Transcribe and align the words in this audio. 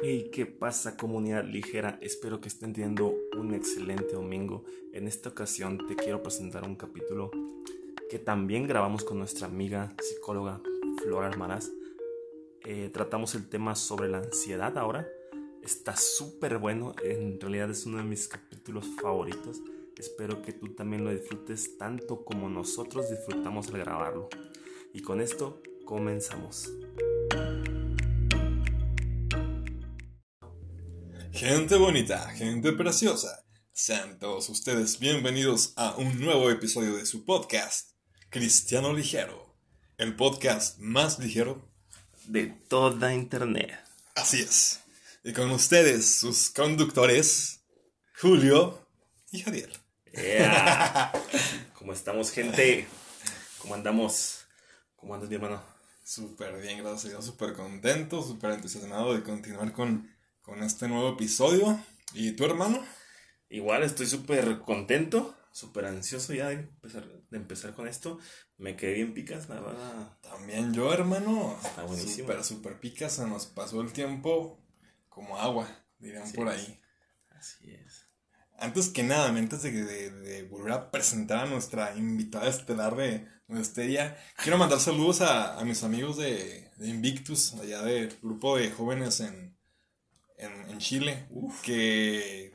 Hey, 0.00 0.30
¿qué 0.32 0.46
pasa 0.46 0.96
comunidad 0.96 1.44
ligera? 1.44 1.98
Espero 2.00 2.40
que 2.40 2.46
estén 2.46 2.72
teniendo 2.72 3.16
un 3.36 3.52
excelente 3.52 4.14
domingo. 4.14 4.64
En 4.92 5.08
esta 5.08 5.30
ocasión 5.30 5.88
te 5.88 5.96
quiero 5.96 6.22
presentar 6.22 6.62
un 6.62 6.76
capítulo 6.76 7.32
que 8.08 8.20
también 8.20 8.68
grabamos 8.68 9.02
con 9.02 9.18
nuestra 9.18 9.48
amiga 9.48 9.96
psicóloga 10.00 10.60
Flora 11.02 11.26
Armaraz. 11.26 11.72
Eh, 12.64 12.90
tratamos 12.92 13.34
el 13.34 13.48
tema 13.48 13.74
sobre 13.74 14.08
la 14.08 14.18
ansiedad 14.18 14.78
ahora. 14.78 15.08
Está 15.64 15.96
súper 15.96 16.58
bueno, 16.58 16.94
en 17.02 17.40
realidad 17.40 17.68
es 17.68 17.84
uno 17.84 17.96
de 17.96 18.04
mis 18.04 18.28
capítulos 18.28 18.86
favoritos. 19.02 19.60
Espero 19.96 20.42
que 20.42 20.52
tú 20.52 20.68
también 20.74 21.04
lo 21.04 21.10
disfrutes 21.10 21.76
tanto 21.76 22.24
como 22.24 22.48
nosotros 22.48 23.10
disfrutamos 23.10 23.66
al 23.70 23.78
grabarlo. 23.78 24.28
Y 24.92 25.02
con 25.02 25.20
esto 25.20 25.60
comenzamos. 25.84 26.72
Gente 31.38 31.76
bonita, 31.76 32.30
gente 32.30 32.72
preciosa, 32.72 33.44
sean 33.72 34.18
todos 34.18 34.48
ustedes 34.48 34.98
bienvenidos 34.98 35.72
a 35.76 35.94
un 35.94 36.20
nuevo 36.20 36.50
episodio 36.50 36.96
de 36.96 37.06
su 37.06 37.24
podcast, 37.24 37.92
Cristiano 38.28 38.92
Ligero, 38.92 39.54
el 39.98 40.16
podcast 40.16 40.80
más 40.80 41.20
ligero 41.20 41.70
de 42.26 42.46
toda 42.46 43.14
internet. 43.14 43.78
Así 44.16 44.40
es. 44.40 44.80
Y 45.22 45.32
con 45.32 45.52
ustedes, 45.52 46.12
sus 46.18 46.50
conductores, 46.50 47.60
Julio 48.20 48.84
y 49.30 49.38
Javier. 49.42 49.70
Yeah. 50.12 51.12
¿Cómo 51.78 51.92
estamos, 51.92 52.32
gente? 52.32 52.88
¿Cómo 53.58 53.76
andamos? 53.76 54.40
¿Cómo 54.96 55.14
andas, 55.14 55.28
mi 55.28 55.36
hermano? 55.36 55.62
Súper 56.02 56.60
bien, 56.60 56.78
gracias 56.78 57.04
a 57.04 57.08
Dios, 57.10 57.24
súper 57.26 57.52
contento, 57.52 58.24
súper 58.24 58.50
entusiasmado 58.54 59.14
de 59.14 59.22
continuar 59.22 59.72
con, 59.72 60.17
con 60.48 60.62
este 60.62 60.88
nuevo 60.88 61.10
episodio. 61.10 61.78
¿Y 62.14 62.32
tu 62.32 62.46
hermano? 62.46 62.82
Igual 63.50 63.82
estoy 63.82 64.06
súper 64.06 64.60
contento, 64.60 65.36
súper 65.52 65.84
ansioso 65.84 66.32
ya 66.32 66.48
de 66.48 66.54
empezar, 66.54 67.06
de 67.06 67.36
empezar 67.36 67.74
con 67.74 67.86
esto. 67.86 68.18
Me 68.56 68.74
quedé 68.74 68.94
bien 68.94 69.12
picas, 69.12 69.46
la 69.50 69.60
verdad. 69.60 70.16
También 70.22 70.72
yo, 70.72 70.90
hermano. 70.92 71.54
Está 71.62 71.82
buenísimo. 71.84 72.28
Súper, 72.28 72.44
súper 72.44 72.80
picas, 72.80 73.12
se 73.12 73.26
nos 73.26 73.44
pasó 73.44 73.82
el 73.82 73.92
tiempo 73.92 74.58
como 75.10 75.38
agua, 75.38 75.68
dirían 75.98 76.22
Así 76.22 76.34
por 76.34 76.48
es. 76.48 76.54
ahí. 76.54 76.80
Así 77.28 77.70
es. 77.70 78.06
Antes 78.58 78.88
que 78.88 79.02
nada, 79.02 79.28
antes 79.28 79.62
de, 79.62 79.70
de- 79.70 80.10
de 80.10 80.42
volver 80.44 80.72
a 80.72 80.90
presentar 80.90 81.44
a 81.44 81.50
nuestra 81.50 81.94
invitada 81.94 82.48
estelar 82.48 82.96
de, 82.96 83.28
de 83.48 83.60
este 83.60 83.82
día, 83.82 84.16
quiero 84.42 84.56
mandar 84.56 84.80
saludos 84.80 85.20
a, 85.20 85.58
a 85.60 85.64
mis 85.66 85.82
amigos 85.84 86.16
de, 86.16 86.70
de 86.78 86.88
Invictus, 86.88 87.52
allá 87.52 87.82
del 87.82 88.16
grupo 88.22 88.56
de 88.56 88.70
jóvenes 88.70 89.20
en, 89.20 89.57
en, 90.38 90.70
en 90.70 90.78
Chile, 90.78 91.26
que 91.62 92.52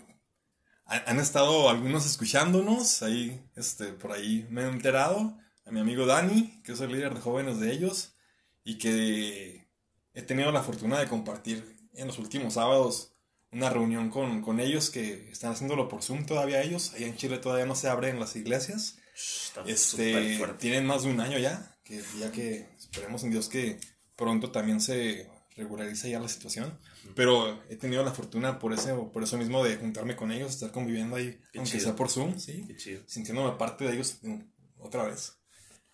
ha- 0.85 1.03
han 1.09 1.19
estado 1.19 1.69
algunos 1.69 2.05
escuchándonos, 2.05 3.03
ahí, 3.03 3.43
este, 3.55 3.87
por 3.93 4.11
ahí 4.11 4.47
me 4.49 4.61
he 4.63 4.67
enterado, 4.67 5.37
a 5.65 5.71
mi 5.71 5.79
amigo 5.79 6.05
Dani, 6.05 6.61
que 6.63 6.73
es 6.73 6.81
el 6.81 6.91
líder 6.91 7.13
de 7.13 7.21
jóvenes 7.21 7.59
de 7.59 7.71
ellos, 7.71 8.15
y 8.63 8.77
que 8.77 9.67
he 10.13 10.21
tenido 10.21 10.51
la 10.51 10.63
fortuna 10.63 10.99
de 10.99 11.07
compartir 11.07 11.63
en 11.93 12.07
los 12.07 12.17
últimos 12.19 12.55
sábados 12.55 13.11
una 13.51 13.69
reunión 13.69 14.09
con, 14.09 14.41
con 14.41 14.59
ellos 14.59 14.89
que 14.89 15.29
están 15.31 15.51
haciéndolo 15.51 15.87
por 15.87 16.01
Zoom 16.01 16.25
todavía 16.25 16.61
ellos. 16.63 16.93
Allá 16.93 17.05
en 17.07 17.15
Chile 17.17 17.37
todavía 17.37 17.65
no 17.67 17.75
se 17.75 17.87
abren 17.87 18.19
las 18.19 18.35
iglesias. 18.35 18.97
Está 19.15 19.61
Este, 19.67 20.37
tienen 20.57 20.85
más 20.87 21.03
de 21.03 21.11
un 21.11 21.19
año 21.19 21.37
ya, 21.37 21.77
que 21.83 22.01
ya 22.19 22.31
que 22.31 22.67
esperemos 22.79 23.23
en 23.23 23.29
Dios 23.31 23.49
que 23.49 23.79
pronto 24.15 24.51
también 24.51 24.81
se 24.81 25.29
regularice 25.55 26.09
ya 26.09 26.19
la 26.19 26.27
situación. 26.27 26.77
Pero 27.15 27.61
he 27.69 27.75
tenido 27.75 28.03
la 28.03 28.11
fortuna 28.11 28.59
por 28.59 28.73
ese, 28.73 28.93
por 28.93 29.23
eso 29.23 29.37
mismo 29.37 29.63
de 29.63 29.77
juntarme 29.77 30.15
con 30.15 30.31
ellos, 30.31 30.51
estar 30.51 30.71
conviviendo 30.71 31.15
ahí, 31.15 31.39
Qué 31.51 31.59
aunque 31.59 31.73
chido. 31.73 31.83
sea 31.83 31.95
por 31.95 32.09
Zoom, 32.09 32.39
sí, 32.39 32.65
Qué 32.67 32.75
chido. 32.75 33.03
sintiéndome 33.05 33.57
parte 33.57 33.85
de 33.85 33.93
ellos 33.93 34.17
mm, 34.21 34.39
otra 34.79 35.03
vez. 35.03 35.37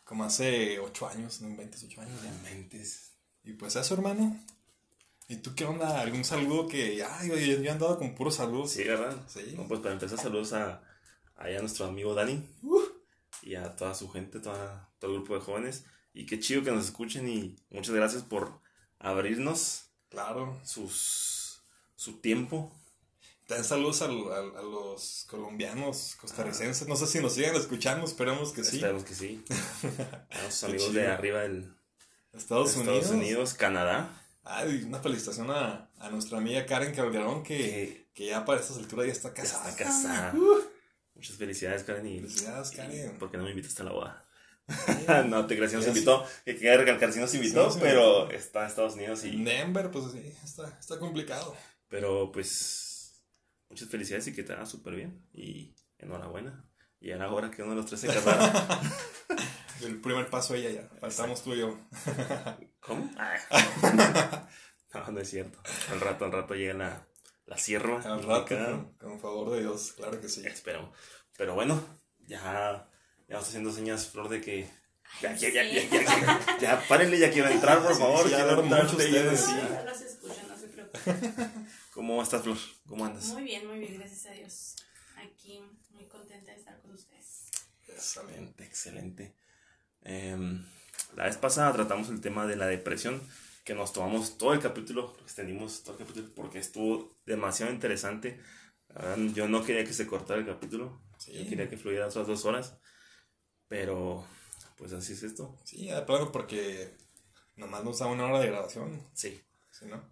Como 0.03 0.23
hace 0.23 0.79
ocho 0.79 1.07
años, 1.07 1.41
no 1.41 1.55
28 1.55 2.01
años 2.01 2.23
ya. 2.23 2.31
Mentes. 2.43 3.11
Y 3.43 3.53
pues 3.53 3.75
eso, 3.75 3.93
hermano. 3.93 4.35
¿Y 5.27 5.35
tú 5.37 5.53
qué 5.55 5.65
onda? 5.65 6.01
¿Algún 6.01 6.23
saludo 6.25 6.67
que... 6.67 7.03
Ay, 7.03 7.29
yo, 7.29 7.35
he 7.35 7.69
andado 7.69 7.99
con 7.99 8.15
puros 8.15 8.35
saludos. 8.35 8.71
Sí, 8.71 8.83
¿verdad? 8.83 9.15
Sí. 9.27 9.53
No, 9.55 9.67
pues 9.67 9.79
para 9.81 9.93
empezar, 9.93 10.17
saludos 10.17 10.53
a, 10.53 10.81
allá 11.35 11.59
a 11.59 11.61
nuestro 11.61 11.85
amigo 11.85 12.15
Dani 12.15 12.43
y 13.43 13.53
a 13.53 13.75
toda 13.75 13.93
su 13.93 14.09
gente, 14.09 14.39
toda, 14.39 14.89
todo 14.97 15.11
el 15.11 15.17
grupo 15.17 15.35
de 15.35 15.41
jóvenes. 15.41 15.85
Y 16.13 16.25
qué 16.25 16.39
chido 16.39 16.63
que 16.63 16.71
nos 16.71 16.85
escuchen 16.85 17.29
y 17.29 17.55
muchas 17.69 17.93
gracias 17.93 18.23
por 18.23 18.59
abrirnos 18.99 19.83
Claro. 20.09 20.59
sus, 20.63 21.61
su 21.95 22.13
tiempo. 22.19 22.71
También 23.47 23.65
saludos 23.65 24.01
a, 24.01 24.05
a- 24.05 24.59
a 24.59 24.61
los 24.63 25.25
colombianos, 25.29 26.15
costarricenses. 26.21 26.87
No 26.87 26.95
sé 26.95 27.07
si 27.07 27.19
nos 27.19 27.33
siguen 27.33 27.55
escuchando, 27.55 28.05
esperemos 28.05 28.51
que 28.53 28.63
sí. 28.63 28.75
Esperemos 28.77 29.03
que 29.03 29.15
sí. 29.15 29.43
Qué 29.81 30.65
amigos 30.65 30.93
de 30.93 31.07
arriba 31.07 31.39
del 31.41 31.73
Estados, 32.33 32.73
de 32.75 32.81
Unidos. 32.81 32.97
Estados 33.03 33.15
Unidos, 33.21 33.53
Canadá. 33.55 34.15
Ay, 34.43 34.83
una 34.83 34.99
felicitación 34.99 35.49
a, 35.51 35.89
a 35.99 36.09
nuestra 36.09 36.37
amiga 36.37 36.65
Karen 36.65 36.93
Calderón, 36.93 37.43
que, 37.43 38.07
que 38.13 38.27
ya 38.27 38.45
para 38.45 38.59
estas 38.61 38.77
alturas 38.77 39.05
ya 39.07 39.11
está 39.13 39.29
Ya 39.29 39.33
casada. 39.35 39.69
está 39.69 39.83
casada. 39.83 40.33
Uh, 40.35 40.61
Muchas 41.15 41.35
felicidades, 41.35 41.83
Karen. 41.83 42.07
Y, 42.07 42.19
Felicidades, 42.19 42.71
Karen. 42.71 43.17
¿Por 43.19 43.29
qué 43.29 43.37
no 43.37 43.43
me 43.43 43.49
invitaste 43.51 43.81
a 43.81 43.85
la 43.85 43.91
boda? 43.91 44.25
No, 45.27 45.45
te 45.47 45.55
creas, 45.55 45.71
sí 45.71 45.77
nos 45.77 45.87
invitó. 45.87 46.25
Que 46.45 46.55
quería 46.55 46.77
recalcar, 46.77 47.11
sí 47.11 47.19
nos 47.19 47.33
invitó, 47.33 47.69
pero 47.79 48.21
invitó. 48.21 48.37
está 48.37 48.61
en 48.61 48.67
Estados 48.67 48.93
Unidos 48.95 49.23
y 49.25 49.29
En 49.29 49.43
Denver, 49.43 49.91
pues 49.91 50.11
sí, 50.11 50.33
está, 50.43 50.67
está 50.79 50.99
complicado. 50.99 51.55
Pero 51.87 52.31
pues 52.31 53.23
muchas 53.69 53.89
felicidades 53.89 54.27
y 54.27 54.33
que 54.33 54.43
te 54.43 54.53
haga 54.53 54.65
súper 54.65 54.95
bien. 54.95 55.27
Y 55.33 55.75
enhorabuena. 55.97 56.65
Y 56.99 57.11
era 57.11 57.31
hora 57.31 57.49
que 57.49 57.63
uno 57.63 57.71
de 57.71 57.77
los 57.77 57.85
tres 57.85 58.01
se 58.01 58.07
casara. 58.07 58.81
El 59.81 60.01
primer 60.01 60.29
paso 60.29 60.55
ella 60.55 60.69
ya. 60.69 60.89
Faltamos 60.99 61.41
tú 61.41 61.53
y 61.53 61.59
yo. 61.59 61.79
¿Cómo? 62.81 63.09
No, 64.93 65.11
no 65.11 65.19
es 65.21 65.29
cierto. 65.29 65.59
Al 65.91 66.01
rato, 66.01 66.25
al 66.25 66.31
rato 66.31 66.55
llega 66.55 66.73
la, 66.73 67.07
la 67.45 67.57
sierra. 67.57 68.01
Al 68.01 68.23
rato, 68.23 68.57
con, 68.57 68.93
con 68.97 69.19
favor 69.19 69.51
de 69.51 69.61
Dios, 69.61 69.93
claro 69.93 70.19
que 70.19 70.27
sí. 70.27 70.45
Esperemos. 70.45 70.97
Pero 71.37 71.55
bueno, 71.55 71.81
ya, 72.17 72.88
ya 73.29 73.37
está 73.37 73.49
haciendo 73.49 73.71
señas, 73.71 74.07
Flor, 74.07 74.29
de 74.29 74.41
que. 74.41 74.67
Ya, 75.21 75.35
ya, 75.35 75.49
ya, 75.49 75.63
ya, 75.63 75.89
ya, 75.89 76.03
ya, 76.03 76.57
ya, 76.59 76.87
párenle, 76.87 77.17
ya 77.19 77.31
quiero 77.31 77.49
entrar, 77.49 77.81
por 77.81 77.95
favor. 77.97 78.25
sí, 78.25 78.31
ya 78.31 78.45
quiero 78.45 78.63
entrar 78.63 78.85
ustedes. 78.85 79.39
sí. 79.39 79.51
Los 79.85 80.01
escucho, 80.01 80.41
no 80.47 80.57
se 80.57 80.67
preocupen. 80.67 81.67
¿Cómo 81.93 82.21
estás, 82.21 82.43
Flor? 82.43 82.57
¿Cómo 82.87 83.05
andas? 83.05 83.25
Muy 83.29 83.43
bien, 83.43 83.67
muy 83.67 83.79
bien, 83.79 83.95
gracias 83.97 84.25
a 84.27 84.31
Dios. 84.31 84.75
Aquí 85.17 85.59
muy 85.91 86.05
contenta 86.05 86.51
de 86.51 86.57
estar 86.59 86.79
con 86.81 86.91
ustedes. 86.91 87.49
Excelente, 87.87 88.63
excelente. 88.63 89.33
Em, 90.03 90.63
la 91.15 91.25
vez 91.25 91.37
pasada 91.37 91.73
tratamos 91.73 92.09
el 92.09 92.21
tema 92.21 92.45
de 92.45 92.55
la 92.55 92.67
depresión, 92.67 93.21
que 93.65 93.73
nos 93.73 93.91
tomamos 93.93 94.37
todo 94.37 94.53
el 94.53 94.59
capítulo, 94.59 95.13
lo 95.17 95.23
extendimos 95.23 95.83
todo 95.83 95.93
el 95.97 96.05
capítulo 96.05 96.29
porque 96.35 96.59
estuvo 96.59 97.17
demasiado 97.25 97.71
interesante. 97.71 98.39
La 98.89 99.01
verdad, 99.01 99.17
yo 99.33 99.47
no 99.47 99.63
quería 99.63 99.83
que 99.85 99.93
se 99.93 100.07
cortara 100.07 100.39
el 100.39 100.45
capítulo, 100.45 101.01
Sí. 101.17 101.33
yo 101.33 101.49
quería 101.49 101.69
que 101.69 101.77
fluyera 101.77 102.07
otras 102.07 102.25
dos 102.27 102.45
horas, 102.45 102.77
pero 103.69 104.25
pues 104.77 104.91
así 104.91 105.13
es 105.13 105.23
esto. 105.23 105.55
Sí, 105.63 105.87
de 105.87 106.01
plano 106.01 106.31
porque 106.33 106.93
nomás 107.55 107.83
nos 107.85 107.99
da 107.99 108.07
una 108.07 108.25
hora 108.25 108.39
de 108.39 108.47
grabación, 108.47 109.01
Sí, 109.13 109.41
¿sí 109.71 109.85
no? 109.85 110.03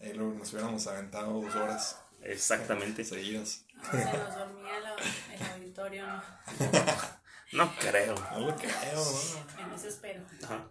Ahí 0.00 0.14
luego 0.14 0.32
nos 0.32 0.50
hubiéramos 0.52 0.86
aventado 0.86 1.38
dos 1.42 1.54
horas 1.54 1.98
exactamente. 2.22 3.04
seguidas. 3.04 3.66
No, 3.74 3.84
se 3.90 4.04
nos 4.18 4.34
dormía 4.34 4.78
el 4.78 5.42
auditorio, 5.52 6.06
no. 6.06 6.22
No 7.52 7.74
creo. 7.80 8.14
No 8.32 8.46
lo 8.46 8.56
creo, 8.56 8.94
¿no? 8.94 9.64
En 9.64 9.72
eso 9.72 9.88
espero. 9.88 10.22
Ajá. 10.44 10.70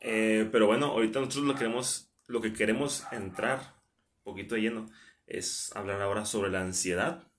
Eh, 0.00 0.48
pero 0.50 0.66
bueno, 0.66 0.86
ahorita 0.86 1.20
nosotros 1.20 1.44
lo 1.44 1.54
queremos, 1.54 2.10
lo 2.26 2.40
que 2.40 2.52
queremos 2.54 3.04
entrar 3.12 3.58
un 4.24 4.32
poquito 4.32 4.54
de 4.54 4.62
lleno 4.62 4.90
es 5.26 5.70
hablar 5.76 6.00
ahora 6.00 6.24
sobre 6.24 6.50
la 6.50 6.60
ansiedad, 6.62 7.30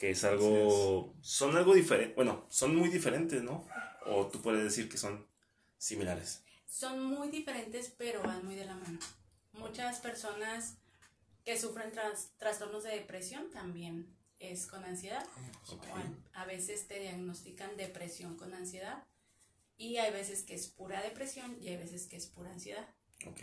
que 0.00 0.10
es 0.12 0.24
algo, 0.24 1.14
son 1.20 1.54
algo 1.58 1.74
diferente, 1.74 2.14
bueno, 2.14 2.46
son 2.48 2.74
muy 2.74 2.88
diferentes, 2.88 3.42
¿no? 3.42 3.68
O 4.06 4.28
tú 4.28 4.40
puedes 4.40 4.64
decir 4.64 4.88
que 4.88 4.96
son 4.96 5.28
similares. 5.76 6.42
Son 6.66 7.02
muy 7.04 7.28
diferentes, 7.28 7.92
pero 7.98 8.22
van 8.22 8.42
muy 8.46 8.54
de 8.54 8.64
la 8.64 8.76
mano. 8.76 8.98
Muchas 9.52 10.00
personas 10.00 10.78
que 11.44 11.58
sufren 11.60 11.92
tras- 11.92 12.30
trastornos 12.38 12.82
de 12.84 12.92
depresión 12.92 13.50
también 13.50 14.16
es 14.38 14.66
con 14.66 14.84
ansiedad. 14.84 15.26
Ok. 15.70 15.84
O 15.92 15.96
a- 15.96 16.42
a 16.42 16.46
veces 16.46 16.88
te 16.88 16.98
diagnostican 16.98 17.76
depresión 17.76 18.38
con 18.38 18.54
ansiedad 18.54 19.04
y 19.76 19.98
hay 19.98 20.12
veces 20.12 20.44
que 20.44 20.54
es 20.54 20.68
pura 20.68 21.02
depresión 21.02 21.58
y 21.60 21.68
hay 21.68 21.76
veces 21.76 22.06
que 22.06 22.16
es 22.16 22.26
pura 22.26 22.50
ansiedad. 22.50 22.88
Ok. 23.26 23.42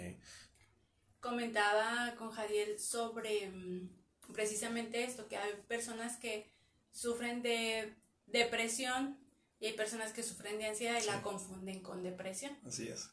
Comentaba 1.19 2.15
con 2.18 2.31
Jadiel 2.31 2.80
sobre 2.80 3.50
mm, 3.50 3.89
precisamente 4.33 5.03
esto, 5.03 5.27
que 5.27 5.38
hay 5.38 5.53
personas 5.68 6.18
que 6.18 6.50
sufren 6.91 7.41
de 7.41 7.94
depresión 8.25 9.18
y 9.59 9.68
hay 9.68 9.74
personas 9.74 10.13
que 10.13 10.24
sufren 10.24 10.57
de 10.57 10.68
ansiedad 10.68 11.01
y 11.01 11.06
la 11.06 11.21
confunden 11.21 11.81
con 11.81 12.03
depresión. 12.03 12.57
Así 12.65 12.88
es. 12.88 13.09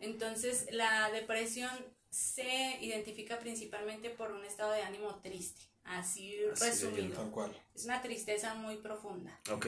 Entonces, 0.00 0.66
la 0.72 1.10
depresión 1.10 1.70
se 2.10 2.78
identifica 2.80 3.38
principalmente 3.38 4.10
por 4.10 4.32
un 4.32 4.44
estado 4.44 4.72
de 4.72 4.82
ánimo 4.82 5.16
triste, 5.16 5.62
así, 5.84 6.34
Así 6.52 6.64
de 6.64 6.70
resumido. 6.70 7.16
Tal 7.16 7.30
cual. 7.30 7.62
Es 7.74 7.84
una 7.84 8.02
tristeza 8.02 8.54
muy 8.54 8.76
profunda. 8.78 9.38
Ok. 9.50 9.66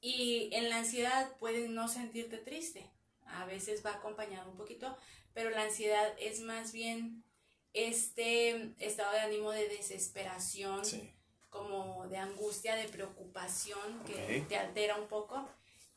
Y 0.00 0.50
en 0.52 0.70
la 0.70 0.78
ansiedad 0.78 1.36
puedes 1.38 1.68
no 1.68 1.88
sentirte 1.88 2.38
triste. 2.38 2.90
A 3.26 3.44
veces 3.44 3.84
va 3.84 3.94
acompañado 3.94 4.50
un 4.50 4.56
poquito, 4.56 4.96
pero 5.34 5.50
la 5.50 5.62
ansiedad 5.62 6.14
es 6.18 6.40
más 6.40 6.72
bien 6.72 7.22
este 7.72 8.74
estado 8.78 9.12
de 9.12 9.20
ánimo 9.20 9.50
de 9.52 9.68
desesperación, 9.68 10.84
Sí. 10.84 11.12
como 11.48 12.06
de 12.08 12.16
angustia, 12.16 12.76
de 12.76 12.88
preocupación 12.88 14.04
que 14.06 14.44
te 14.48 14.56
altera 14.56 14.96
un 14.96 15.08
poco. 15.08 15.48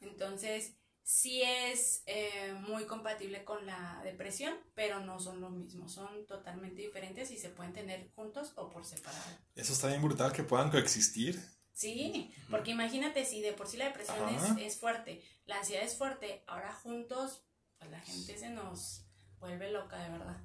Entonces, 0.02 0.74
sí 1.04 1.42
es 1.44 2.02
eh, 2.06 2.54
muy 2.68 2.86
compatible 2.86 3.44
con 3.44 3.66
la 3.66 4.02
depresión, 4.04 4.56
pero 4.74 5.00
no 5.00 5.20
son 5.20 5.42
lo 5.42 5.50
mismo, 5.50 5.88
son 5.90 6.26
totalmente 6.26 6.82
diferentes 6.82 7.30
y 7.32 7.38
se 7.38 7.50
pueden 7.50 7.74
tener 7.74 8.10
juntos 8.16 8.54
o 8.56 8.70
por 8.70 8.86
separado. 8.86 9.24
Eso 9.56 9.74
está 9.74 9.88
bien 9.88 10.02
brutal 10.02 10.32
que 10.32 10.44
puedan 10.44 10.72
coexistir. 10.72 11.40
Sí, 11.74 12.34
porque 12.50 12.72
imagínate 12.72 13.26
si 13.26 13.42
de 13.42 13.52
por 13.54 13.68
sí 13.68 13.78
la 13.78 13.86
depresión 13.86 14.30
es, 14.30 14.44
es 14.62 14.78
fuerte, 14.80 15.24
la 15.46 15.58
ansiedad 15.58 15.84
es 15.84 15.98
fuerte, 15.98 16.44
ahora 16.48 16.72
juntos, 16.72 17.44
pues 17.80 17.90
la 17.92 18.00
gente 18.00 18.38
se 18.38 18.50
nos 18.50 19.06
vuelve 19.40 19.72
loca 19.72 19.98
de 20.04 20.10
verdad. 20.10 20.38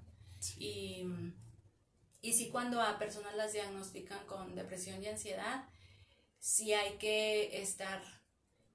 Y, 0.58 1.05
y 2.20 2.32
sí 2.32 2.50
cuando 2.50 2.81
a 2.81 2.99
personas 2.99 3.35
las 3.35 3.52
diagnostican 3.52 4.25
con 4.26 4.55
depresión 4.55 5.02
y 5.02 5.08
ansiedad, 5.08 5.69
sí 6.38 6.73
hay 6.73 6.96
que 6.99 7.62
estar 7.62 8.02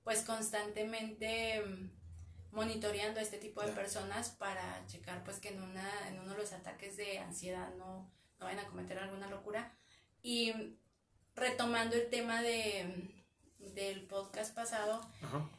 pues 0.04 0.21
constantemente 0.24 1.63
monitoreando 2.51 3.19
a 3.19 3.24
este 3.24 3.38
tipo 3.38 3.62
de 3.62 3.71
personas 3.71 4.30
para 4.30 4.86
checar 4.88 5.24
pues 5.24 5.39
que 5.39 5.50
en, 5.50 5.62
una, 5.62 6.07
en 6.07 6.19
uno 6.19 6.33
de 6.33 6.38
los 6.38 6.54
ataques 6.54 6.98
de 6.98 7.19
ansiedad 7.19 7.74
no, 7.75 8.12
no 8.39 8.45
vayan 8.45 8.59
a 8.59 8.68
cometer 8.68 9.00
alguna 9.00 9.30
locura. 9.30 9.75
Y 10.21 10.54
retomando 11.36 11.95
el 11.95 12.09
tema 12.09 12.42
de, 12.42 13.25
del 13.59 14.06
podcast 14.06 14.54
pasado, 14.54 15.01
Ajá. 15.21 15.50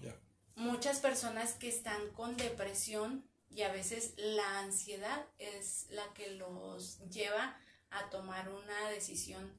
Muchas 0.56 1.00
personas 1.00 1.54
que 1.54 1.68
están 1.68 2.10
con 2.12 2.36
depresión 2.36 3.28
y 3.54 3.62
a 3.62 3.72
veces 3.72 4.14
la 4.16 4.60
ansiedad 4.60 5.26
es 5.38 5.86
la 5.90 6.12
que 6.12 6.30
los 6.30 6.98
lleva 7.08 7.56
a 7.90 8.10
tomar 8.10 8.48
una 8.48 8.88
decisión 8.90 9.58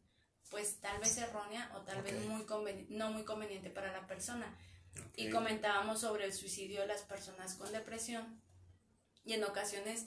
pues 0.50 0.80
tal 0.80 1.00
vez 1.00 1.18
errónea 1.18 1.72
o 1.76 1.82
tal 1.82 2.02
vez 2.04 2.24
muy 2.26 2.46
no 2.90 3.12
muy 3.12 3.24
conveniente 3.24 3.70
para 3.70 3.92
la 3.92 4.06
persona. 4.08 4.56
Y 5.16 5.30
comentábamos 5.30 6.02
sobre 6.02 6.26
el 6.26 6.34
suicidio 6.34 6.82
de 6.82 6.88
las 6.88 7.02
personas 7.02 7.56
con 7.56 7.72
depresión 7.72 8.42
y 9.24 9.34
en 9.34 9.44
ocasiones 9.44 10.06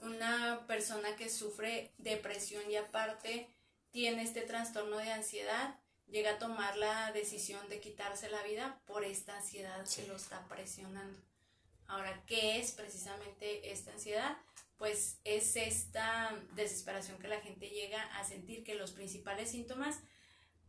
una 0.00 0.64
persona 0.66 1.14
que 1.16 1.28
sufre 1.28 1.92
depresión 1.98 2.68
y 2.70 2.76
aparte 2.76 3.48
tiene 3.90 4.22
este 4.22 4.42
trastorno 4.42 4.98
de 4.98 5.12
ansiedad 5.12 5.78
llega 6.08 6.32
a 6.32 6.38
tomar 6.38 6.76
la 6.76 7.12
decisión 7.12 7.68
de 7.68 7.80
quitarse 7.80 8.28
la 8.28 8.42
vida 8.42 8.80
por 8.86 9.04
esta 9.04 9.36
ansiedad 9.36 9.84
Sí. 9.86 10.02
que 10.02 10.08
lo 10.08 10.16
está 10.16 10.46
presionando. 10.48 11.18
Ahora, 11.86 12.24
¿qué 12.26 12.58
es 12.58 12.72
precisamente 12.72 13.70
esta 13.72 13.92
ansiedad? 13.92 14.36
Pues 14.76 15.20
es 15.24 15.56
esta 15.56 16.36
desesperación 16.56 17.18
que 17.18 17.28
la 17.28 17.40
gente 17.40 17.68
llega 17.68 18.02
a 18.18 18.24
sentir 18.24 18.64
que 18.64 18.74
los 18.74 18.92
principales 18.92 19.50
síntomas 19.50 20.00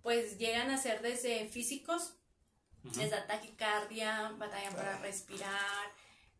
pues 0.01 0.37
llegan 0.37 0.69
a 0.69 0.77
ser 0.77 1.01
desde 1.01 1.47
físicos, 1.49 2.13
les 2.95 3.09
da 3.09 3.25
taquicardia, 3.25 4.29
batallan 4.37 4.75
para 4.75 4.97
Ah. 4.97 5.01
respirar, 5.01 5.91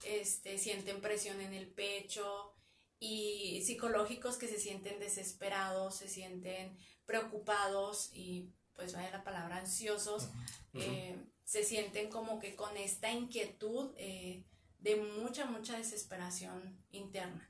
este, 0.04 0.60
sienten 0.60 1.02
presión 1.02 1.42
en 1.42 1.54
el 1.54 1.68
pecho 1.68 2.54
y 3.00 3.64
psicológicos 3.66 4.38
que 4.38 4.48
se 4.48 4.60
sienten 4.60 5.00
desesperados, 5.00 5.96
se 5.96 6.08
sienten 6.08 6.78
preocupados 7.08 8.12
y 8.14 8.52
pues 8.76 8.94
vaya 8.94 9.10
la 9.10 9.24
palabra 9.24 9.58
ansiosos, 9.58 10.30
eh, 10.76 11.16
se 11.44 11.64
sienten 11.64 12.10
como 12.10 12.40
que 12.40 12.56
con 12.56 12.76
esta 12.78 13.10
inquietud 13.12 13.94
eh, 13.98 14.44
de 14.86 14.96
mucha, 15.20 15.46
mucha 15.46 15.78
desesperación 15.78 16.78
interna. 16.92 17.50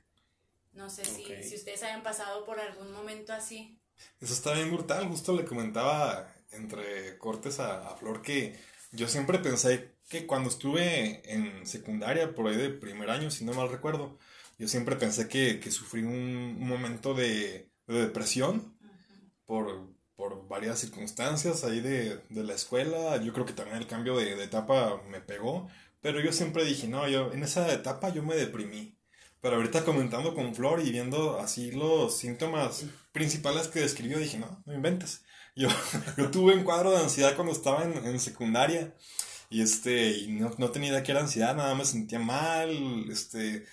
No 0.72 0.90
sé 0.90 1.04
si, 1.04 1.22
Ok. 1.24 1.42
si 1.42 1.54
ustedes 1.56 1.82
hayan 1.84 2.02
pasado 2.02 2.44
por 2.44 2.58
algún 2.60 2.92
momento 2.92 3.32
así. 3.32 3.78
Eso 4.20 4.34
está 4.34 4.52
bien 4.54 4.70
brutal. 4.72 5.08
Justo 5.08 5.34
le 5.34 5.44
comentaba 5.44 6.32
entre 6.52 7.18
cortes 7.18 7.60
a, 7.60 7.88
a 7.88 7.96
Flor 7.96 8.22
que 8.22 8.58
yo 8.92 9.08
siempre 9.08 9.38
pensé 9.38 9.94
que 10.08 10.26
cuando 10.26 10.48
estuve 10.50 11.22
en 11.32 11.66
secundaria, 11.66 12.34
por 12.34 12.46
ahí 12.48 12.56
de 12.56 12.70
primer 12.70 13.10
año, 13.10 13.30
si 13.30 13.44
no 13.44 13.52
mal 13.54 13.70
recuerdo, 13.70 14.18
yo 14.58 14.68
siempre 14.68 14.96
pensé 14.96 15.28
que, 15.28 15.60
que 15.60 15.70
sufrí 15.70 16.02
un, 16.02 16.14
un 16.60 16.68
momento 16.68 17.14
de, 17.14 17.70
de 17.86 17.94
depresión 18.06 18.76
por, 19.46 19.88
por 20.16 20.48
varias 20.48 20.78
circunstancias 20.80 21.64
ahí 21.64 21.80
de, 21.80 22.18
de 22.28 22.44
la 22.44 22.54
escuela. 22.54 23.16
Yo 23.22 23.32
creo 23.32 23.46
que 23.46 23.52
también 23.52 23.78
el 23.78 23.86
cambio 23.86 24.16
de, 24.16 24.36
de 24.36 24.44
etapa 24.44 25.02
me 25.08 25.20
pegó. 25.20 25.68
Pero 26.06 26.20
yo 26.20 26.30
siempre 26.30 26.64
dije, 26.64 26.86
no, 26.86 27.08
yo 27.08 27.32
en 27.32 27.42
esa 27.42 27.72
etapa 27.72 28.10
yo 28.10 28.22
me 28.22 28.36
deprimí. 28.36 28.96
Pero 29.40 29.56
ahorita 29.56 29.84
comentando 29.84 30.36
con 30.36 30.54
Flor 30.54 30.80
y 30.80 30.92
viendo 30.92 31.40
así 31.40 31.72
los 31.72 32.16
síntomas 32.16 32.84
principales 33.10 33.66
que 33.66 33.80
describió, 33.80 34.16
dije, 34.20 34.38
no, 34.38 34.62
no 34.66 34.72
inventes. 34.72 35.24
Yo, 35.56 35.68
yo 36.16 36.30
tuve 36.30 36.54
un 36.54 36.62
cuadro 36.62 36.92
de 36.92 36.98
ansiedad 36.98 37.34
cuando 37.34 37.52
estaba 37.52 37.82
en, 37.82 38.06
en 38.06 38.20
secundaria 38.20 38.94
y 39.50 39.62
este, 39.62 40.10
y 40.10 40.28
no, 40.28 40.54
no 40.58 40.70
tenía 40.70 40.90
idea 40.90 41.02
que 41.02 41.10
era 41.10 41.22
ansiedad, 41.22 41.56
nada 41.56 41.74
me 41.74 41.84
sentía 41.84 42.20
mal, 42.20 43.10
este, 43.10 43.66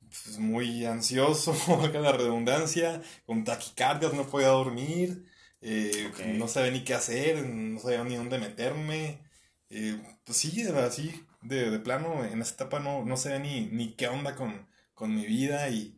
pues, 0.00 0.40
muy 0.40 0.84
ansioso, 0.86 1.56
valga 1.68 2.00
la 2.00 2.10
redundancia, 2.10 3.00
con 3.26 3.44
taquicardias, 3.44 4.12
no 4.12 4.26
podía 4.26 4.48
dormir, 4.48 5.24
eh, 5.60 6.10
no 6.34 6.48
sabía 6.48 6.72
ni 6.72 6.82
qué 6.82 6.94
hacer, 6.94 7.46
no 7.46 7.78
sabía 7.78 8.02
ni 8.02 8.16
dónde 8.16 8.40
meterme, 8.40 9.20
eh, 9.70 10.02
pues 10.24 10.36
sí, 10.36 10.60
era 10.60 10.86
así, 10.86 11.24
de, 11.48 11.70
de 11.70 11.78
plano, 11.80 12.24
en 12.24 12.40
esa 12.42 12.54
etapa 12.54 12.80
no, 12.80 13.04
no 13.04 13.16
sabía 13.16 13.38
ni, 13.38 13.66
ni 13.66 13.94
qué 13.94 14.08
onda 14.08 14.34
con, 14.34 14.66
con 14.94 15.14
mi 15.14 15.26
vida 15.26 15.68
y, 15.68 15.96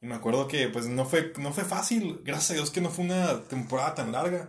me 0.00 0.14
acuerdo 0.14 0.48
que 0.48 0.68
pues 0.68 0.86
no 0.86 1.04
fue, 1.04 1.32
no 1.38 1.52
fue 1.52 1.64
fácil, 1.64 2.20
gracias 2.24 2.52
a 2.52 2.54
Dios 2.54 2.70
que 2.70 2.80
no 2.80 2.90
fue 2.90 3.04
una 3.04 3.42
temporada 3.44 3.94
tan 3.94 4.12
larga, 4.12 4.48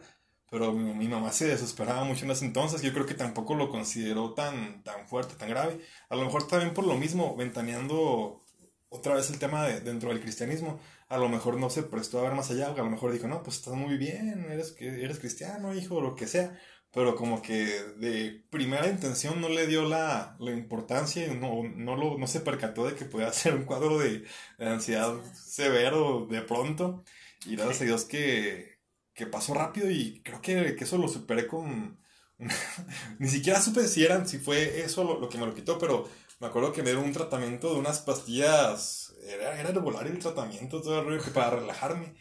pero 0.49 0.73
mi, 0.73 1.07
mamá 1.07 1.31
se 1.31 1.47
desesperaba 1.47 2.03
mucho 2.03 2.25
en 2.25 2.31
ese 2.31 2.45
entonces, 2.45 2.81
yo 2.81 2.93
creo 2.93 3.05
que 3.05 3.13
tampoco 3.15 3.55
lo 3.55 3.69
consideró 3.69 4.33
tan, 4.33 4.83
tan 4.83 5.07
fuerte, 5.07 5.35
tan 5.35 5.49
grave, 5.49 5.79
a 6.09 6.15
lo 6.15 6.25
mejor 6.25 6.47
también 6.47 6.73
por 6.73 6.85
lo 6.87 6.97
mismo, 6.97 7.35
ventaneando 7.35 8.45
otra 8.89 9.15
vez 9.15 9.29
el 9.29 9.39
tema 9.39 9.65
de, 9.65 9.81
dentro 9.81 10.09
del 10.09 10.21
cristianismo, 10.21 10.79
a 11.09 11.17
lo 11.17 11.27
mejor 11.29 11.57
no 11.57 11.69
se 11.69 11.83
prestó 11.83 12.19
a 12.19 12.23
ver 12.23 12.33
más 12.33 12.49
allá, 12.51 12.67
a 12.67 12.77
lo 12.77 12.89
mejor 12.89 13.11
dijo, 13.11 13.27
no, 13.27 13.43
pues 13.43 13.57
estás 13.57 13.73
muy 13.73 13.97
bien, 13.97 14.45
eres, 14.49 14.75
eres 14.79 15.19
cristiano, 15.19 15.73
hijo, 15.73 15.95
o 15.95 16.01
lo 16.01 16.15
que 16.15 16.27
sea, 16.27 16.57
pero 16.91 17.15
como 17.15 17.41
que 17.41 17.55
de 17.97 18.43
primera 18.49 18.87
intención 18.89 19.39
no 19.41 19.49
le 19.49 19.67
dio 19.67 19.83
la, 19.87 20.35
la 20.39 20.51
importancia 20.51 21.25
y 21.27 21.35
no, 21.35 21.63
no, 21.63 21.95
lo, 21.95 22.17
no 22.17 22.27
se 22.27 22.41
percató 22.41 22.85
de 22.87 22.95
que 22.95 23.05
podía 23.05 23.31
ser 23.33 23.55
un 23.55 23.65
cuadro 23.65 23.97
de, 23.99 24.25
de 24.57 24.67
ansiedad 24.69 25.15
severo 25.33 26.27
de 26.29 26.41
pronto, 26.41 27.03
y 27.45 27.55
gracias 27.55 27.81
a 27.81 27.85
Dios 27.85 28.05
que, 28.05 28.79
que 29.13 29.25
pasó 29.27 29.53
rápido 29.53 29.89
y 29.89 30.21
creo 30.23 30.41
que, 30.41 30.75
que 30.75 30.83
eso 30.83 30.97
lo 30.97 31.07
superé 31.07 31.47
con... 31.47 31.99
Ni 33.19 33.27
siquiera 33.27 33.61
supe 33.61 33.87
si, 33.87 34.03
eran, 34.03 34.27
si 34.27 34.39
fue 34.39 34.81
eso 34.83 35.03
lo, 35.03 35.19
lo 35.19 35.29
que 35.29 35.37
me 35.37 35.45
lo 35.45 35.53
quitó, 35.53 35.77
pero 35.77 36.09
me 36.39 36.47
acuerdo 36.47 36.71
que 36.73 36.81
me 36.81 36.89
dieron 36.89 37.05
un 37.05 37.13
tratamiento 37.13 37.71
de 37.73 37.79
unas 37.79 37.99
pastillas, 38.01 39.13
era, 39.23 39.59
era 39.59 39.69
herbolario 39.69 40.11
el 40.11 40.19
tratamiento, 40.19 40.81
todo 40.81 40.99
el 40.99 41.05
rollo 41.05 41.23
que 41.23 41.31
para 41.31 41.51
relajarme. 41.51 42.15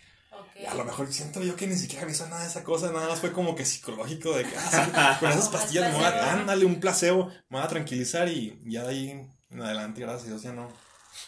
Ok. 0.60 0.64
Y 0.64 0.66
a 0.66 0.74
lo 0.74 0.84
mejor 0.84 1.12
siento 1.12 1.42
yo 1.42 1.56
que 1.56 1.66
ni 1.66 1.76
siquiera 1.76 2.04
me 2.06 2.12
hizo 2.12 2.26
nada 2.28 2.42
de 2.42 2.48
esa 2.48 2.62
cosa, 2.64 2.92
nada 2.92 3.08
más 3.08 3.20
fue 3.20 3.32
como 3.32 3.54
que 3.54 3.64
psicológico 3.64 4.36
de 4.36 4.44
que 4.44 4.56
ah, 4.56 5.16
sí, 5.18 5.20
con 5.20 5.30
esas 5.30 5.48
pastillas 5.48 5.90
me 5.90 5.96
voy 5.96 6.04
a, 6.04 6.32
ándale, 6.32 6.64
un 6.64 6.80
placebo, 6.80 7.26
me 7.48 7.58
voy 7.58 7.62
a 7.62 7.68
tranquilizar 7.68 8.28
y 8.28 8.60
ya 8.66 8.82
de 8.84 8.88
ahí 8.90 9.10
en 9.50 9.60
adelante, 9.62 10.00
gracias 10.00 10.24
a 10.24 10.26
Dios, 10.28 10.42
ya 10.42 10.52
no, 10.52 10.68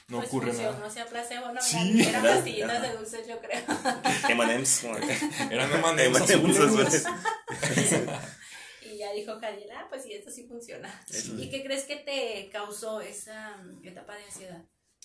no 0.09 0.19
Pues 0.19 0.29
ocurre 0.29 0.53
nada. 0.53 0.79
no 0.79 0.91
sea 0.91 1.07
placebo, 1.07 1.51
no, 1.53 1.61
Sí. 1.61 2.03
eran, 2.07 2.23
pastillitas 2.23 2.83
de 2.83 2.93
dulces, 2.97 3.27
yo 3.27 3.39
creo. 3.41 3.61
M&M's. 4.29 4.81
como- 4.83 4.97
Eran 5.51 5.71
M&M's. 5.73 7.05
Y 8.83 8.99
ya 8.99 9.13
dijo 9.13 9.39
Cadiel, 9.41 9.71
ah, 9.73 9.87
pues 9.89 10.03
sí, 10.03 10.13
esto 10.13 10.31
sí 10.31 10.45
funciona. 10.47 10.89
Eso 11.09 11.35
¿Y 11.39 11.49
qué 11.51 11.63
crees 11.65 11.85
que 11.85 11.97
te 11.97 12.49
causó 12.53 13.01
esa 13.01 13.57
mm, 13.57 13.87
etapa 13.87 14.15
de 14.17 14.25
ansiedad? 14.25 14.63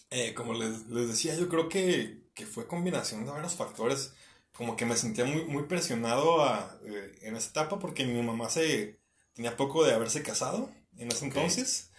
Eh, 0.10 0.34
como 0.34 0.54
les, 0.54 0.88
les 0.88 1.08
decía, 1.10 1.36
yo 1.36 1.50
creo 1.50 1.70
que, 1.70 2.24
que 2.34 2.46
fue 2.46 2.68
combinación 2.68 3.26
de 3.26 3.32
varios 3.32 3.56
factores. 3.56 4.14
Como 4.54 4.76
que 4.76 4.86
me 4.86 4.98
sentía 4.98 5.26
muy, 5.26 5.44
muy 5.46 5.64
presionado 5.64 6.44
a, 6.44 6.80
eh, 6.86 7.16
en 7.22 7.36
esa 7.36 7.50
etapa 7.50 7.80
porque 7.80 8.06
mi 8.06 8.22
mamá 8.24 8.50
se 8.50 9.00
tenía 9.34 9.58
poco 9.58 9.84
de 9.86 9.94
haberse 9.94 10.24
casado 10.24 10.72
en 10.98 11.12
ese 11.12 11.26
entonces. 11.26 11.92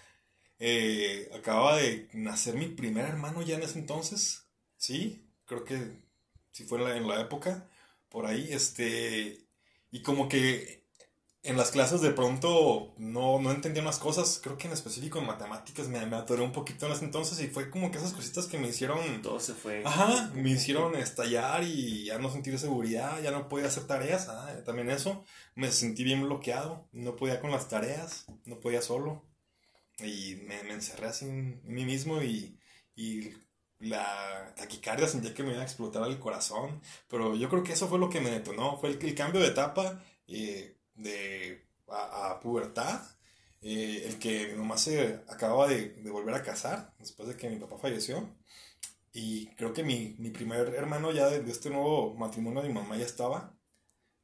Eh, 0.58 1.30
acababa 1.34 1.76
de 1.76 2.08
nacer 2.12 2.54
mi 2.56 2.66
primer 2.68 3.06
hermano 3.06 3.42
ya 3.42 3.56
en 3.56 3.62
ese 3.62 3.78
entonces. 3.78 4.44
Sí, 4.76 5.28
creo 5.46 5.64
que 5.64 6.02
sí 6.52 6.64
fue 6.64 6.78
en 6.78 6.84
la, 6.84 6.96
en 6.96 7.08
la 7.08 7.20
época. 7.20 7.68
Por 8.08 8.26
ahí, 8.26 8.48
este. 8.52 9.46
Y 9.90 10.02
como 10.02 10.28
que 10.28 10.87
en 11.44 11.56
las 11.56 11.70
clases 11.70 12.00
de 12.00 12.10
pronto 12.10 12.94
no, 12.98 13.40
no 13.40 13.50
entendía 13.50 13.82
unas 13.82 13.98
cosas, 13.98 14.40
creo 14.42 14.58
que 14.58 14.66
en 14.66 14.72
específico 14.72 15.18
en 15.18 15.26
matemáticas 15.26 15.88
me, 15.88 16.04
me 16.04 16.16
atoré 16.16 16.42
un 16.42 16.52
poquito 16.52 16.86
en 16.86 16.92
ese 16.92 17.04
entonces 17.04 17.40
y 17.40 17.48
fue 17.48 17.70
como 17.70 17.90
que 17.90 17.98
esas 17.98 18.12
cositas 18.12 18.46
que 18.46 18.58
me 18.58 18.68
hicieron... 18.68 19.22
Todo 19.22 19.38
se 19.38 19.54
fue. 19.54 19.82
Ajá, 19.84 20.30
me 20.34 20.50
hicieron 20.50 20.96
estallar 20.96 21.62
y 21.62 22.04
ya 22.04 22.18
no 22.18 22.30
sentir 22.30 22.58
seguridad, 22.58 23.22
ya 23.22 23.30
no 23.30 23.48
podía 23.48 23.68
hacer 23.68 23.86
tareas, 23.86 24.28
ah, 24.28 24.52
también 24.64 24.90
eso, 24.90 25.24
me 25.54 25.70
sentí 25.70 26.02
bien 26.04 26.22
bloqueado, 26.22 26.88
no 26.92 27.14
podía 27.14 27.40
con 27.40 27.50
las 27.50 27.68
tareas, 27.68 28.26
no 28.44 28.58
podía 28.58 28.82
solo. 28.82 29.24
Y 30.00 30.36
me, 30.46 30.62
me 30.64 30.74
encerré 30.74 31.08
así 31.08 31.24
en 31.24 31.60
mí 31.64 31.84
mismo 31.84 32.22
y, 32.22 32.58
y 32.94 33.30
la 33.80 34.54
taquicardia 34.56 35.08
sentía 35.08 35.34
que 35.34 35.42
me 35.42 35.52
iba 35.52 35.60
a 35.60 35.64
explotar 35.64 36.06
el 36.08 36.18
corazón, 36.18 36.80
pero 37.08 37.36
yo 37.36 37.48
creo 37.48 37.62
que 37.62 37.72
eso 37.72 37.88
fue 37.88 37.98
lo 37.98 38.10
que 38.10 38.20
me 38.20 38.30
detonó, 38.30 38.78
fue 38.78 38.90
el, 38.90 39.04
el 39.04 39.14
cambio 39.14 39.40
de 39.40 39.48
etapa 39.48 40.02
eh, 40.28 40.77
de, 40.98 41.64
a, 41.88 42.30
a 42.30 42.40
pubertad, 42.40 43.00
eh, 43.62 44.04
el 44.06 44.18
que 44.18 44.48
mi 44.48 44.56
mamá 44.56 44.78
se 44.78 45.20
acababa 45.28 45.66
de, 45.66 45.90
de, 45.90 46.10
volver 46.10 46.34
a 46.34 46.42
casar 46.42 46.94
después 46.98 47.28
de 47.28 47.36
que 47.36 47.48
mi 47.48 47.56
papá 47.56 47.78
falleció. 47.78 48.28
Y 49.12 49.46
creo 49.56 49.72
que 49.72 49.82
mi, 49.82 50.14
mi 50.18 50.30
primer 50.30 50.74
hermano 50.74 51.12
ya 51.12 51.28
de, 51.28 51.42
de, 51.42 51.50
este 51.50 51.70
nuevo 51.70 52.14
matrimonio 52.14 52.62
de 52.62 52.68
mi 52.68 52.74
mamá 52.74 52.96
ya 52.96 53.06
estaba, 53.06 53.54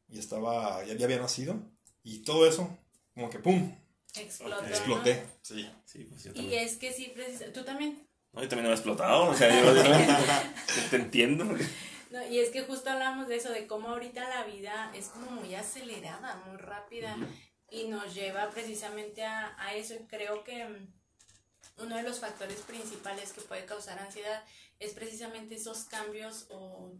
ya 0.08 0.20
estaba, 0.20 0.84
ya, 0.84 0.94
ya 0.94 1.06
había 1.06 1.18
nacido. 1.18 1.56
Y 2.02 2.18
todo 2.18 2.46
eso, 2.46 2.78
como 3.14 3.30
que 3.30 3.38
¡pum! 3.38 3.74
Explotó. 4.14 4.58
Okay. 4.58 4.70
Exploté, 4.70 5.14
¿no? 5.14 5.30
sí. 5.42 5.70
sí 5.84 6.04
pues 6.04 6.36
y 6.36 6.54
es 6.54 6.76
que 6.76 6.92
sí, 6.92 7.12
tú 7.52 7.64
también. 7.64 8.06
No, 8.32 8.42
yo 8.42 8.48
también 8.48 8.66
me 8.66 8.70
he 8.70 8.74
explotado, 8.74 9.30
o 9.30 9.34
sea, 9.34 9.48
yo, 9.48 9.74
yo 9.74 9.82
te 10.90 10.96
entiendo. 10.96 11.44
No, 12.14 12.24
y 12.28 12.38
es 12.38 12.50
que 12.50 12.62
justo 12.62 12.90
hablamos 12.90 13.26
de 13.26 13.34
eso, 13.34 13.50
de 13.50 13.66
cómo 13.66 13.88
ahorita 13.88 14.28
la 14.28 14.44
vida 14.44 14.92
es 14.94 15.08
como 15.08 15.32
muy 15.32 15.52
acelerada, 15.56 16.36
muy 16.46 16.56
rápida, 16.58 17.16
y 17.68 17.88
nos 17.88 18.14
lleva 18.14 18.50
precisamente 18.50 19.24
a, 19.24 19.56
a, 19.58 19.74
eso. 19.74 19.94
Y 19.94 20.06
creo 20.06 20.44
que 20.44 20.64
uno 21.78 21.96
de 21.96 22.04
los 22.04 22.20
factores 22.20 22.60
principales 22.60 23.32
que 23.32 23.40
puede 23.40 23.64
causar 23.64 23.98
ansiedad 23.98 24.44
es 24.78 24.92
precisamente 24.92 25.56
esos 25.56 25.86
cambios 25.86 26.46
o 26.50 26.92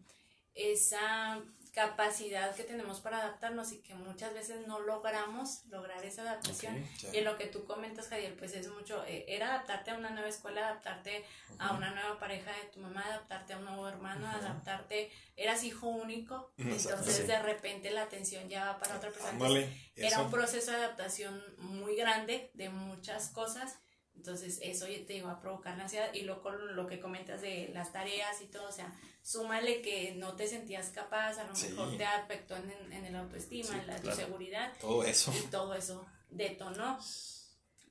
esa 0.53 1.41
capacidad 1.75 2.55
que 2.55 2.63
tenemos 2.63 3.01
para 3.01 3.19
adaptarnos 3.19 3.73
y 3.73 3.79
que 3.79 3.95
muchas 3.97 4.33
veces 4.33 4.65
no 4.69 4.79
logramos 4.79 5.67
lograr 5.67 6.05
esa 6.05 6.23
adaptación. 6.23 6.75
Okay, 6.75 6.97
yeah. 7.01 7.15
Y 7.15 7.19
en 7.19 7.25
lo 7.25 7.37
que 7.37 7.47
tú 7.47 7.65
comentas, 7.65 8.09
Javier, 8.09 8.37
pues 8.37 8.55
es 8.55 8.69
mucho, 8.69 9.05
eh, 9.07 9.25
era 9.27 9.49
adaptarte 9.49 9.91
a 9.91 9.97
una 9.97 10.11
nueva 10.11 10.29
escuela, 10.29 10.69
adaptarte 10.69 11.25
uh 11.51 11.53
-huh. 11.53 11.57
a 11.59 11.73
una 11.73 11.91
nueva 11.91 12.19
pareja 12.21 12.53
de 12.53 12.69
tu 12.73 12.79
mamá, 12.79 13.05
adaptarte 13.05 13.55
a 13.55 13.59
un 13.59 13.65
nuevo 13.65 13.89
hermano, 13.89 14.25
uh 14.25 14.31
-huh. 14.31 14.37
adaptarte, 14.37 15.11
eras 15.35 15.65
hijo 15.65 15.89
único, 15.89 16.53
entonces 16.59 17.17
sí. 17.17 17.23
de 17.25 17.43
repente 17.43 17.91
la 17.91 18.03
atención 18.03 18.49
ya 18.49 18.67
va 18.67 18.79
para 18.79 18.97
otra 18.97 19.11
persona. 19.11 19.69
Era 19.97 20.23
un 20.23 20.31
proceso 20.31 20.71
de 20.71 20.77
adaptación 20.77 21.43
muy 21.59 21.97
grande 21.97 22.51
de 22.55 22.69
muchas 22.69 23.31
cosas. 23.31 23.79
Entonces 24.15 24.61
eso 24.63 24.87
te 24.87 25.17
iba 25.17 25.33
a 25.33 25.41
provocar 25.41 25.77
la 25.77 25.85
ansiedad 25.85 26.15
y 26.15 26.23
luego 26.23 26.53
lo 26.53 26.87
que 26.87 27.01
comentas 27.01 27.41
de 27.43 27.71
las 27.75 27.93
tareas 27.93 28.41
y 28.43 28.47
todo, 28.47 28.69
o 28.69 28.73
sea, 28.73 28.95
súmale 29.25 29.81
que 29.81 30.13
no 30.17 30.37
te 30.37 30.47
sentías 30.47 30.91
capaz, 30.91 31.39
a 31.39 31.45
lo 31.45 31.57
sí. 31.57 31.69
mejor 31.69 31.97
te 31.97 32.05
afectó 32.05 32.57
en, 32.57 32.93
en 32.93 33.05
el 33.07 33.17
autoestima, 33.17 33.71
sí, 33.71 33.75
en 33.81 33.87
la 33.87 33.97
claro. 33.97 34.17
tu 34.17 34.23
seguridad. 34.23 34.73
Todo 34.79 35.03
eso. 35.03 35.33
Y 35.35 35.47
todo 35.47 35.75
eso 35.75 36.07
detonó. 36.29 36.99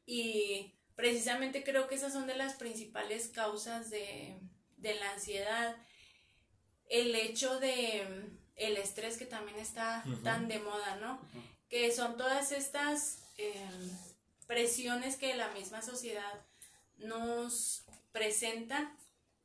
Y 0.06 0.76
precisamente 0.96 1.64
creo 1.64 1.88
que 1.88 1.96
esas 1.96 2.14
son 2.14 2.28
de 2.28 2.36
las 2.36 2.54
principales 2.54 3.30
causas 3.30 3.90
de, 3.90 4.40
de 4.78 4.94
la 4.94 5.12
ansiedad. 5.14 5.76
El 6.88 7.16
hecho 7.16 7.60
de 7.60 8.30
el 8.56 8.78
estrés 8.78 9.18
que 9.18 9.26
también 9.26 9.58
está 9.58 10.04
uh 10.06 10.10
-huh. 10.10 10.24
tan 10.24 10.48
de 10.48 10.60
moda, 10.60 10.98
¿no? 10.98 11.14
Uh 11.14 11.38
-huh. 11.38 11.68
Que 11.68 11.92
son 11.92 12.16
todas 12.16 12.52
estas 12.52 13.24
eh, 13.40 13.68
presiones 14.46 15.16
que 15.16 15.36
la 15.36 15.48
misma 15.54 15.82
sociedad 15.82 16.46
nos 16.98 17.86
presenta 18.12 18.96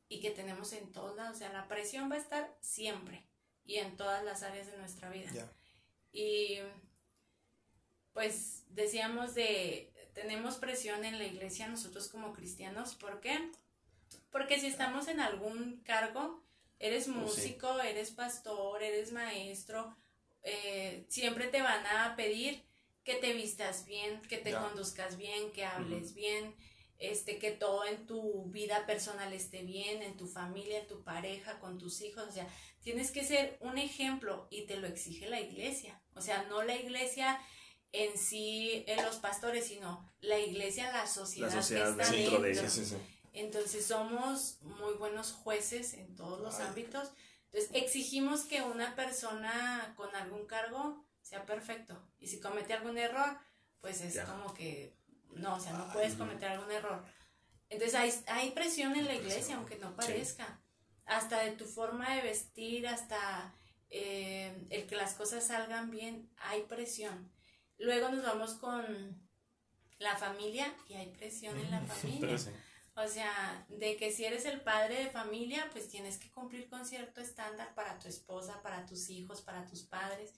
y 0.09 0.19
que 0.19 0.31
tenemos 0.31 0.73
en 0.73 0.91
todos 0.91 1.15
lados. 1.15 1.35
O 1.35 1.39
sea, 1.39 1.53
la 1.53 1.67
presión 1.67 2.11
va 2.11 2.15
a 2.15 2.19
estar 2.19 2.57
siempre 2.59 3.23
y 3.63 3.77
en 3.77 3.95
todas 3.95 4.25
las 4.25 4.41
áreas 4.41 4.69
de 4.69 4.77
nuestra 4.77 5.09
vida. 5.09 5.31
Yeah. 5.31 5.53
Y 6.11 6.57
pues 8.13 8.65
decíamos 8.69 9.35
de, 9.35 9.93
tenemos 10.13 10.55
presión 10.55 11.05
en 11.05 11.19
la 11.19 11.25
iglesia 11.25 11.67
nosotros 11.67 12.09
como 12.09 12.33
cristianos. 12.33 12.95
¿Por 12.95 13.21
qué? 13.21 13.51
Porque 14.31 14.59
si 14.59 14.65
estamos 14.65 15.07
en 15.07 15.19
algún 15.19 15.81
cargo, 15.85 16.43
eres 16.79 17.07
músico, 17.07 17.69
oh, 17.69 17.81
sí. 17.81 17.87
eres 17.87 18.09
pastor, 18.11 18.81
eres 18.81 19.11
maestro, 19.11 19.95
eh, 20.41 21.05
siempre 21.07 21.47
te 21.47 21.61
van 21.61 21.85
a 21.85 22.15
pedir 22.15 22.63
que 23.03 23.15
te 23.15 23.33
vistas 23.33 23.85
bien, 23.85 24.21
que 24.23 24.37
te 24.37 24.49
yeah. 24.49 24.61
conduzcas 24.61 25.17
bien, 25.17 25.51
que 25.51 25.65
hables 25.65 26.09
uh 26.09 26.11
-huh. 26.11 26.15
bien 26.15 26.55
este, 26.99 27.39
que 27.39 27.51
todo 27.51 27.85
en 27.85 28.05
tu 28.05 28.45
vida 28.51 28.85
personal 28.85 29.33
esté 29.33 29.63
bien, 29.63 30.01
en 30.03 30.17
tu 30.17 30.27
familia, 30.27 30.79
en 30.79 30.87
tu 30.87 31.03
pareja, 31.03 31.59
con 31.59 31.77
tus 31.77 32.01
hijos, 32.01 32.25
o 32.27 32.31
sea, 32.31 32.47
tienes 32.81 33.11
que 33.11 33.23
ser 33.23 33.57
un 33.61 33.77
ejemplo 33.77 34.47
y 34.51 34.65
te 34.65 34.77
lo 34.77 34.87
exige 34.87 35.27
la 35.29 35.39
iglesia, 35.39 36.01
o 36.13 36.21
sea, 36.21 36.43
no 36.43 36.61
la 36.61 36.75
iglesia 36.75 37.39
en 37.91 38.17
sí, 38.17 38.83
en 38.87 39.03
los 39.03 39.15
pastores, 39.15 39.65
sino 39.67 40.07
la 40.21 40.37
iglesia, 40.39 40.91
la 40.91 41.07
sociedad, 41.07 41.47
la 41.47 41.61
sociedad 41.61 41.95
que 41.95 42.01
está 42.01 42.13
dentro 42.13 42.41
dentro. 42.41 42.63
de 42.63 42.69
sí, 42.69 42.81
sí, 42.81 42.85
sí. 42.85 42.97
Entonces 43.33 43.85
somos 43.85 44.57
muy 44.61 44.93
buenos 44.95 45.31
jueces 45.31 45.93
en 45.93 46.15
todos 46.15 46.41
los 46.41 46.55
Ay. 46.55 46.67
ámbitos. 46.67 47.09
Entonces 47.45 47.69
exigimos 47.73 48.41
que 48.41 48.61
una 48.61 48.95
persona 48.95 49.93
con 49.95 50.15
algún 50.15 50.45
cargo 50.45 51.05
sea 51.21 51.45
perfecto. 51.45 51.99
Y 52.19 52.27
si 52.27 52.39
comete 52.39 52.73
algún 52.73 52.97
error, 52.97 53.37
pues 53.81 54.01
es 54.01 54.15
ya. 54.15 54.25
como 54.25 54.53
que 54.53 54.98
no, 55.33 55.55
o 55.55 55.59
sea, 55.59 55.73
no 55.73 55.91
puedes 55.91 56.15
cometer 56.15 56.49
algún 56.49 56.71
error. 56.71 57.03
Entonces 57.69 57.95
hay, 57.95 58.13
hay 58.27 58.51
presión 58.51 58.95
en 58.95 59.05
la 59.05 59.15
iglesia, 59.15 59.55
aunque 59.55 59.77
no 59.77 59.95
parezca. 59.95 60.45
Sí. 60.45 61.01
Hasta 61.05 61.39
de 61.43 61.51
tu 61.51 61.65
forma 61.65 62.15
de 62.15 62.21
vestir, 62.21 62.87
hasta 62.87 63.53
eh, 63.89 64.67
el 64.69 64.85
que 64.87 64.95
las 64.95 65.13
cosas 65.13 65.47
salgan 65.47 65.89
bien, 65.89 66.31
hay 66.37 66.63
presión. 66.63 67.31
Luego 67.77 68.09
nos 68.09 68.23
vamos 68.23 68.53
con 68.55 69.29
la 69.99 70.15
familia 70.17 70.73
y 70.87 70.93
hay 70.93 71.07
presión 71.11 71.57
en 71.59 71.71
la 71.71 71.81
familia. 71.87 72.37
O 72.95 73.07
sea, 73.07 73.65
de 73.69 73.95
que 73.95 74.11
si 74.11 74.25
eres 74.25 74.45
el 74.45 74.61
padre 74.61 75.03
de 75.03 75.09
familia, 75.09 75.69
pues 75.71 75.87
tienes 75.87 76.17
que 76.17 76.29
cumplir 76.31 76.69
con 76.69 76.85
cierto 76.85 77.21
estándar 77.21 77.73
para 77.73 77.97
tu 77.97 78.07
esposa, 78.07 78.61
para 78.61 78.85
tus 78.85 79.09
hijos, 79.09 79.41
para 79.41 79.65
tus 79.65 79.83
padres 79.83 80.33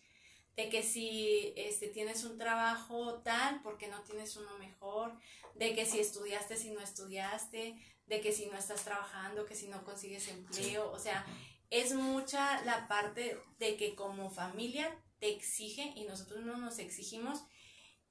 de 0.56 0.70
que 0.70 0.84
si 0.84 1.54
este, 1.56 1.88
tienes 1.88 2.24
un 2.24 2.38
trabajo 2.38 3.22
tal, 3.24 3.62
porque 3.64 3.88
no 3.88 4.02
tienes 4.04 4.36
uno 4.36 4.58
mejor, 4.60 5.18
de 5.56 5.74
que 5.74 5.86
si 5.86 6.00
estudiaste, 6.00 6.58
si 6.58 6.72
no 6.72 6.82
estudiaste, 6.82 7.76
de 8.06 8.22
que 8.22 8.32
si 8.32 8.48
no 8.48 8.58
estás 8.58 8.84
trabajando, 8.84 9.46
que 9.46 9.56
si 9.56 9.68
no 9.68 9.84
consigues 9.84 10.28
empleo, 10.28 10.92
o 10.92 11.00
sea, 11.00 11.26
es 11.70 11.94
mucha 11.94 12.64
la 12.66 12.88
parte 12.88 13.38
de 13.58 13.78
que 13.78 13.96
como 13.96 14.30
familia 14.30 14.94
te 15.20 15.30
exige 15.30 15.94
y 15.96 16.04
nosotros 16.04 16.44
no 16.44 16.58
nos 16.58 16.80
exigimos. 16.80 17.44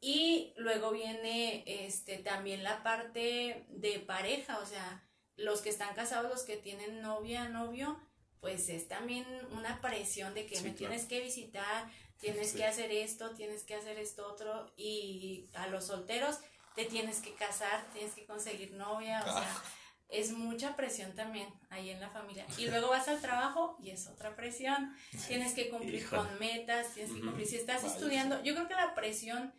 Y 0.01 0.55
luego 0.57 0.93
viene 0.93 1.63
este, 1.67 2.17
también 2.17 2.65
la 2.65 2.83
parte 2.83 3.67
de 3.69 3.99
pareja, 3.99 4.59
o 4.61 4.67
sea, 4.67 5.07
los 5.37 5.61
que 5.61 5.69
están 5.69 5.95
casados, 5.95 6.31
los 6.31 6.45
que 6.45 6.57
tienen 6.57 7.03
novia, 7.03 7.49
novio, 7.51 8.01
pues 8.41 8.71
es 8.71 8.89
también 8.89 9.27
una 9.53 9.83
presión 9.83 10.33
de 10.33 10.47
que 10.47 10.57
sí, 10.57 10.63
me 10.63 10.75
claro. 10.75 10.95
tienes 10.95 11.07
que 11.07 11.21
visitar, 11.21 11.91
tienes 12.21 12.50
sí. 12.50 12.59
que 12.59 12.65
hacer 12.65 12.93
esto, 12.93 13.31
tienes 13.31 13.65
que 13.65 13.75
hacer 13.75 13.99
esto 13.99 14.27
otro, 14.27 14.73
y 14.77 15.49
a 15.55 15.67
los 15.67 15.87
solteros 15.87 16.39
te 16.75 16.85
tienes 16.85 17.21
que 17.21 17.35
casar, 17.35 17.87
tienes 17.93 18.15
que 18.15 18.25
conseguir 18.27 18.73
novia, 18.73 19.25
o 19.27 19.33
sea, 19.33 19.62
es 20.09 20.33
mucha 20.33 20.77
presión 20.77 21.15
también 21.15 21.49
ahí 21.71 21.91
en 21.91 22.00
la 22.00 22.11
familia. 22.11 22.47
Y 22.59 22.67
luego 22.67 22.89
vas 22.91 23.09
al 23.09 23.21
trabajo 23.21 23.77
y 23.81 23.91
es 23.91 24.07
otra 24.07 24.37
presión, 24.37 24.95
tienes 25.27 25.55
que 25.55 25.69
cumplir 25.71 26.09
con 26.09 26.39
metas, 26.39 26.95
tienes 26.95 27.12
que 27.12 27.21
cumplir, 27.21 27.47
si 27.47 27.57
estás 27.57 27.85
estudiando, 27.85 28.43
yo 28.43 28.55
creo 28.55 28.69
que 28.69 28.75
la 28.75 28.95
presión 28.95 29.53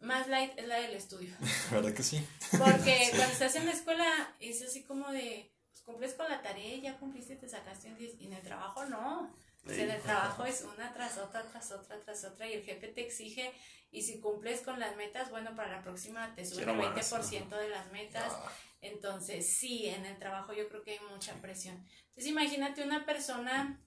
más 0.00 0.28
light 0.28 0.52
es 0.56 0.66
la 0.66 0.76
del 0.76 0.94
estudio. 0.94 1.34
¿Verdad 1.70 1.92
que 1.92 2.02
sí? 2.02 2.26
Porque 2.50 2.98
sí. 3.04 3.10
cuando 3.10 3.32
estás 3.32 3.54
en 3.56 3.66
la 3.66 3.72
escuela 3.72 4.34
es 4.40 4.62
así 4.62 4.82
como 4.82 5.10
de, 5.10 5.52
pues 5.70 5.82
cumples 5.82 6.14
con 6.14 6.28
la 6.28 6.42
tarea, 6.42 6.78
ya 6.78 6.98
cumpliste, 6.98 7.36
te 7.36 7.48
sacaste 7.48 7.88
un 7.88 7.96
10, 7.96 8.20
y 8.20 8.26
en 8.26 8.32
el 8.34 8.42
trabajo 8.42 8.84
no. 8.86 9.34
O 9.66 9.70
sea, 9.70 9.84
en 9.84 9.90
el 9.90 10.00
trabajo 10.00 10.44
es 10.44 10.62
una 10.62 10.92
tras 10.92 11.18
otra, 11.18 11.42
tras 11.42 11.70
otra, 11.72 12.00
tras 12.00 12.24
otra, 12.24 12.48
y 12.48 12.54
el 12.54 12.64
jefe 12.64 12.88
te 12.88 13.02
exige, 13.02 13.52
y 13.92 14.02
si 14.02 14.20
cumples 14.20 14.60
con 14.60 14.78
las 14.78 14.96
metas, 14.96 15.30
bueno, 15.30 15.54
para 15.54 15.70
la 15.70 15.82
próxima 15.82 16.34
te 16.34 16.46
sube 16.46 16.62
el 16.62 16.68
20% 16.68 17.48
de 17.48 17.68
las 17.68 17.90
metas. 17.92 18.32
Entonces, 18.80 19.46
sí, 19.46 19.88
en 19.88 20.06
el 20.06 20.18
trabajo 20.18 20.52
yo 20.52 20.68
creo 20.68 20.82
que 20.82 20.92
hay 20.92 21.00
mucha 21.10 21.34
presión. 21.34 21.76
Entonces, 22.08 22.26
imagínate 22.26 22.82
una 22.82 23.04
persona 23.04 23.80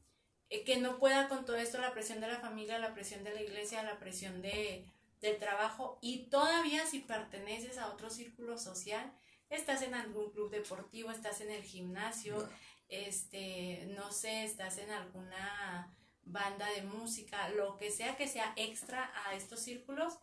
eh, 0.49 0.63
que 0.63 0.77
no 0.77 0.99
pueda 0.99 1.29
con 1.29 1.45
todo 1.45 1.55
esto, 1.55 1.79
la 1.79 1.93
presión 1.93 2.19
de 2.21 2.27
la 2.27 2.39
familia, 2.39 2.77
la 2.77 2.93
presión 2.93 3.23
de 3.23 3.33
la 3.33 3.41
iglesia, 3.41 3.81
la 3.81 3.97
presión 3.97 4.41
de, 4.41 4.85
del 5.21 5.39
trabajo, 5.39 5.97
y 6.01 6.29
todavía 6.29 6.85
si 6.85 6.99
perteneces 6.99 7.77
a 7.77 7.87
otro 7.87 8.09
círculo 8.09 8.57
social, 8.57 9.11
estás 9.49 9.81
en 9.81 9.93
algún 9.93 10.31
club 10.31 10.51
deportivo, 10.51 11.11
estás 11.11 11.41
en 11.41 11.51
el 11.51 11.63
gimnasio, 11.63 12.37
no 12.37 12.49
este, 12.89 13.87
no 13.95 14.11
sé, 14.11 14.43
estás 14.43 14.77
en 14.77 14.91
alguna 14.91 15.93
banda 16.25 16.69
de 16.71 16.83
música, 16.83 17.49
lo 17.49 17.77
que 17.77 17.91
sea 17.91 18.15
que 18.15 18.27
sea 18.27 18.53
extra 18.55 19.11
a 19.25 19.35
estos 19.35 19.59
círculos, 19.59 20.19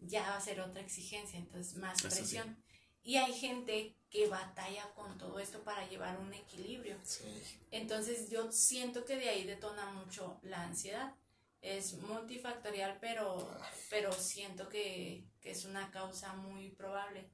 ya 0.00 0.22
va 0.22 0.36
a 0.36 0.40
ser 0.40 0.60
otra 0.60 0.82
exigencia, 0.82 1.38
entonces 1.38 1.76
más 1.76 1.98
Eso 1.98 2.10
sí. 2.10 2.16
presión. 2.16 2.64
Y 3.02 3.16
hay 3.16 3.34
gente 3.34 3.96
que 4.08 4.28
batalla 4.28 4.90
con 4.94 5.18
todo 5.18 5.38
esto 5.38 5.62
para 5.62 5.86
llevar 5.88 6.18
un 6.18 6.32
equilibrio. 6.32 6.96
Sí. 7.02 7.24
Entonces 7.70 8.30
yo 8.30 8.50
siento 8.50 9.04
que 9.04 9.16
de 9.16 9.28
ahí 9.28 9.44
detona 9.44 9.86
mucho 9.92 10.38
la 10.42 10.62
ansiedad. 10.62 11.14
Es 11.60 11.94
multifactorial, 11.94 12.98
pero, 13.00 13.50
pero 13.90 14.12
siento 14.12 14.68
que, 14.68 15.24
que 15.40 15.50
es 15.50 15.64
una 15.64 15.90
causa 15.90 16.32
muy 16.34 16.70
probable. 16.70 17.28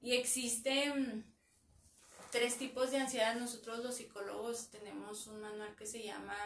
Y 0.00 0.12
existen 0.12 1.31
tres 2.32 2.56
tipos 2.56 2.90
de 2.90 2.96
ansiedad. 2.96 3.36
Nosotros 3.36 3.84
los 3.84 3.94
psicólogos 3.94 4.70
tenemos 4.70 5.28
un 5.28 5.40
manual 5.40 5.76
que 5.76 5.86
se 5.86 6.02
llama 6.02 6.36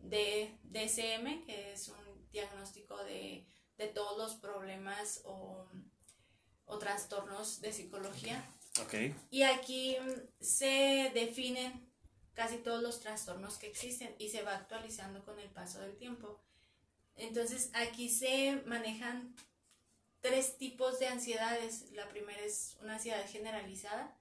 DSM, 0.00 1.44
que 1.44 1.72
es 1.74 1.88
un 1.88 2.30
diagnóstico 2.32 2.96
de, 3.04 3.46
de 3.76 3.86
todos 3.88 4.18
los 4.18 4.34
problemas 4.34 5.20
o, 5.24 5.68
o 6.64 6.78
trastornos 6.78 7.60
de 7.60 7.72
psicología. 7.72 8.44
Ok. 8.80 8.94
Y 9.30 9.42
aquí 9.42 9.96
mm, 10.00 10.42
se 10.42 11.12
definen 11.14 11.92
casi 12.32 12.56
todos 12.56 12.82
los 12.82 12.98
trastornos 12.98 13.58
que 13.58 13.68
existen 13.68 14.16
y 14.18 14.30
se 14.30 14.42
va 14.42 14.56
actualizando 14.56 15.22
con 15.24 15.38
el 15.38 15.50
paso 15.50 15.80
del 15.80 15.96
tiempo. 15.96 16.40
Entonces 17.14 17.70
aquí 17.74 18.08
se 18.08 18.62
manejan 18.64 19.36
tres 20.20 20.56
tipos 20.56 20.98
de 20.98 21.08
ansiedades. 21.08 21.90
La 21.92 22.08
primera 22.08 22.40
es 22.40 22.78
una 22.80 22.94
ansiedad 22.94 23.24
generalizada, 23.28 24.18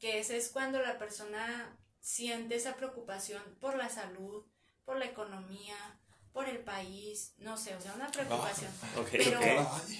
que 0.00 0.18
esa 0.18 0.34
es 0.34 0.48
cuando 0.48 0.80
la 0.80 0.98
persona 0.98 1.76
siente 2.00 2.56
esa 2.56 2.74
preocupación 2.74 3.42
por 3.60 3.76
la 3.76 3.88
salud, 3.88 4.44
por 4.84 4.96
la 4.98 5.04
economía, 5.04 5.76
por 6.32 6.48
el 6.48 6.58
país, 6.60 7.34
no 7.38 7.56
sé, 7.56 7.74
o 7.76 7.80
sea, 7.80 7.92
una 7.94 8.10
preocupación. 8.10 8.70
Ok, 8.96 9.08
Pero 9.10 9.40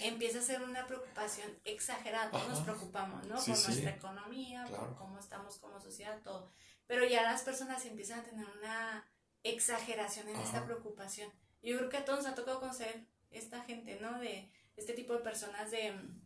empieza 0.02 0.38
a 0.38 0.42
ser 0.42 0.62
una 0.62 0.87
preocupación 0.87 1.50
exagerada, 1.64 2.30
nos 2.49 2.61
preocupamos, 2.61 3.26
¿no? 3.26 3.40
Sí, 3.40 3.50
por 3.50 3.59
sí. 3.61 3.66
nuestra 3.69 3.90
economía, 3.90 4.64
Claro. 4.66 4.87
por 4.87 4.97
cómo 4.97 5.19
estamos 5.19 5.59
como 5.59 5.80
sociedad, 5.80 6.21
todo. 6.23 6.50
Pero 6.87 7.04
ya 7.04 7.23
las 7.23 7.42
personas 7.42 7.85
empiezan 7.85 8.21
a 8.21 8.25
tener 8.25 8.47
una 8.59 9.07
exageración 9.42 10.28
en 10.28 10.37
esta 10.37 10.64
preocupación. 10.64 11.30
Yo 11.62 11.76
creo 11.76 11.90
que 11.90 11.97
a 11.99 12.04
todos 12.04 12.21
nos 12.23 12.33
ha 12.33 12.35
tocado 12.35 12.61
conocer 12.61 13.04
esta 13.30 13.62
gente, 13.64 13.99
¿no? 14.00 14.19
De 14.19 14.50
este 14.76 14.92
tipo 14.92 15.12
de 15.12 15.21
personas 15.21 15.71
de 15.71 15.92
mm, 15.92 16.19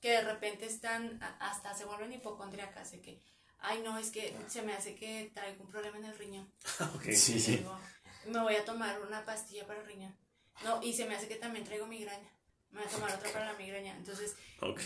que 0.00 0.10
de 0.10 0.20
repente 0.22 0.66
están, 0.66 1.22
a- 1.22 1.36
hasta 1.50 1.74
se 1.74 1.84
vuelven 1.84 2.12
hipocondriacas, 2.12 2.92
de 2.92 3.00
que, 3.00 3.20
ay, 3.58 3.80
no, 3.82 3.98
es 3.98 4.10
que 4.10 4.36
se 4.48 4.62
me 4.62 4.72
hace 4.74 4.94
que 4.94 5.30
traigo 5.34 5.64
un 5.64 5.70
problema 5.70 5.98
en 5.98 6.04
el 6.06 6.18
riñón. 6.18 6.52
Ok. 6.94 7.04
Sí, 7.12 7.38
sí. 7.40 7.56
digo, 7.58 7.78
me 8.26 8.40
voy 8.40 8.54
a 8.56 8.64
tomar 8.64 9.00
una 9.00 9.24
pastilla 9.24 9.66
para 9.66 9.80
el 9.80 9.86
riñón. 9.86 10.16
No, 10.64 10.82
y 10.82 10.92
se 10.92 11.06
me 11.06 11.14
hace 11.16 11.28
que 11.28 11.36
también 11.36 11.64
traigo 11.64 11.86
migraña. 11.86 12.30
Me 12.70 12.80
voy 12.80 12.88
a 12.88 12.90
tomar 12.90 13.14
otra 13.14 13.32
para 13.32 13.52
la 13.52 13.58
migraña. 13.58 13.96
Entonces, 13.96 14.34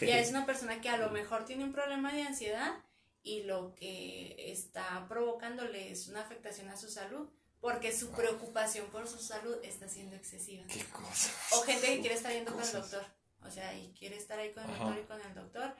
ya 0.00 0.18
es 0.18 0.30
una 0.30 0.46
persona 0.46 0.80
que 0.80 0.88
a 0.88 0.96
lo 0.98 1.10
mejor 1.10 1.44
tiene 1.44 1.64
un 1.64 1.72
problema 1.72 2.12
de 2.12 2.22
ansiedad 2.22 2.74
y 3.22 3.42
lo 3.44 3.74
que 3.74 4.52
está 4.52 5.06
provocándole 5.08 5.90
es 5.90 6.06
una 6.08 6.20
afectación 6.20 6.68
a 6.68 6.76
su 6.76 6.88
salud 6.88 7.28
porque 7.60 7.96
su 7.96 8.10
preocupación 8.10 8.86
por 8.90 9.08
su 9.08 9.18
salud 9.18 9.56
está 9.62 9.88
siendo 9.88 10.14
excesiva. 10.16 10.64
Qué 10.68 10.84
cosa. 10.86 11.30
O 11.52 11.62
gente 11.62 11.86
que 11.86 12.00
quiere 12.00 12.14
estar 12.16 12.32
yendo 12.32 12.52
con 12.52 12.60
el 12.62 12.66
Cosas. 12.70 12.90
doctor. 12.90 13.12
O 13.44 13.50
sea, 13.50 13.76
y 13.76 13.92
quiere 13.92 14.16
estar 14.16 14.38
ahí 14.38 14.52
con 14.52 14.64
el 14.64 14.70
Ajá. 14.70 14.84
doctor 14.84 15.02
y 15.02 15.06
con 15.06 15.20
el 15.20 15.34
doctor 15.34 15.76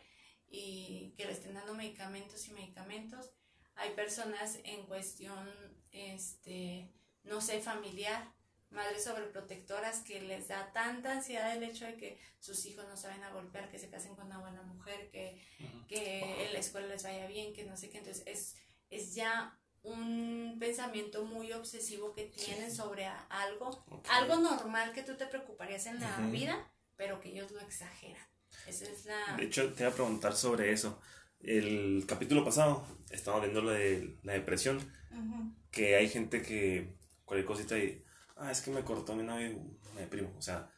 y 0.49 1.15
que 1.17 1.25
le 1.25 1.33
estén 1.33 1.55
dando 1.55 1.75
medicamentos 1.75 2.47
y 2.49 2.53
medicamentos. 2.53 3.31
Hay 3.75 3.91
personas 3.95 4.59
en 4.65 4.85
cuestión, 4.87 5.51
este, 5.91 6.91
no 7.25 7.41
sé, 7.41 7.61
familiar, 7.61 8.31
madres 8.71 9.05
sobreprotectoras 9.05 10.01
que 10.01 10.21
les 10.23 10.49
da 10.49 10.73
tanta 10.73 11.13
ansiedad 11.13 11.55
el 11.57 11.63
hecho 11.63 11.87
de 11.87 11.97
que 11.97 12.19
sus 12.39 12.65
hijos 12.67 12.87
no 12.89 12.97
saben 12.97 13.23
a 13.23 13.31
golpear, 13.31 13.71
que 13.71 13.79
se 13.79 13.89
casen 13.89 14.15
con 14.15 14.27
una 14.27 14.39
buena 14.39 14.63
mujer, 14.63 15.11
que, 15.11 15.41
que 15.89 16.45
en 16.47 16.53
la 16.53 16.59
escuela 16.59 16.87
les 16.87 17.03
vaya 17.03 17.27
bien, 17.27 17.53
que 17.55 17.65
no 17.65 17.77
sé 17.77 17.91
qué. 17.91 17.99
Entonces 17.99 18.25
es, 18.27 18.57
es 18.91 19.15
ya 19.15 19.59
un 19.83 20.57
pensamiento 20.61 21.25
muy 21.25 21.53
obsesivo 21.53 22.15
que 22.15 22.25
tienen 22.25 22.75
sobre 22.75 23.07
algo, 23.07 23.85
algo 24.09 24.37
normal 24.37 24.93
que 24.93 25.03
tú 25.03 25.17
te 25.17 25.27
preocuparías 25.27 25.87
en 25.87 26.01
la 26.01 26.17
vida, 26.31 26.71
pero 27.03 27.19
que 27.21 27.31
ellos 27.31 27.51
lo 27.51 27.61
exageran. 27.61 28.25
Esa 28.69 28.85
es 28.85 29.07
la... 29.07 29.37
De 29.37 29.45
hecho, 29.45 29.73
te 29.75 29.83
iba 29.83 29.91
a 29.91 29.95
preguntar 29.95 30.37
sobre 30.37 30.71
eso. 30.71 31.01
El 31.41 32.05
capítulo 32.07 32.45
pasado 32.45 32.87
estábamos 33.11 33.47
viendo 33.47 33.61
lo 33.61 33.71
de 33.73 34.19
la 34.23 34.35
depresión, 34.35 34.77
Ujú. 35.11 35.53
que 35.73 35.97
hay 35.97 36.09
gente 36.09 36.43
que 36.43 36.95
cualquier 37.25 37.45
cosita 37.47 37.77
y, 37.77 38.05
ah, 38.37 38.53
es 38.53 38.61
que 38.61 38.71
me 38.71 38.85
cortó 38.85 39.17
mi 39.17 39.25
novio 39.25 39.49
y 39.51 39.95
me 39.95 40.03
deprimo. 40.03 40.33
O 40.39 40.43
sea, 40.43 40.71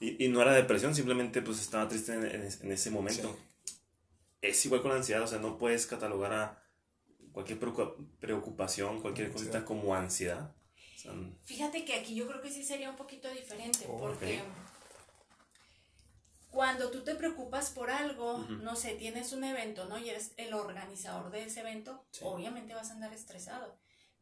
y, 0.00 0.24
y 0.24 0.28
no 0.30 0.40
era 0.40 0.54
depresión, 0.54 0.94
simplemente 0.94 1.42
pues 1.42 1.60
estaba 1.60 1.86
triste 1.86 2.14
en, 2.14 2.24
en- 2.24 2.48
en 2.62 2.72
ese 2.72 2.90
momento. 2.90 3.38
Es 4.40 4.64
igual 4.64 4.80
con 4.80 4.90
la 4.92 4.96
ansiedad, 4.96 5.22
o 5.22 5.26
sea, 5.26 5.38
no 5.38 5.58
puedes 5.58 5.86
catalogar 5.86 6.32
a 6.32 6.64
cualquier 7.32 7.58
preocupa- 7.60 7.94
preocupación, 8.20 9.02
cualquier 9.02 9.26
Sí. 9.28 9.32
cosita 9.34 9.66
como 9.66 9.94
ansiedad. 9.94 10.56
O 10.96 10.98
sea, 10.98 11.12
Fíjate 11.44 11.84
que 11.84 11.92
aquí 11.94 12.14
yo 12.14 12.26
creo 12.26 12.40
que 12.40 12.50
sí 12.50 12.64
sería 12.64 12.88
un 12.88 12.96
poquito 12.96 13.28
diferente, 13.30 13.84
Oh, 13.88 13.98
porque 13.98 14.40
ok. 14.40 14.46
Cuando 16.52 16.90
tú 16.90 17.02
te 17.02 17.14
preocupas 17.14 17.70
por 17.70 17.90
algo, 17.90 18.38
no 18.60 18.76
sé, 18.76 18.94
tienes 18.94 19.32
un 19.32 19.42
evento, 19.42 19.86
¿no? 19.86 19.98
Y 19.98 20.10
eres 20.10 20.32
el 20.36 20.52
organizador 20.52 21.30
de 21.30 21.44
ese 21.44 21.60
evento, 21.60 22.06
Sí. 22.10 22.20
obviamente 22.24 22.74
vas 22.74 22.90
a 22.90 22.92
andar 22.92 23.12
estresado, 23.14 23.78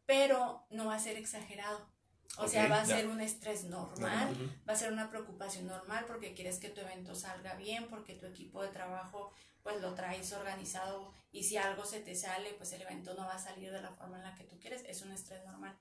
pero 0.06 0.64
no 0.70 0.86
va 0.86 0.94
a 0.94 0.98
ser 1.00 1.16
exagerado. 1.16 1.90
O 2.38 2.46
sea, 2.46 2.68
va 2.68 2.82
a 2.82 2.84
ya. 2.84 2.96
ser 2.96 3.08
un 3.08 3.20
estrés 3.20 3.64
normal, 3.64 4.62
va 4.66 4.72
a 4.72 4.76
ser 4.76 4.92
una 4.92 5.10
preocupación 5.10 5.66
normal 5.66 6.04
porque 6.06 6.32
quieres 6.32 6.60
que 6.60 6.68
tu 6.68 6.80
evento 6.80 7.16
salga 7.16 7.54
bien, 7.56 7.88
porque 7.88 8.14
tu 8.14 8.26
equipo 8.26 8.62
de 8.62 8.68
trabajo 8.68 9.32
pues 9.64 9.80
lo 9.82 9.94
traes 9.94 10.32
organizado 10.32 11.12
y 11.32 11.42
si 11.44 11.56
algo 11.56 11.84
se 11.84 11.98
te 12.00 12.14
sale, 12.14 12.54
pues 12.54 12.72
el 12.72 12.82
evento 12.82 13.14
no 13.14 13.26
va 13.26 13.34
a 13.34 13.38
salir 13.40 13.72
de 13.72 13.82
la 13.82 13.90
forma 13.90 14.18
en 14.18 14.22
la 14.22 14.34
que 14.36 14.44
tú 14.44 14.58
quieres, 14.60 14.84
es 14.86 15.02
un 15.02 15.10
estrés 15.10 15.44
normal. 15.44 15.76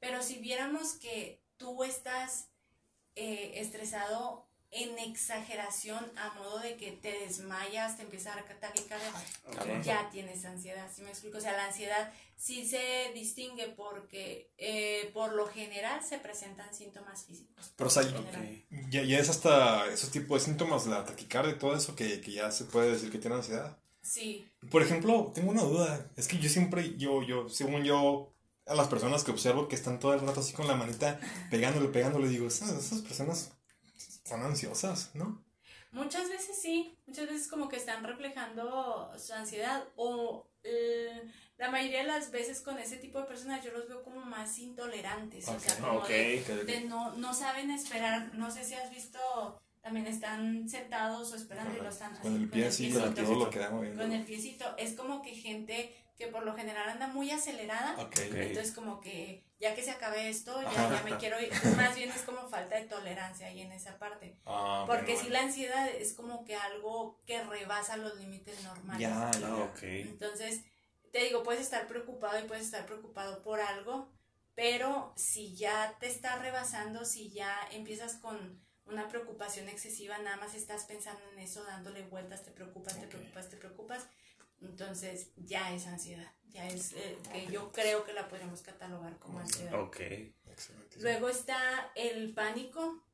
Pero 0.00 0.22
si 0.24 0.40
viéramos 0.40 0.94
que 0.94 1.40
tú 1.56 1.84
estás 1.84 2.50
eh, 3.14 3.52
estresado 3.60 4.48
en 4.74 4.98
exageración 4.98 6.04
a 6.16 6.34
modo 6.34 6.58
de 6.58 6.76
que 6.76 6.90
te 6.90 7.12
desmayas, 7.20 7.96
te 7.96 8.02
empieza 8.02 8.32
a 8.32 8.36
dar 8.36 8.44
taquicardia, 8.58 9.12
ya 9.82 10.10
tienes 10.10 10.44
ansiedad, 10.44 10.90
¿sí 10.92 11.02
me 11.02 11.10
explico? 11.10 11.38
O 11.38 11.40
sea, 11.40 11.52
la 11.52 11.66
ansiedad 11.66 12.12
sí 12.36 12.66
se 12.66 13.12
distingue 13.14 13.68
porque 13.68 14.50
eh, 14.58 15.10
por 15.14 15.32
lo 15.32 15.46
general 15.46 16.04
se 16.04 16.18
presentan 16.18 16.74
síntomas 16.74 17.24
físicos. 17.24 17.72
Pero, 17.76 17.86
o 17.86 17.90
sea. 17.90 18.02
Ya, 18.90 19.04
ya 19.04 19.18
es 19.18 19.28
hasta 19.28 19.86
esos 19.92 20.10
tipos 20.10 20.40
de 20.40 20.46
síntomas, 20.46 20.86
la 20.86 21.04
taquicardia 21.04 21.52
y 21.52 21.58
todo 21.58 21.76
eso, 21.76 21.94
que, 21.94 22.20
que 22.20 22.32
ya 22.32 22.50
se 22.50 22.64
puede 22.64 22.90
decir 22.90 23.12
que 23.12 23.18
tiene 23.18 23.36
ansiedad. 23.36 23.78
Sí, 24.02 24.46
Por 24.70 24.82
ejemplo, 24.82 25.32
tengo 25.34 25.50
una 25.50 25.62
duda. 25.62 26.10
Es 26.16 26.28
que 26.28 26.38
yo 26.38 26.50
siempre, 26.50 26.96
yo, 26.98 27.22
yo, 27.22 27.48
según 27.48 27.84
yo, 27.84 28.34
a 28.66 28.74
las 28.74 28.88
personas 28.88 29.24
que 29.24 29.30
observo 29.30 29.66
que 29.68 29.76
están 29.76 29.98
todo 29.98 30.12
el 30.12 30.20
rato 30.20 30.40
así 30.40 30.52
con 30.52 30.66
la 30.66 30.74
manita 30.74 31.18
pegándole, 31.50 31.88
pegándole, 31.88 32.28
digo, 32.28 32.46
esas, 32.46 32.70
esas 32.72 33.00
personas 33.00 33.53
son 34.24 34.42
ansiosas, 34.42 35.10
¿no? 35.14 35.42
muchas 35.92 36.28
veces 36.28 36.60
sí, 36.60 36.98
muchas 37.06 37.28
veces 37.28 37.46
como 37.46 37.68
que 37.68 37.76
están 37.76 38.02
reflejando 38.02 39.12
su 39.16 39.32
ansiedad 39.32 39.84
o 39.94 40.44
eh, 40.64 41.22
la 41.56 41.70
mayoría 41.70 41.98
de 42.00 42.08
las 42.08 42.32
veces 42.32 42.60
con 42.62 42.78
ese 42.80 42.96
tipo 42.96 43.20
de 43.20 43.26
personas 43.26 43.64
yo 43.64 43.70
los 43.70 43.86
veo 43.88 44.02
como 44.02 44.20
más 44.24 44.58
intolerantes, 44.58 45.46
o 45.46 45.60
sea, 45.60 45.74
Ok. 45.74 45.80
como 45.80 45.98
Ok. 46.00 46.08
de, 46.08 46.64
de 46.66 46.80
no, 46.80 47.12
no 47.14 47.32
saben 47.32 47.70
esperar, 47.70 48.34
no 48.34 48.50
sé 48.50 48.64
si 48.64 48.74
has 48.74 48.90
visto, 48.90 49.20
también 49.82 50.08
están 50.08 50.68
sentados 50.68 51.32
o 51.32 51.36
esperando 51.36 51.76
y 51.76 51.80
lo 51.80 51.88
están 51.90 52.16
Con 52.16 52.34
el 52.34 52.48
pie 52.48 52.66
así, 52.66 52.84
piecito. 52.88 53.04
con 53.04 53.14
todo 53.14 53.34
lo 53.44 53.50
que 53.50 53.58
da 53.60 53.70
moviendo. 53.70 54.02
con 54.02 54.10
el 54.12 54.24
piecito. 54.24 54.64
Es 54.78 54.94
como 54.94 55.22
que 55.22 55.30
gente 55.36 55.94
que 56.16 56.26
por 56.26 56.44
lo 56.44 56.54
general 56.56 56.88
anda 56.88 57.06
muy 57.06 57.30
acelerada. 57.30 57.92
Ok. 58.00 58.16
Ok. 58.30 58.34
Entonces 58.34 58.72
como 58.74 59.00
que 59.00 59.44
ya 59.64 59.74
que 59.74 59.82
se 59.82 59.92
acabe 59.92 60.28
esto, 60.28 60.60
ya, 60.60 61.02
me 61.06 61.16
quiero 61.16 61.40
ir. 61.40 61.50
Más 61.78 61.96
bien 61.96 62.10
es 62.10 62.20
como 62.20 62.46
falta 62.50 62.76
de 62.76 62.84
tolerancia 62.84 63.46
ahí 63.46 63.62
en 63.62 63.72
esa 63.72 63.98
parte. 63.98 64.36
Ah, 64.44 64.84
Porque 64.86 65.12
bueno, 65.14 65.20
si 65.20 65.28
bueno. 65.28 65.32
la 65.32 65.42
ansiedad 65.46 65.88
es 65.88 66.12
como 66.12 66.44
que 66.44 66.54
algo 66.54 67.22
que 67.24 67.42
rebasa 67.42 67.96
los 67.96 68.14
límites 68.18 68.62
normales. 68.62 69.00
Ya, 69.00 69.30
ya. 69.40 69.54
Ok. 69.56 69.82
Entonces, 69.82 70.60
te 71.12 71.20
digo, 71.20 71.42
puedes 71.42 71.62
estar 71.62 71.86
preocupado 71.86 72.38
y 72.38 72.46
puedes 72.46 72.66
estar 72.66 72.84
preocupado 72.84 73.42
por 73.42 73.58
algo, 73.58 74.12
pero 74.54 75.14
si 75.16 75.56
ya 75.56 75.96
te 75.98 76.08
está 76.08 76.36
rebasando, 76.36 77.06
si 77.06 77.30
ya 77.30 77.56
empiezas 77.72 78.16
con 78.16 78.62
una 78.84 79.08
preocupación 79.08 79.70
excesiva, 79.70 80.18
nada 80.18 80.36
más 80.36 80.54
estás 80.54 80.84
pensando 80.84 81.22
en 81.32 81.38
eso, 81.38 81.64
dándole 81.64 82.02
vueltas, 82.02 82.44
te 82.44 82.50
preocupas, 82.50 83.00
te 83.00 83.06
preocupas, 83.06 83.48
te 83.48 83.56
preocupas, 83.56 84.06
entonces 84.60 85.30
ya 85.36 85.74
es 85.74 85.86
ansiedad, 85.86 86.30
ya 86.54 86.68
es 86.68 86.92
eh, 86.92 87.18
que 87.32 87.46
yo 87.52 87.70
creo 87.72 88.04
que 88.04 88.12
la 88.12 88.28
podemos 88.28 88.62
catalogar 88.62 89.18
como 89.18 89.40
ansiedad. 89.40 89.78
Ok. 89.82 90.00
Excelente. 90.46 91.00
Luego 91.00 91.28
está 91.28 91.90
el 91.96 92.32
pánico, 92.32 93.04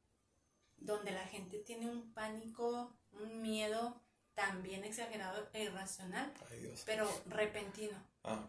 donde 0.76 1.10
la 1.10 1.26
gente 1.26 1.58
tiene 1.58 1.88
un 1.88 2.12
pánico, 2.12 2.94
un 3.12 3.40
miedo 3.40 4.00
también 4.34 4.84
exagerado 4.84 5.48
e 5.54 5.64
irracional, 5.64 6.32
Ay, 6.50 6.60
Dios. 6.60 6.82
pero 6.84 7.10
repentino. 7.26 7.96
Ah, 8.22 8.46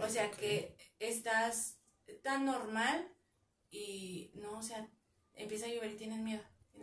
O 0.00 0.08
sea 0.08 0.30
que 0.30 0.76
estás 1.00 1.78
tan 2.22 2.44
normal 2.44 3.12
y 3.70 4.30
no, 4.34 4.58
o 4.58 4.62
sea, 4.62 4.88
empieza 5.34 5.66
a 5.66 5.68
llover 5.68 5.90
y 5.90 5.96
tienes 5.96 6.18
miedo. 6.18 6.42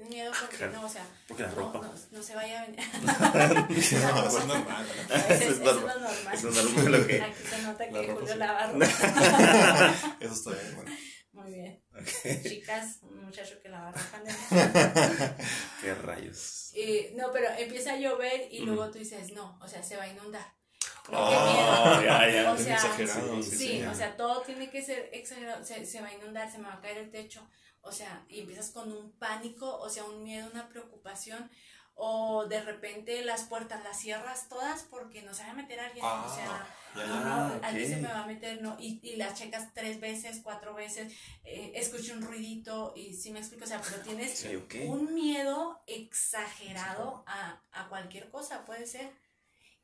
Miedo 0.10 0.32
porque 0.40 0.58
claro. 0.58 0.74
no, 0.74 0.86
o 0.86 0.90
sea, 0.90 1.06
Porque 1.28 1.44
la 1.44 1.50
no, 1.50 1.56
ropa. 1.56 1.80
no, 1.82 1.94
no 2.12 2.24
se 2.24 2.36
vaya 2.36 2.62
a 2.62 2.66
venir. 2.66 2.80
No, 3.04 4.28
eso 4.28 4.40
es 4.40 4.46
normal. 4.46 4.88
¿no? 5.10 5.16
Eso 5.16 5.34
es, 5.52 5.60
normal. 5.60 6.02
normal. 6.02 6.34
Eso 6.36 6.50
es 6.50 6.56
normal, 6.56 6.92
lo 6.92 7.08
que- 7.08 7.22
Aquí 7.22 7.44
se 7.50 7.62
nota 7.64 7.90
que 7.90 8.08
Julio 8.14 8.36
lava 8.36 8.68
ropa. 8.68 8.86
Eso 10.20 10.34
está 10.34 10.52
bien, 10.52 10.76
bueno. 10.76 10.92
Muy 11.34 11.52
bien. 11.54 11.84
Chicas, 12.44 13.00
un 13.02 13.26
muchacho 13.26 13.60
que 13.62 13.70
lava 13.70 13.92
ropa. 13.92 14.22
Qué 15.82 15.94
rayos. 15.96 16.72
Y, 16.74 17.16
no, 17.16 17.32
pero 17.32 17.48
empieza 17.58 17.94
a 17.94 17.98
llover 17.98 18.48
y 18.52 18.60
luego 18.62 18.90
tú 18.92 19.00
dices, 19.00 19.32
no, 19.34 19.58
o 19.62 19.68
sea, 19.68 19.82
se 19.84 19.96
va 19.98 20.04
a 20.04 20.08
inundar. 20.10 20.46
No, 21.10 21.18
Oh, 21.20 22.02
ya, 22.04 22.30
ya. 22.30 22.52
O 22.52 22.58
sea, 22.58 22.76
exagerado. 22.76 23.42
sí, 23.42 23.50
Sí, 23.52 23.58
sí, 23.58 23.84
o 23.86 23.96
sea, 23.96 24.16
todo 24.18 24.42
tiene 24.42 24.70
que 24.70 24.82
ser 24.84 25.10
exagerado, 25.14 25.64
se, 25.64 25.86
se 25.86 26.02
va 26.02 26.08
a 26.08 26.14
inundar, 26.14 26.52
se 26.52 26.58
me 26.58 26.66
va 26.66 26.74
a 26.74 26.82
caer 26.82 26.98
el 26.98 27.12
techo, 27.12 27.48
o 27.88 27.92
sea, 27.92 28.26
y 28.30 28.42
empiezas 28.42 28.72
con 28.72 28.92
un 28.92 29.12
pánico, 29.14 29.78
o 29.80 29.90
sea, 29.90 30.04
un 30.06 30.24
miedo, 30.24 30.50
una 30.52 30.70
preocupación, 30.70 31.50
o 31.96 32.46
de 32.46 32.62
repente 32.62 33.24
las 33.26 33.44
puertas 33.46 33.84
las 33.84 34.00
cierras 34.00 34.50
todas 34.50 34.84
porque 34.84 35.24
no 35.24 35.34
se 35.34 35.44
va 35.44 35.52
a 35.52 35.54
meter 35.54 35.80
alguien, 35.80 36.06
o 36.06 36.10
Ah, 36.10 36.28
sea, 36.28 36.68
no, 36.94 37.02
ya. 37.02 37.08
no, 37.08 37.54
Ah, 37.54 37.60
alguien 37.64 37.90
se 37.90 37.98
me 37.98 38.08
va 38.08 38.20
a 38.24 38.28
meter, 38.28 38.62
no, 38.62 38.78
y, 38.80 39.00
y 39.04 39.16
las 39.16 39.38
checas 39.40 39.74
tres 39.74 40.00
veces, 40.00 40.42
cuatro 40.44 40.76
veces, 40.76 41.14
eh, 41.44 41.72
escucho 41.76 42.14
un 42.14 42.22
ruidito, 42.22 42.94
y 42.96 43.14
sí 43.16 43.32
me 43.32 43.40
explico, 43.40 43.64
o 43.66 43.68
sea, 43.68 43.82
pero 43.82 44.02
tienes 44.02 44.38
Sí, 44.38 44.50
un 44.80 45.14
miedo 45.16 45.82
exagerado 45.88 47.24
a, 47.28 47.64
a 47.72 47.90
cualquier 47.90 48.30
cosa, 48.30 48.66
puede 48.66 48.86
ser. 48.86 49.12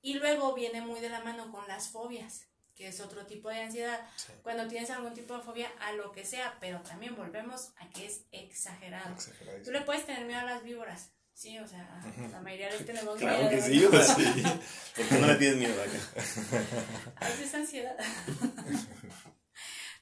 Y 0.02 0.16
luego 0.16 0.54
viene 0.54 0.82
muy 0.82 1.00
de 1.00 1.10
la 1.10 1.24
mano 1.24 1.52
con 1.52 1.68
las 1.68 1.90
fobias, 1.90 2.48
que 2.76 2.88
es 2.88 3.00
otro 3.00 3.26
tipo 3.26 3.50
de 3.50 3.62
ansiedad. 3.62 4.00
Sí. 4.16 4.32
Cuando 4.42 4.68
tienes 4.68 4.90
algún 4.90 5.14
tipo 5.14 5.36
de 5.36 5.42
fobia 5.44 5.72
a 5.80 5.92
lo 5.94 6.12
que 6.12 6.26
sea, 6.26 6.58
pero 6.60 6.82
también 6.82 7.16
volvemos 7.16 7.70
a 7.78 7.90
que 7.90 8.06
es 8.08 8.26
exagerado. 8.32 9.16
Tú 9.64 9.72
le 9.72 9.82
puedes 9.82 10.06
tener 10.06 10.26
miedo 10.26 10.40
a 10.42 10.46
las 10.46 10.64
víboras, 10.64 11.12
sí, 11.34 11.58
o 11.60 11.68
sea, 11.68 12.02
la 12.32 12.42
mayoría 12.42 12.70
les 12.72 12.86
tenemos 12.86 13.18
Claro 13.20 13.38
miedo. 13.40 13.50
que 13.52 13.62
sí, 13.62 13.86
o 13.86 13.92
sea, 13.92 14.16
¿por 14.96 15.08
qué 15.08 15.16
no 15.20 15.28
le 15.28 15.36
tienes 15.36 15.58
miedo 15.58 15.82
acá? 15.82 17.14
A 17.18 17.28
veces 17.30 17.48
es 17.48 17.54
ansiedad. 17.56 17.96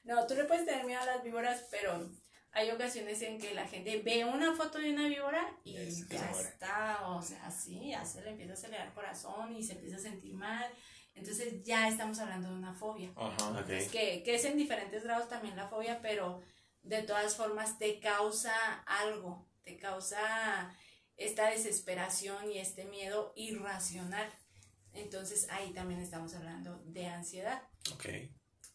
no, 0.04 0.26
tú 0.26 0.34
le 0.34 0.44
puedes 0.44 0.64
tener 0.64 0.84
miedo 0.84 1.00
a 1.00 1.06
las 1.06 1.22
víboras, 1.22 1.64
pero 1.70 2.10
hay 2.52 2.70
ocasiones 2.70 3.20
en 3.22 3.38
que 3.38 3.54
la 3.54 3.66
gente 3.66 4.02
ve 4.02 4.24
una 4.24 4.54
foto 4.54 4.78
de 4.78 4.92
una 4.92 5.06
víbora 5.08 5.56
y 5.64 5.74
Ya 6.08 6.30
está, 6.30 7.06
o 7.08 7.22
sea, 7.22 7.50
sí, 7.50 7.90
ya 7.90 8.04
se 8.04 8.22
le 8.22 8.30
empieza 8.30 8.52
a 8.52 8.56
acelerar 8.56 8.86
el 8.88 8.92
corazón 8.94 9.54
y 9.56 9.62
se 9.62 9.72
empieza 9.74 9.96
a 9.96 10.00
sentir 10.00 10.34
mal. 10.34 10.70
Entonces 11.14 11.62
ya 11.62 11.88
estamos 11.88 12.18
hablando 12.18 12.48
de 12.48 12.54
una 12.54 12.74
fobia. 12.74 13.12
Ajá. 13.16 13.64
Que, 13.66 14.22
que 14.24 14.34
es 14.34 14.44
en 14.44 14.56
diferentes 14.56 15.04
grados 15.04 15.28
también 15.28 15.56
la 15.56 15.68
fobia, 15.68 16.00
pero 16.00 16.40
de 16.82 17.02
todas 17.02 17.36
formas 17.36 17.78
te 17.78 18.00
causa 18.00 18.52
algo, 18.86 19.46
te 19.62 19.76
causa 19.78 20.74
esta 21.16 21.50
desesperación 21.50 22.50
y 22.50 22.58
este 22.58 22.84
miedo 22.84 23.32
irracional. 23.36 24.28
Entonces 24.92 25.48
ahí 25.50 25.72
también 25.72 26.00
estamos 26.00 26.34
hablando 26.34 26.82
de 26.86 27.06
ansiedad. 27.06 27.62
Ok. 27.94 28.06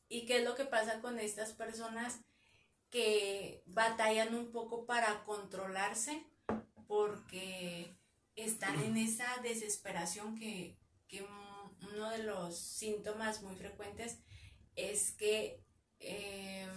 ¿Y 0.10 0.26
qué 0.26 0.38
es 0.38 0.44
lo 0.44 0.56
que 0.56 0.66
pasa 0.66 1.02
con 1.02 1.20
estas 1.20 1.54
personas 1.54 2.20
que 2.90 3.62
batallan 3.66 4.34
un 4.34 4.52
poco 4.52 4.86
para 4.86 5.24
controlarse 5.26 6.26
porque 6.88 7.94
están 8.36 8.82
en 8.84 8.98
esa 8.98 9.26
desesperación 9.44 10.38
que, 10.38 10.78
que 11.08 11.22
un- 11.24 11.88
uno 11.94 12.10
de 12.12 12.24
los 12.24 12.58
síntomas 12.58 13.42
muy 13.42 13.56
frecuentes 13.56 14.20
es 14.76 15.12
que 15.12 15.64
eh, 16.00 16.68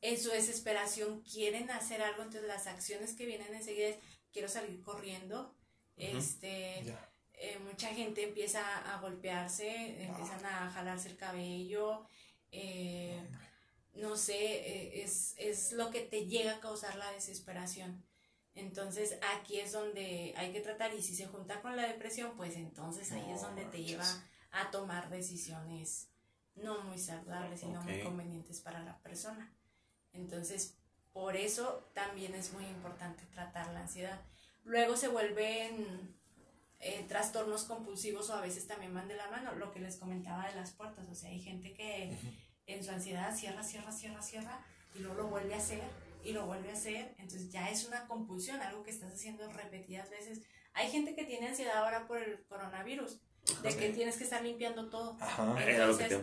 en 0.00 0.20
su 0.20 0.30
desesperación 0.30 1.22
quieren 1.22 1.70
hacer 1.70 2.02
algo, 2.02 2.22
entonces 2.22 2.48
las 2.48 2.66
acciones 2.66 3.14
que 3.14 3.26
vienen 3.26 3.54
enseguida 3.54 3.88
es 3.88 3.98
quiero 4.32 4.48
salir 4.48 4.80
corriendo, 4.82 5.54
este 5.96 6.82
eh, 7.34 7.58
mucha 7.60 7.88
gente 7.94 8.22
empieza 8.24 8.62
a 8.94 9.00
golpearse, 9.00 10.02
empiezan 10.04 10.44
a 10.46 10.70
jalarse 10.70 11.08
el 11.10 11.16
cabello, 11.16 12.06
eh, 12.50 13.20
no 13.94 14.16
sé, 14.16 14.36
eh, 14.36 15.02
es, 15.02 15.34
es 15.36 15.72
lo 15.72 15.90
que 15.90 16.00
te 16.00 16.26
llega 16.26 16.56
a 16.56 16.60
causar 16.60 16.96
la 16.96 17.10
desesperación. 17.12 18.04
Entonces 18.54 19.18
aquí 19.34 19.60
es 19.60 19.72
donde 19.72 20.34
hay 20.36 20.52
que 20.52 20.60
tratar 20.60 20.94
y 20.94 21.02
si 21.02 21.14
se 21.14 21.26
junta 21.26 21.62
con 21.62 21.76
la 21.76 21.86
depresión, 21.86 22.32
pues 22.36 22.56
entonces 22.56 23.10
ahí 23.12 23.30
es 23.30 23.40
donde 23.40 23.64
te 23.64 23.82
lleva 23.82 24.06
a 24.50 24.70
tomar 24.70 25.08
decisiones 25.08 26.08
no 26.54 26.82
muy 26.82 26.98
saludables 26.98 27.62
y 27.62 27.66
no 27.66 27.80
muy 27.82 28.02
convenientes 28.02 28.60
para 28.60 28.80
la 28.80 28.98
persona. 28.98 29.50
Entonces, 30.12 30.76
por 31.12 31.36
eso 31.36 31.90
también 31.94 32.34
es 32.34 32.52
muy 32.52 32.64
importante 32.66 33.24
tratar 33.26 33.72
la 33.72 33.80
ansiedad. 33.80 34.20
Luego 34.64 34.96
se 34.96 35.08
vuelven 35.08 36.14
eh, 36.80 37.04
trastornos 37.08 37.64
compulsivos 37.64 38.28
o 38.30 38.34
a 38.34 38.40
veces 38.40 38.66
también 38.66 38.92
van 38.92 39.08
de 39.08 39.16
la 39.16 39.30
mano, 39.30 39.54
lo 39.54 39.72
que 39.72 39.80
les 39.80 39.96
comentaba 39.96 40.48
de 40.48 40.54
las 40.56 40.72
puertas, 40.72 41.08
o 41.08 41.14
sea, 41.14 41.30
hay 41.30 41.40
gente 41.40 41.72
que 41.72 42.18
en 42.66 42.84
su 42.84 42.90
ansiedad 42.90 43.34
cierra, 43.34 43.62
cierra, 43.62 43.92
cierra, 43.92 44.22
cierra 44.22 44.60
y 44.94 44.98
luego 45.00 45.14
lo 45.14 45.26
vuelve 45.28 45.54
a 45.54 45.58
hacer 45.58 45.80
y 46.24 46.32
lo 46.32 46.46
vuelve 46.46 46.70
a 46.70 46.74
hacer, 46.74 47.14
entonces 47.18 47.50
ya 47.50 47.70
es 47.70 47.84
una 47.86 48.06
compulsión, 48.06 48.60
algo 48.60 48.82
que 48.82 48.90
estás 48.90 49.12
haciendo 49.12 49.50
repetidas 49.52 50.10
veces. 50.10 50.40
Hay 50.74 50.90
gente 50.90 51.14
que 51.14 51.24
tiene 51.24 51.48
ansiedad 51.48 51.76
ahora 51.78 52.06
por 52.06 52.18
el 52.22 52.42
coronavirus, 52.44 53.18
de 53.62 53.76
que 53.76 53.90
tienes 53.90 54.16
que 54.16 54.24
estar 54.24 54.42
limpiando 54.42 54.88
todo. 54.88 55.16
Ajá. 55.20 55.56
Era 55.62 55.86
lo 55.86 55.98
que 55.98 56.04
te 56.04 56.14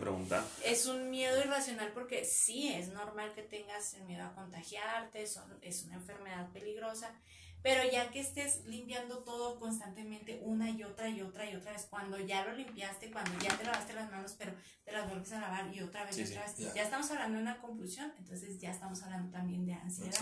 es 0.64 0.86
un 0.86 1.10
miedo 1.10 1.38
irracional 1.38 1.92
porque 1.92 2.24
sí, 2.24 2.72
es 2.72 2.88
normal 2.88 3.32
que 3.34 3.42
tengas 3.42 3.92
el 3.94 4.04
miedo 4.04 4.24
a 4.24 4.34
contagiarte, 4.34 5.26
son- 5.26 5.58
es 5.62 5.84
una 5.84 5.96
enfermedad 5.96 6.50
peligrosa, 6.50 7.14
pero 7.62 7.82
ya 7.90 8.10
que 8.10 8.20
estés 8.20 8.64
limpiando 8.66 9.18
todo 9.24 9.58
constantemente 9.60 10.40
una 10.42 10.70
y 10.70 10.82
otra 10.84 11.08
y 11.08 11.20
otra 11.22 11.50
y 11.50 11.56
otra 11.56 11.72
vez, 11.72 11.86
cuando 11.90 12.18
ya 12.18 12.44
lo 12.44 12.52
limpiaste, 12.54 13.10
cuando 13.10 13.38
ya 13.38 13.56
te 13.56 13.64
lavaste 13.64 13.92
las 13.92 14.10
manos, 14.10 14.34
pero 14.38 14.52
te 14.84 14.92
las 14.92 15.08
vuelves 15.08 15.32
a 15.32 15.40
lavar 15.40 15.74
y 15.74 15.80
otra 15.82 16.04
vez 16.04 16.18
y 16.18 16.26
Sí, 16.26 16.32
otra 16.32 16.48
sí, 16.48 16.64
vez, 16.64 16.74
ya. 16.74 16.74
ya 16.74 16.82
estamos 16.84 17.10
hablando 17.10 17.36
de 17.36 17.42
una 17.42 17.60
compulsión, 17.60 18.12
entonces 18.18 18.58
ya 18.58 18.70
estamos 18.70 19.02
hablando 19.02 19.30
también 19.30 19.66
de 19.66 19.74
ansiedad 19.74 20.20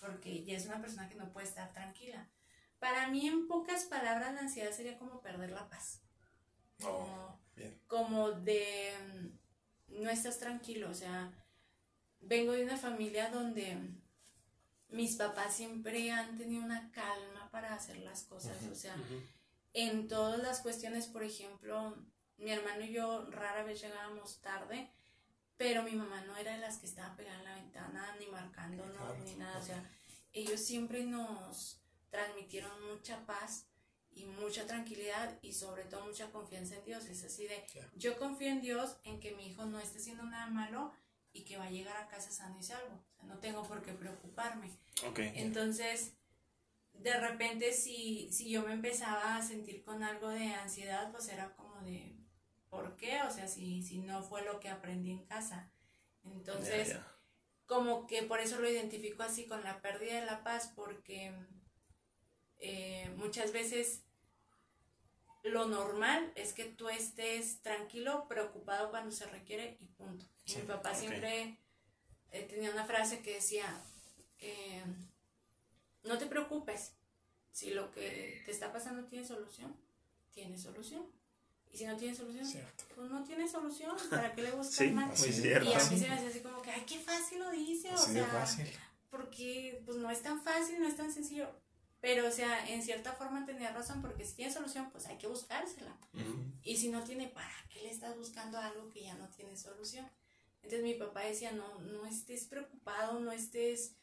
porque 0.00 0.44
ya 0.44 0.56
es 0.56 0.66
una 0.66 0.80
persona 0.80 1.08
que 1.08 1.14
no 1.14 1.32
puede 1.32 1.46
estar 1.46 1.72
tranquila. 1.72 2.28
Para 2.78 3.08
mí, 3.08 3.26
en 3.26 3.46
pocas 3.48 3.84
palabras, 3.84 4.34
la 4.34 4.40
ansiedad 4.40 4.70
sería 4.72 4.98
como 4.98 5.20
perder 5.22 5.50
la 5.50 5.68
paz. 5.68 6.02
Oh, 6.82 7.38
Como, 7.86 7.86
como 7.86 8.30
de 8.32 8.92
mm, 9.88 10.02
no 10.02 10.10
estás 10.10 10.38
tranquilo. 10.38 10.90
O 10.90 10.94
sea, 10.94 11.32
vengo 12.20 12.52
de 12.52 12.64
una 12.64 12.76
familia 12.76 13.30
donde 13.30 13.78
mis 14.94 15.16
papás 15.16 15.54
siempre 15.56 16.10
han 16.12 16.38
tenido 16.38 16.64
una 16.64 16.90
calma 16.92 17.50
para 17.50 17.74
hacer 17.74 17.98
las 17.98 18.22
cosas. 18.24 18.56
O 18.70 18.74
sea, 18.74 18.96
en 19.72 20.08
todas 20.08 20.40
las 20.40 20.60
cuestiones, 20.60 21.06
por 21.06 21.22
ejemplo, 21.24 21.96
mi 22.38 22.50
hermano 22.50 22.84
y 22.84 22.92
yo 22.92 23.26
rara 23.30 23.64
vez 23.64 23.80
llegábamos 23.80 24.40
tarde, 24.40 24.90
pero 25.56 25.82
mi 25.82 25.92
mamá 25.92 26.20
no 26.22 26.36
era 26.36 26.52
de 26.52 26.58
las 26.58 26.78
que 26.78 26.86
estaba 26.86 27.14
pegada 27.16 27.38
en 27.38 27.44
la 27.44 27.54
ventana, 27.56 28.16
ni 28.18 28.26
marcando, 28.26 28.84
no, 28.86 28.92
Claro. 28.92 29.16
ni 29.24 29.34
nada. 29.36 29.58
O 29.58 29.62
sea, 29.64 29.90
ellos 30.32 30.60
siempre 30.60 31.04
nos 31.04 31.80
transmitieron 32.10 32.72
mucha 32.92 33.24
paz 33.26 33.66
y 34.12 34.26
mucha 34.26 34.66
tranquilidad 34.66 35.38
y 35.42 35.52
sobre 35.52 35.84
todo 35.84 36.04
mucha 36.06 36.30
confianza 36.30 36.76
en 36.76 36.84
Dios. 36.84 37.04
Es 37.06 37.24
así 37.24 37.46
de, 37.48 37.64
yo 37.96 38.16
confío 38.16 38.48
en 38.48 38.60
Dios 38.60 38.96
en 39.04 39.18
que 39.18 39.32
mi 39.32 39.48
hijo 39.48 39.64
no 39.64 39.80
esté 39.80 39.98
haciendo 39.98 40.22
nada 40.24 40.46
malo 40.46 40.92
y 41.34 41.44
que 41.44 41.58
va 41.58 41.64
a 41.64 41.70
llegar 41.70 41.96
a 41.96 42.08
casa 42.08 42.30
sano 42.30 42.56
y 42.58 42.62
salvo. 42.62 43.04
O 43.10 43.12
sea, 43.12 43.24
no 43.24 43.38
tengo 43.38 43.62
por 43.64 43.82
qué 43.82 43.92
preocuparme. 43.92 44.70
Entonces, 45.34 46.14
de 46.92 47.18
repente, 47.20 47.72
si, 47.72 48.32
si 48.32 48.48
yo 48.48 48.62
me 48.62 48.72
empezaba 48.72 49.36
a 49.36 49.42
sentir 49.42 49.82
con 49.82 50.02
algo 50.02 50.28
de 50.28 50.54
ansiedad, 50.54 51.10
pues 51.10 51.28
era 51.28 51.54
como 51.56 51.82
de, 51.82 52.16
¿por 52.70 52.96
qué? 52.96 53.20
O 53.22 53.30
sea, 53.30 53.48
si, 53.48 53.82
si 53.82 53.98
no 53.98 54.22
fue 54.22 54.42
lo 54.44 54.60
que 54.60 54.68
aprendí 54.68 55.10
en 55.10 55.26
casa. 55.26 55.70
Entonces, 56.24 56.96
como 57.66 58.06
que 58.06 58.22
por 58.22 58.40
eso 58.40 58.60
lo 58.60 58.70
identifico 58.70 59.24
así 59.24 59.46
con 59.46 59.64
la 59.64 59.82
pérdida 59.82 60.20
de 60.20 60.26
la 60.26 60.44
paz, 60.44 60.72
porque 60.76 61.34
eh, 62.58 63.12
muchas 63.16 63.52
veces 63.52 64.04
lo 65.42 65.66
normal 65.66 66.32
es 66.36 66.52
que 66.52 66.64
tú 66.64 66.88
estés 66.88 67.60
tranquilo, 67.60 68.28
preocupado 68.28 68.90
cuando 68.90 69.10
se 69.10 69.26
requiere 69.26 69.76
y 69.80 69.86
punto. 69.86 70.26
Sí, 70.44 70.56
mi 70.58 70.62
papá 70.66 70.94
siempre 70.94 71.58
eh, 72.32 72.42
tenía 72.48 72.70
una 72.70 72.84
frase 72.84 73.20
que 73.20 73.34
decía, 73.34 73.64
eh, 74.38 74.82
no 76.02 76.18
te 76.18 76.26
preocupes, 76.26 76.92
si 77.52 77.70
lo 77.70 77.90
que 77.92 78.42
te 78.44 78.50
está 78.50 78.72
pasando 78.72 79.04
tiene 79.06 79.26
solución, 79.26 79.74
tiene 80.32 80.58
solución. 80.58 81.06
Y 81.72 81.76
si 81.78 81.86
no 81.86 81.96
tiene 81.96 82.14
solución, 82.14 82.46
Cierto. 82.46 82.84
pues 82.94 83.10
no 83.10 83.24
tiene 83.24 83.48
solución, 83.48 83.96
¿para 84.08 84.32
qué 84.34 84.42
le 84.42 84.52
buscas 84.52 84.74
Sí, 84.78 84.90
más? 84.90 85.18
muy 85.18 85.32
cierto. 85.32 85.68
Y 85.68 85.72
a 85.72 85.78
mí 85.90 85.98
se 85.98 86.08
me 86.08 86.14
hace 86.14 86.26
así 86.28 86.40
como 86.40 86.62
que, 86.62 86.70
ay, 86.70 86.84
qué 86.86 87.00
fácil 87.00 87.40
lo 87.40 87.50
dice, 87.50 87.90
o 87.90 87.94
así 87.94 88.12
sea, 88.12 88.26
fácil. 88.26 88.68
porque 89.10 89.82
pues 89.84 89.96
no 89.96 90.08
es 90.10 90.22
tan 90.22 90.40
fácil, 90.42 90.78
no 90.80 90.86
es 90.86 90.96
tan 90.96 91.12
sencillo. 91.12 91.48
Pero, 92.00 92.28
o 92.28 92.30
sea, 92.30 92.68
en 92.68 92.82
cierta 92.82 93.12
forma 93.14 93.44
tenía 93.46 93.72
razón, 93.72 94.02
porque 94.02 94.24
si 94.26 94.34
tiene 94.34 94.52
solución, 94.52 94.90
pues 94.92 95.06
hay 95.06 95.16
que 95.16 95.26
buscársela. 95.26 95.96
Y 96.62 96.76
si 96.76 96.90
no 96.90 97.02
tiene, 97.02 97.28
¿para 97.28 97.50
qué 97.72 97.80
le 97.80 97.90
estás 97.90 98.14
buscando 98.16 98.58
algo 98.58 98.90
que 98.90 99.02
ya 99.04 99.14
no 99.14 99.26
tiene 99.30 99.56
solución? 99.56 100.06
Entonces 100.64 100.82
mi 100.82 100.94
papá 100.94 101.20
decía, 101.20 101.52
no, 101.52 101.78
no 101.80 102.06
estés 102.06 102.46
preocupado, 102.46 103.20
no 103.20 103.32
estés, 103.32 103.96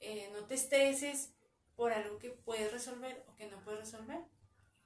eh, 0.00 0.28
no 0.32 0.46
te 0.46 0.54
estreses 0.56 1.32
por 1.76 1.92
algo 1.92 2.18
que 2.18 2.30
puedes 2.30 2.72
resolver 2.72 3.24
o 3.28 3.36
que 3.36 3.46
no 3.46 3.60
puedes 3.60 3.80
resolver. 3.80 4.18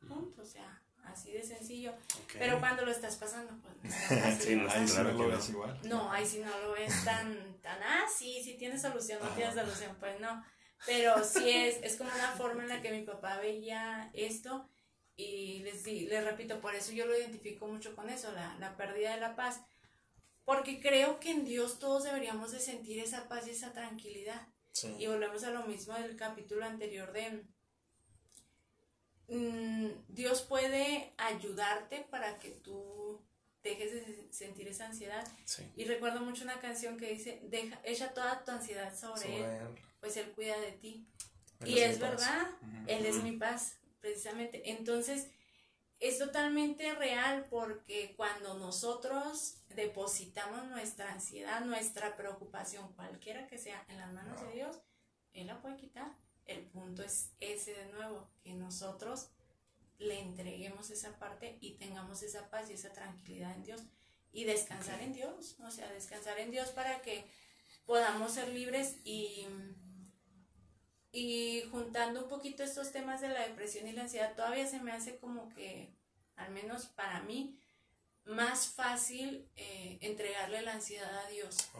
Punto, 0.07 0.43
o 0.43 0.45
sea, 0.45 0.83
así 1.05 1.33
de 1.33 1.43
sencillo. 1.43 1.95
Pero 2.35 2.61
cuando 2.61 2.85
lo 2.85 2.91
estás 2.91 3.17
pasando, 3.17 3.59
pues 3.63 3.75
no 3.83 4.37
sí, 4.41 4.57
no, 4.57 4.71
ahí 4.71 4.85
no 4.85 5.13
lo 5.13 5.29
ves 5.29 5.49
igual. 5.49 5.81
No, 5.85 6.13
ahí 6.13 6.27
sí 6.27 6.41
no 6.41 6.59
lo 6.59 6.73
ves 6.73 7.03
tan, 7.03 7.63
tan, 7.63 7.83
ah, 7.83 8.05
sí, 8.15 8.43
sí 8.45 8.59
tienes 8.59 8.83
solución, 8.83 9.19
no 9.23 9.31
tienes 9.31 9.55
solución, 9.55 9.97
pues 9.99 10.21
no. 10.21 10.45
Pero 10.85 11.25
sí 11.25 11.49
es, 11.49 11.79
es 11.83 11.97
como 11.97 12.11
una 12.15 12.33
forma 12.33 12.65
en 12.65 12.69
la 12.69 12.83
que 12.83 12.91
mi 12.91 13.05
papá 13.05 13.39
veía 13.39 14.11
esto 14.13 14.69
y 15.17 15.61
les, 15.61 15.87
les 15.87 16.25
repito, 16.25 16.61
por 16.61 16.75
eso 16.75 16.93
yo 16.93 17.07
lo 17.07 17.17
identifico 17.17 17.67
mucho 17.67 17.97
con 17.97 18.11
eso, 18.11 18.31
la, 18.33 18.55
la 18.59 18.77
pérdida 18.77 19.15
de 19.15 19.21
la 19.21 19.35
paz, 19.35 19.63
porque 20.45 20.81
creo 20.81 21.21
que 21.21 21.31
en 21.31 21.45
Dios 21.45 21.79
todos 21.79 22.05
deberíamos 22.05 22.53
de 22.53 22.61
sentir 22.61 22.99
esa 22.99 23.29
paz 23.29 23.47
y 23.47 23.51
esa 23.51 23.73
tranquilidad. 23.73 24.49
Y 24.99 25.07
volvemos 25.07 25.45
a 25.45 25.51
lo 25.51 25.67
mismo 25.67 25.95
del 25.95 26.17
capítulo 26.17 26.65
anterior 26.65 27.13
de 27.13 27.45
mm, 29.29 29.89
Dios 30.09 30.43
puede 30.43 31.13
ayudarte 31.19 32.07
para 32.11 32.39
que 32.39 32.51
tú 32.51 33.21
dejes 33.63 33.93
de 33.93 34.29
sentir 34.33 34.69
esa 34.69 34.87
ansiedad. 34.87 35.27
Y 35.77 35.85
recuerdo 35.85 36.21
mucho 36.21 36.45
una 36.45 36.61
canción 36.61 36.97
que 36.97 37.13
dice, 37.13 37.41
deja, 37.45 37.81
echa 37.85 38.13
toda 38.15 38.45
tu 38.45 38.51
ansiedad 38.51 38.97
sobre, 38.99 39.45
él, 39.45 39.69
pues 40.01 40.17
Él 40.17 40.33
cuida 40.33 40.59
de 40.59 40.73
ti. 40.73 41.07
y 41.65 41.79
es, 41.79 42.01
verdad, 42.01 42.49
Él 42.87 43.07
es 43.07 43.23
mi 43.23 43.33
paz, 43.33 43.77
precisamente. 44.01 44.71
Entonces, 44.71 45.29
es 46.03 46.19
totalmente 46.19 46.93
real 46.97 47.47
porque 47.49 48.15
cuando 48.17 48.55
nosotros 48.59 49.59
depositamos 49.69 50.67
nuestra 50.67 51.13
ansiedad, 51.13 51.65
nuestra 51.65 52.17
preocupación, 52.17 52.93
cualquiera 52.95 53.47
que 53.47 53.57
sea, 53.57 53.87
en 53.89 53.99
las 53.99 54.13
manos 54.13 54.41
de 54.43 54.53
Dios, 54.53 54.81
Él 55.33 55.47
la 55.47 55.63
puede 55.63 55.77
quitar. 55.77 56.13
El 56.45 56.67
punto 56.67 57.05
es 57.05 57.31
ese 57.39 57.73
de 57.75 57.87
nuevo, 57.93 58.29
que 58.43 58.53
nosotros 58.53 59.29
le 59.99 60.19
entreguemos 60.19 60.91
esa 60.91 61.17
parte 61.21 61.57
y 61.61 61.75
tengamos 61.75 62.25
esa 62.25 62.51
paz 62.51 62.69
y 62.69 62.73
esa 62.73 62.93
tranquilidad 62.93 63.55
en 63.55 63.63
Dios 63.63 63.83
y 64.33 64.43
descansar 64.43 65.01
en 65.03 65.13
Dios, 65.13 65.55
o 65.61 65.71
sea, 65.71 65.89
descansar 65.93 66.41
en 66.41 66.51
Dios 66.51 66.71
para 66.71 67.01
que 67.03 67.31
podamos 67.87 68.33
ser 68.33 68.49
libres 68.49 68.97
y, 69.05 69.47
y 71.13 71.63
juntando 71.71 72.23
un 72.23 72.29
poquito 72.29 72.63
estos 72.63 72.91
temas 72.91 73.21
de 73.21 73.29
la 73.29 73.47
depresión 73.47 73.87
y 73.87 73.93
la 73.93 74.03
ansiedad, 74.03 74.35
todavía 74.35 74.67
se 74.67 74.81
me 74.81 74.93
hace 74.93 75.19
como 75.19 75.51
que, 75.51 75.95
al 76.37 76.51
menos 76.51 76.87
para 76.87 77.21
mí, 77.23 77.59
más 78.25 78.69
fácil 78.69 79.47
eh, 79.57 79.99
entregarle 80.01 80.63
la 80.63 80.73
ansiedad 80.73 81.15
a 81.15 81.29
Dios. 81.29 81.71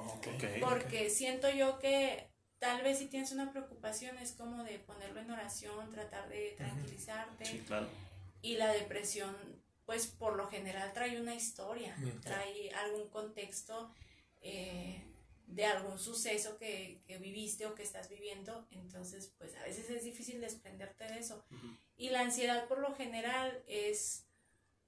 Porque 0.61 1.09
siento 1.09 1.51
yo 1.51 1.79
que 1.79 2.29
tal 2.59 2.83
vez 2.83 2.99
si 2.99 3.07
tienes 3.07 3.33
una 3.33 3.51
preocupación 3.51 4.19
es 4.19 4.33
como 4.33 4.65
de 4.65 4.79
ponerlo 4.81 5.21
en 5.21 5.31
oración, 5.31 5.91
tratar 5.91 6.29
de 6.29 6.55
tranquilizarte. 6.57 7.47
Sí, 7.47 7.63
claro. 7.67 7.89
Y 8.43 8.57
la 8.57 8.73
depresión, 8.73 9.35
pues 9.87 10.09
por 10.09 10.37
lo 10.37 10.49
general 10.49 10.93
trae 10.93 11.19
una 11.19 11.35
historia, 11.35 11.97
trae 12.23 12.71
algún 12.75 13.09
contexto 13.09 13.95
eh, 14.43 15.03
de 15.55 15.67
algún 15.67 15.99
suceso 15.99 16.57
que, 16.57 17.03
que, 17.07 17.19
viviste 17.19 17.67
o 17.67 17.75
que 17.75 17.83
estás 17.83 18.09
viviendo. 18.09 18.67
Entonces, 18.71 19.33
pues 19.39 19.55
a 19.57 19.63
veces 19.63 19.89
es 19.91 20.05
difícil 20.05 20.41
desprenderte 20.41 21.05
de 21.05 21.19
eso. 21.19 21.45
Y 21.97 22.11
la 22.11 22.21
ansiedad 22.21 22.67
por 22.69 22.79
lo 22.79 22.95
general 22.95 23.63
es 23.67 24.25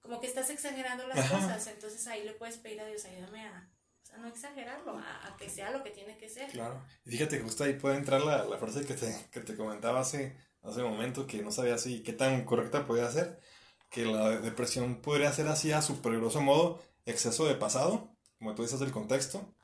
como 0.01 0.21
que 0.21 0.27
estás 0.27 0.51
exagerando 0.51 1.07
las 1.07 1.31
cosas, 1.31 1.67
entonces 1.67 2.07
ahí 2.07 2.25
le 2.25 2.35
puedes 2.35 2.59
pedir 2.59 2.79
a 2.81 2.87
Dios, 2.87 3.07
ayúdame 3.07 3.47
a, 3.47 3.71
o 4.15 4.19
no 4.19 4.29
exagerarlo, 4.29 4.99
a, 4.99 5.35
que 5.39 5.49
sea 5.49 5.71
lo 5.71 5.83
que 5.83 5.91
tiene 5.91 6.19
que 6.19 6.29
ser. 6.29 6.51
Claro, 6.51 6.85
y 7.07 7.11
fíjate, 7.11 7.41
justo 7.41 7.65
ahí 7.65 7.73
puede 7.73 7.97
entrar 7.97 8.21
la, 8.21 8.45
la 8.45 8.59
frase 8.59 8.85
que 8.85 8.93
te, 8.95 9.15
que 9.31 9.41
te 9.41 9.57
comentaba 9.57 10.01
hace, 10.01 10.37
hace 10.63 10.83
un 10.83 10.91
momento, 10.91 11.27
que 11.27 11.43
no 11.43 11.51
sabía 11.51 11.79
si 11.79 12.03
qué 12.03 12.13
tan 12.13 12.45
correcta 12.45 12.87
podía 12.87 13.11
ser, 13.11 13.41
que 13.89 14.05
la 14.05 14.41
depresión 14.41 15.01
podría 15.01 15.33
ser 15.33 15.49
así 15.49 15.73
a 15.73 15.81
su 15.81 16.03
peligroso 16.03 16.43
modo 16.43 16.83
exceso 17.07 17.47
de 17.47 17.55
pasado, 17.55 18.15
como 18.39 18.55
tú 18.55 18.63
dices 18.63 18.81
del 18.81 18.93
contexto, 18.93 19.55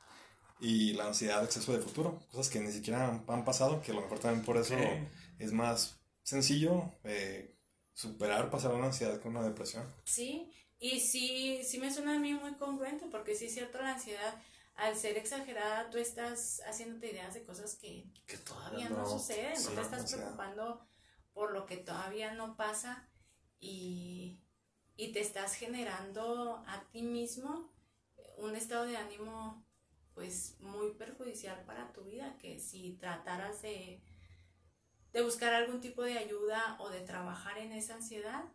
y 0.61 0.93
la 0.93 1.07
ansiedad 1.07 1.43
exceso 1.43 1.73
de 1.73 1.79
futuro, 1.79 2.21
cosas 2.31 2.49
que 2.49 2.59
ni 2.59 2.71
siquiera 2.71 3.07
han, 3.27 3.43
pasado, 3.43 3.81
que 3.81 3.91
a 3.91 3.95
lo 3.95 4.01
mejor 4.01 4.19
también 4.19 4.45
por 4.45 4.57
eso 4.57 4.75
es 5.39 5.51
más 5.51 5.99
sencillo 6.21 6.93
eh, 7.03 7.57
superar, 7.93 8.51
pasar 8.51 8.73
una 8.75 8.85
ansiedad 8.85 9.19
con 9.19 9.35
una 9.35 9.45
depresión. 9.45 9.83
Sí, 10.05 10.51
y 10.79 10.99
sí, 10.99 11.63
sí 11.63 11.79
me 11.79 11.91
suena 11.91 12.15
a 12.15 12.19
mí 12.19 12.35
muy 12.35 12.53
congruente, 12.53 13.07
porque 13.09 13.35
sí 13.35 13.45
es 13.45 13.53
cierto, 13.53 13.81
la 13.81 13.93
ansiedad, 13.93 14.39
al 14.75 14.95
ser 14.95 15.17
exagerada, 15.17 15.89
tú 15.89 15.97
estás 15.97 16.61
haciéndote 16.67 17.11
ideas 17.11 17.33
de 17.33 17.43
cosas 17.43 17.75
que, 17.75 18.05
todavía 18.45 18.89
no, 18.89 19.09
suceden, 19.09 19.53
no 19.63 19.71
te 19.71 19.81
estás 19.81 20.13
preocupando 20.13 20.85
por 21.33 21.53
lo 21.53 21.65
que 21.65 21.77
todavía 21.77 22.35
no 22.35 22.55
pasa 22.55 23.09
y, 23.59 24.39
y 24.95 25.11
te 25.11 25.21
estás 25.21 25.55
generando 25.55 26.63
a 26.67 26.83
ti 26.91 27.01
mismo 27.01 27.71
un 28.37 28.55
estado 28.55 28.85
de 28.85 28.97
ánimo 28.97 29.60
pues 30.13 30.57
muy 30.59 30.91
perjudicial 30.93 31.63
para 31.65 31.91
tu 31.93 32.03
vida, 32.03 32.37
que 32.37 32.59
si 32.59 32.93
trataras 32.99 33.61
de 33.61 34.01
de 35.13 35.21
buscar 35.21 35.53
algún 35.53 35.81
tipo 35.81 36.03
de 36.03 36.17
ayuda 36.17 36.77
o 36.79 36.89
de 36.89 37.01
trabajar 37.01 37.57
en 37.57 37.73
esa 37.73 37.95
ansiedad, 37.95 38.45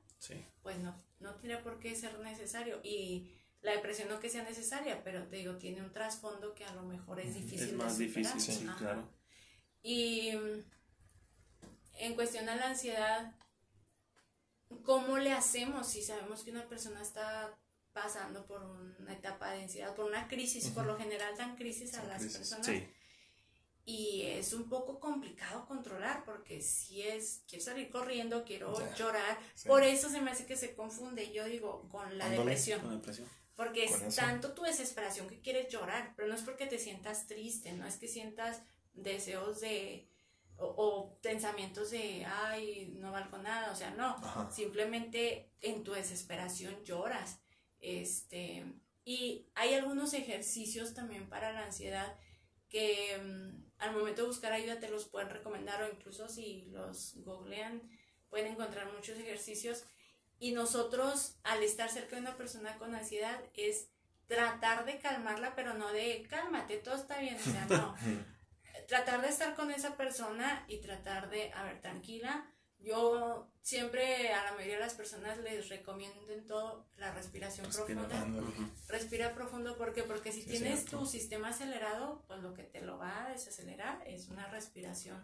pues 0.62 0.78
no, 0.78 1.02
no 1.20 1.34
tiene 1.36 1.58
por 1.58 1.78
qué 1.78 1.94
ser 1.94 2.18
necesario. 2.20 2.80
Y 2.82 3.30
la 3.60 3.72
depresión 3.72 4.08
no 4.08 4.20
que 4.20 4.30
sea 4.30 4.42
necesaria, 4.42 5.02
pero 5.04 5.26
te 5.26 5.36
digo, 5.36 5.56
tiene 5.56 5.82
un 5.82 5.92
trasfondo 5.92 6.54
que 6.54 6.64
a 6.64 6.74
lo 6.74 6.82
mejor 6.82 7.20
es 7.20 7.34
difícil. 7.34 7.68
Es 7.68 7.74
más 7.74 7.98
difícil, 7.98 8.40
sí, 8.40 8.66
claro. 8.78 9.08
Y 9.82 10.30
en 11.94 12.14
cuestión 12.14 12.48
a 12.48 12.56
la 12.56 12.70
ansiedad, 12.70 13.34
¿cómo 14.82 15.18
le 15.18 15.32
hacemos 15.32 15.88
si 15.88 16.02
sabemos 16.02 16.42
que 16.42 16.50
una 16.50 16.68
persona 16.68 17.02
está 17.02 17.56
pasando 17.96 18.46
por 18.46 18.62
una 18.62 19.12
etapa 19.12 19.52
de 19.52 19.62
ansiedad, 19.62 19.94
por 19.96 20.04
una 20.04 20.28
crisis? 20.28 20.68
Por 20.68 20.84
lo 20.84 20.96
general 20.96 21.36
dan 21.36 21.56
crisis 21.56 21.94
a 21.94 22.04
las 22.04 22.22
personas. 22.22 22.66
Sí 22.66 22.86
y 23.88 24.22
es 24.22 24.52
un 24.52 24.68
poco 24.68 24.98
complicado 24.98 25.64
controlar 25.64 26.24
porque 26.24 26.60
si 26.60 27.02
es, 27.02 27.44
quiero 27.48 27.64
salir 27.64 27.88
corriendo, 27.88 28.44
quiero 28.44 28.74
llorar, 28.96 29.38
por 29.64 29.84
eso 29.84 30.10
se 30.10 30.20
me 30.20 30.32
hace 30.32 30.44
que 30.44 30.56
se 30.56 30.74
confunde, 30.74 31.32
yo 31.32 31.44
digo, 31.44 31.88
con 31.88 32.18
la 32.18 32.28
depresión. 32.28 32.80
Porque 33.54 33.84
es 33.84 34.16
tanto 34.16 34.54
tu 34.54 34.62
desesperación 34.62 35.28
que 35.28 35.40
quieres 35.40 35.72
llorar, 35.72 36.12
pero 36.16 36.28
no 36.28 36.34
es 36.34 36.42
porque 36.42 36.66
te 36.66 36.80
sientas 36.80 37.28
triste, 37.28 37.72
no 37.72 37.86
es 37.86 37.96
que 37.96 38.08
sientas 38.08 38.60
deseos 38.92 39.60
de, 39.60 40.10
o, 40.58 41.16
pensamientos 41.22 41.92
de, 41.92 42.26
ay, 42.26 42.92
no 42.98 43.12
valgo 43.12 43.38
nada, 43.38 43.70
o 43.70 43.76
sea, 43.76 43.92
no, 43.92 44.16
simplemente 44.50 45.52
en 45.60 45.84
tu 45.84 45.92
desesperación 45.92 46.84
lloras. 46.84 47.38
Este, 47.86 48.64
y 49.04 49.46
hay 49.54 49.74
algunos 49.74 50.12
ejercicios 50.12 50.92
también 50.92 51.28
para 51.28 51.52
la 51.52 51.66
ansiedad 51.66 52.18
que 52.68 53.16
mm, 53.16 53.64
al 53.78 53.92
momento 53.92 54.22
de 54.22 54.26
buscar 54.26 54.52
ayuda 54.52 54.80
te 54.80 54.88
los 54.88 55.04
pueden 55.04 55.30
recomendar 55.30 55.80
o 55.84 55.88
incluso 55.88 56.28
si 56.28 56.62
los 56.72 57.14
googlean 57.18 57.88
pueden 58.28 58.48
encontrar 58.48 58.92
muchos 58.92 59.16
ejercicios. 59.16 59.84
Y 60.40 60.50
nosotros 60.50 61.36
al 61.44 61.62
estar 61.62 61.88
cerca 61.88 62.16
de 62.16 62.22
una 62.22 62.36
persona 62.36 62.76
con 62.76 62.92
ansiedad 62.92 63.40
es 63.54 63.88
tratar 64.26 64.84
de 64.84 64.98
calmarla 64.98 65.54
pero 65.54 65.74
no 65.74 65.92
de 65.92 66.26
cálmate 66.28 66.78
todo 66.78 66.96
está 66.96 67.20
bien 67.20 67.36
o 67.36 67.38
sea 67.38 67.66
no. 67.66 67.94
Tratar 68.88 69.22
de 69.22 69.28
estar 69.28 69.54
con 69.54 69.70
esa 69.70 69.96
persona 69.96 70.64
y 70.66 70.78
tratar 70.78 71.30
de 71.30 71.52
a 71.52 71.62
ver 71.62 71.80
tranquila 71.80 72.52
yo 72.80 73.48
siempre 73.62 74.32
a 74.32 74.44
la 74.44 74.52
mayoría 74.52 74.74
de 74.74 74.80
las 74.80 74.94
personas 74.94 75.38
les 75.38 75.68
recomiendo 75.68 76.30
en 76.30 76.46
todo 76.46 76.86
la 76.96 77.12
respiración 77.12 77.68
profunda. 77.70 78.26
Respira 78.88 79.34
profundo 79.34 79.76
porque 79.76 80.02
porque 80.02 80.32
si 80.32 80.42
tienes 80.42 80.84
tu 80.84 81.04
sistema 81.06 81.48
acelerado, 81.48 82.22
pues 82.28 82.40
lo 82.42 82.54
que 82.54 82.62
te 82.62 82.80
lo 82.80 82.98
va 82.98 83.26
a 83.26 83.30
desacelerar 83.30 84.06
es 84.06 84.28
una 84.28 84.46
respiración 84.48 85.18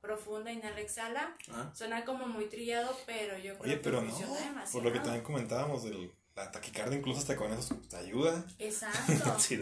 profunda, 0.00 0.52
inhala, 0.52 0.80
exhala. 0.80 1.36
Ah. 1.50 1.72
Suena 1.74 2.04
como 2.04 2.26
muy 2.26 2.46
trillado, 2.46 2.96
pero 3.06 3.36
yo 3.38 3.58
creo 3.58 3.82
pero 3.82 4.00
que 4.00 4.06
funciona 4.06 4.32
no, 4.32 4.38
demasiado. 4.38 4.72
Por 4.72 4.84
lo 4.84 4.92
que 4.92 5.00
también 5.00 5.24
comentábamos 5.24 5.84
del 5.84 6.12
la 6.38 6.52
taquicardia 6.52 6.98
incluso 6.98 7.18
hasta 7.18 7.36
con 7.36 7.52
eso 7.52 7.76
te 7.90 7.96
ayuda. 7.96 8.44
Exacto. 8.58 9.38
sí, 9.38 9.60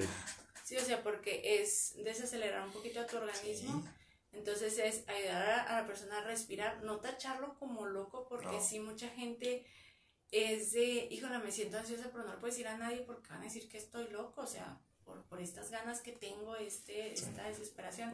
sí, 0.62 0.76
o 0.76 0.84
sea, 0.84 1.02
porque 1.02 1.62
es 1.62 1.94
desacelerar 2.04 2.66
un 2.66 2.72
poquito 2.72 3.00
a 3.00 3.06
tu 3.06 3.16
organismo. 3.16 3.82
Entonces 4.36 4.78
es 4.78 5.08
ayudar 5.08 5.66
a 5.68 5.80
la 5.80 5.86
persona 5.86 6.18
a 6.18 6.24
respirar, 6.24 6.82
no 6.82 7.00
tacharlo 7.00 7.58
como 7.58 7.86
loco, 7.86 8.26
porque 8.28 8.60
si 8.60 8.78
mucha 8.78 9.08
gente 9.08 9.64
es 10.30 10.72
de, 10.72 11.08
híjole, 11.10 11.38
me 11.38 11.50
siento 11.50 11.78
ansiosa, 11.78 12.10
pero 12.12 12.24
no 12.24 12.32
le 12.32 12.38
puedo 12.38 12.52
decir 12.52 12.68
a 12.68 12.76
nadie 12.76 12.98
porque 12.98 13.30
van 13.30 13.40
a 13.40 13.44
decir 13.44 13.68
que 13.68 13.78
estoy 13.78 14.08
loco, 14.08 14.42
o 14.42 14.46
sea, 14.46 14.78
por, 15.04 15.24
por 15.24 15.40
estas 15.40 15.70
ganas 15.70 16.00
que 16.00 16.12
tengo, 16.12 16.56
este, 16.56 17.12
esta 17.12 17.48
desesperación. 17.48 18.12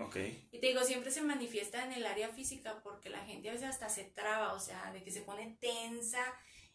Y 0.52 0.58
te 0.58 0.68
digo, 0.68 0.82
siempre 0.84 1.10
se 1.10 1.22
manifiesta 1.22 1.84
en 1.84 1.92
el 1.92 2.06
área 2.06 2.28
física 2.28 2.80
porque 2.82 3.10
la 3.10 3.24
gente 3.24 3.48
a 3.48 3.52
veces 3.52 3.68
hasta 3.68 3.88
se 3.88 4.04
traba, 4.04 4.52
o 4.52 4.60
sea, 4.60 4.92
de 4.92 5.02
que 5.02 5.10
se 5.10 5.22
pone 5.22 5.56
tensa 5.60 6.22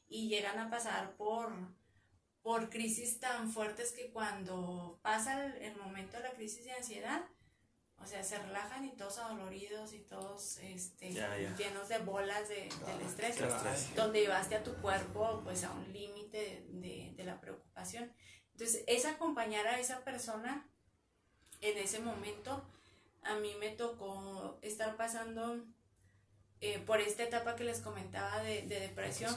y 0.09 0.27
llegan 0.27 0.59
a 0.59 0.69
pasar 0.69 1.15
por 1.15 1.51
por 2.41 2.69
crisis 2.69 3.19
tan 3.19 3.51
fuertes 3.51 3.91
que 3.91 4.09
cuando 4.09 4.99
pasa 5.01 5.47
el, 5.47 5.61
el 5.63 5.75
momento 5.75 6.15
de 6.15 6.23
la 6.23 6.31
crisis 6.31 6.63
de 6.63 6.71
ansiedad, 6.71 7.25
o 7.99 8.05
sea, 8.05 8.23
se 8.23 8.37
relajan 8.39 8.85
y 8.85 8.91
todos 8.91 9.17
adoloridos 9.17 9.93
y 9.93 9.99
todos 9.99 10.57
este, 10.57 11.11
Ya, 11.11 11.37
ya. 11.37 11.55
llenos 11.55 11.89
de 11.89 11.97
bolas 11.99 12.47
de, 12.47 12.69
del 12.85 13.01
estrés, 13.05 13.35
qué 13.37 13.47
estrés. 13.47 13.95
donde 13.95 14.21
llevaste 14.21 14.55
a 14.55 14.63
tu 14.63 14.73
cuerpo 14.75 15.41
pues 15.43 15.63
a 15.63 15.71
un 15.71 15.91
límite 15.91 16.65
de, 16.69 17.13
de 17.15 17.23
la 17.23 17.39
preocupación. 17.41 18.11
Entonces, 18.53 18.83
es 18.87 19.05
acompañar 19.05 19.67
a 19.67 19.79
esa 19.79 20.03
persona 20.03 20.67
en 21.61 21.77
ese 21.77 21.99
momento. 21.99 22.63
A 23.23 23.35
mí 23.35 23.53
me 23.59 23.69
tocó 23.71 24.57
estar 24.61 24.95
pasando 24.95 25.63
eh, 26.61 26.79
por 26.79 27.01
esta 27.01 27.23
etapa 27.23 27.55
que 27.55 27.63
les 27.63 27.81
comentaba 27.81 28.41
de, 28.41 28.61
de 28.63 28.79
depresión, 28.79 29.35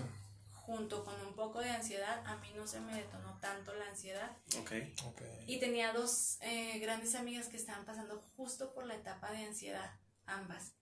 junto 0.71 1.05
con 1.05 1.21
un 1.27 1.35
poco 1.35 1.59
de 1.59 1.71
ansiedad. 1.71 2.23
A 2.25 2.37
mí 2.37 2.53
no 2.55 2.65
se 2.65 2.79
me 2.81 2.95
detonó 2.95 3.37
tanto 3.41 3.75
la 3.75 3.87
ansiedad. 3.87 4.31
Ok. 4.61 4.73
Ok. 5.07 5.23
Y 5.49 5.59
tenía 5.59 5.93
dos 5.93 6.39
eh, 6.43 6.79
grandes 6.79 7.17
amigas 7.17 7.49
que 7.49 7.57
estaban 7.57 7.85
pasando 7.85 8.23
justo 8.37 8.73
por 8.73 8.87
la 8.87 8.95
etapa 8.95 9.33
de 9.33 9.47
ansiedad, 9.47 9.91
ambas. 10.27 10.75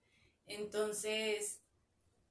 Entonces, 0.46 1.62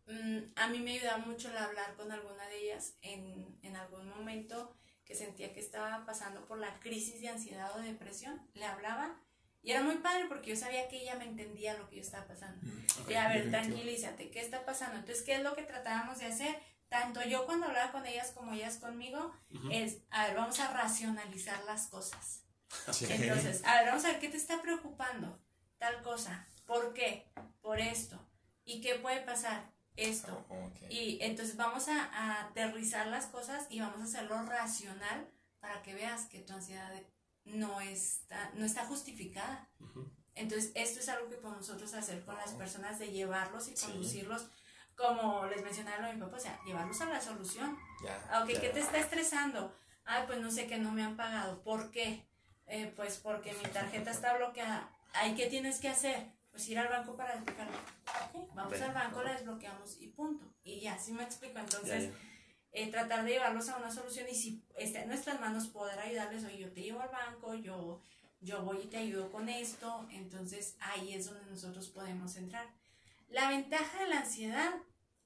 mm, 0.05 0.39
a 0.55 0.67
mí 0.67 0.79
me 0.79 0.93
ayudaba 0.93 1.17
mucho 1.17 1.49
el 1.49 1.57
hablar 1.57 1.95
con 1.95 2.11
alguna 2.11 2.47
de 2.47 2.63
ellas 2.63 2.93
en, 3.01 3.57
en 3.63 3.75
algún 3.75 4.07
momento 4.07 4.75
que 5.03 5.15
sentía 5.15 5.51
que 5.51 5.59
estaba 5.59 6.05
pasando 6.05 6.45
por 6.45 6.59
la 6.59 6.79
crisis 6.79 7.21
de 7.21 7.29
ansiedad 7.29 7.75
o 7.75 7.81
depresión. 7.81 8.39
Le 8.53 8.65
hablaba 8.65 9.19
y 9.63 9.71
era 9.71 9.81
muy 9.81 9.95
padre 9.95 10.25
porque 10.27 10.51
yo 10.51 10.55
sabía 10.55 10.87
que 10.87 11.01
ella 11.01 11.15
me 11.15 11.25
entendía 11.25 11.73
lo 11.73 11.89
que 11.89 11.95
yo 11.95 12.01
estaba 12.03 12.27
pasando. 12.27 12.61
Ok, 13.01 13.09
Y 13.09 13.15
a 13.15 13.29
ver, 13.29 13.49
tranquilízate, 13.49 14.29
¿qué 14.29 14.41
está 14.41 14.63
pasando? 14.63 14.99
Entonces, 14.99 15.23
¿qué 15.23 15.35
es 15.35 15.43
lo 15.43 15.55
que 15.55 15.63
tratábamos 15.63 16.19
de 16.19 16.25
hacer? 16.25 16.55
Tanto 16.89 17.21
yo 17.23 17.45
cuando 17.45 17.67
hablaba 17.67 17.91
con 17.91 18.06
ellas 18.06 18.32
como 18.32 18.54
ellas 18.54 18.78
conmigo, 18.78 19.34
es, 19.71 19.97
a 20.10 20.28
ver, 20.28 20.38
vamos 20.38 20.60
a 20.60 20.71
racionalizar 20.71 21.63
las 21.65 21.88
cosas. 21.88 22.43
Sí. 22.91 23.08
Entonces, 23.10 23.63
a 23.65 23.76
ver, 23.76 23.88
vamos 23.88 24.06
a 24.06 24.10
ver 24.12 24.19
qué 24.19 24.30
te 24.30 24.38
está 24.38 24.62
preocupando, 24.62 25.39
tal 25.78 26.02
cosa. 26.02 26.47
¿Por 26.65 26.93
qué? 26.93 27.30
Por 27.62 27.80
esto. 27.80 28.19
¿Y 28.63 28.82
qué 28.82 28.95
puede 28.95 29.21
pasar? 29.21 29.71
Esto. 29.95 30.45
Ok. 30.50 30.89
Y 30.89 31.17
entonces 31.21 31.56
vamos 31.58 31.88
a, 31.88 32.04
a 32.06 32.43
aterrizar 32.43 33.08
las 33.08 33.26
cosas 33.26 33.65
y 33.69 33.80
vamos 33.80 34.00
a 34.02 34.04
hacerlo 34.04 34.41
racional 34.43 35.28
para 35.60 35.82
que 35.82 35.93
veas 35.95 36.26
que 36.28 36.39
tu 36.39 36.54
ansiedad 36.54 36.91
no 37.45 37.82
está, 37.82 38.52
no 38.56 38.65
está 38.65 38.86
justificada. 38.86 39.69
Entonces, 40.36 40.71
esto 40.76 41.00
es 41.00 41.10
algo 41.10 41.30
que 41.30 41.38
podemos 41.38 41.67
nosotros 41.67 41.93
hacer 41.93 42.23
con 42.23 42.36
las 42.36 42.52
personas 42.52 43.00
de 43.00 43.12
llevarlos 43.12 43.67
y 43.69 43.76
Sí. 43.76 44.23
Como 44.97 45.45
les 45.45 45.63
mencionaba 45.63 46.12
mi 46.12 46.19
papá, 46.19 46.38
o 46.38 46.39
sea, 46.39 46.60
llevarlos 46.65 46.99
a 47.01 47.05
la 47.05 47.21
solución. 47.21 47.77
Ya. 48.03 48.19
Ya. 48.29 48.60
¿qué 48.60 48.69
te 48.69 48.79
está 48.79 48.97
estresando? 48.97 49.73
Ay, 50.03 50.23
pues 50.25 50.39
no 50.39 50.49
sé 50.49 50.67
que 50.67 50.77
no 50.77 50.91
me 50.91 51.03
han 51.03 51.15
pagado. 51.15 51.62
¿Por 51.62 51.91
qué? 51.91 52.25
Eh, 52.65 52.91
pues 52.95 53.17
porque 53.17 53.53
mi 53.53 53.63
tarjeta 53.69 54.12
está 54.12 54.36
bloqueada. 54.38 54.89
Ay, 55.13 55.36
¿qué 55.36 55.45
tienes 55.47 55.79
que 55.79 55.89
hacer? 55.89 56.31
Pues 56.51 56.67
ir 56.69 56.79
al 56.79 56.88
banco 56.88 57.15
para 57.15 57.36
desbloquearla. 57.36 57.77
Ok, 58.33 58.49
vamos 58.55 58.73
Ven. 58.73 58.83
al 58.83 58.93
banco, 58.93 59.21
la 59.23 59.33
desbloqueamos 59.33 60.01
y 60.01 60.07
punto. 60.07 60.45
Y 60.63 60.79
ya, 60.81 60.95
así 60.95 61.12
me 61.13 61.23
explico. 61.23 61.55
Ya, 61.55 61.62
Entonces, 61.62 62.03
ya. 62.05 62.17
eh, 62.71 62.89
tratar 62.89 63.23
de 63.23 63.31
llevarlos 63.31 63.69
a 63.69 63.77
una 63.77 63.91
solución 63.91 64.25
y 64.29 64.36
si 64.36 64.63
está 64.77 65.01
en 65.03 65.10
nuestras 65.10 65.39
manos 65.39 65.67
poder 65.67 65.99
ayudarles, 65.99 66.43
oye, 66.43 66.57
yo 66.57 66.71
te 66.73 66.81
llevo 66.81 67.01
al 67.01 67.10
banco, 67.10 67.53
yo, 67.53 68.01
yo 68.41 68.63
voy 68.63 68.79
y 68.83 68.88
te 68.88 68.97
ayudo 68.97 69.31
con 69.31 69.47
esto. 69.47 70.07
Entonces, 70.12 70.75
ahí 70.79 71.13
es 71.13 71.25
donde 71.29 71.45
nosotros 71.45 71.88
podemos 71.89 72.36
entrar. 72.38 72.67
La 73.29 73.49
ventaja 73.49 73.99
de 74.03 74.07
la 74.10 74.19
ansiedad 74.19 74.73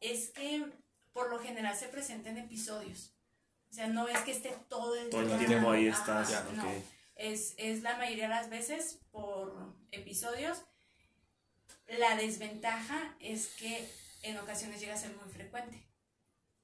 es 0.01 0.29
que 0.31 0.65
por 1.13 1.29
lo 1.29 1.39
general 1.39 1.75
se 1.75 1.87
presenta 1.87 2.29
en 2.29 2.37
episodios. 2.39 3.13
O 3.69 3.73
sea, 3.73 3.87
no 3.87 4.07
es 4.07 4.19
que 4.19 4.31
esté 4.31 4.49
todo 4.67 4.95
el 4.95 5.09
Todo 5.09 5.37
tiempo 5.37 5.71
ahí 5.71 5.87
Ajá, 5.87 5.99
estás. 6.23 6.29
ya, 6.29 6.43
no. 6.53 6.63
ok. 6.63 6.83
Es, 7.15 7.53
es 7.57 7.81
la 7.83 7.95
mayoría 7.97 8.23
de 8.23 8.29
las 8.35 8.49
veces 8.49 8.99
por 9.11 9.73
episodios. 9.91 10.61
La 11.87 12.15
desventaja 12.15 13.15
es 13.19 13.47
que 13.57 13.87
en 14.23 14.37
ocasiones 14.37 14.79
llega 14.81 14.93
a 14.93 14.97
ser 14.97 15.15
muy 15.15 15.29
frecuente. 15.29 15.87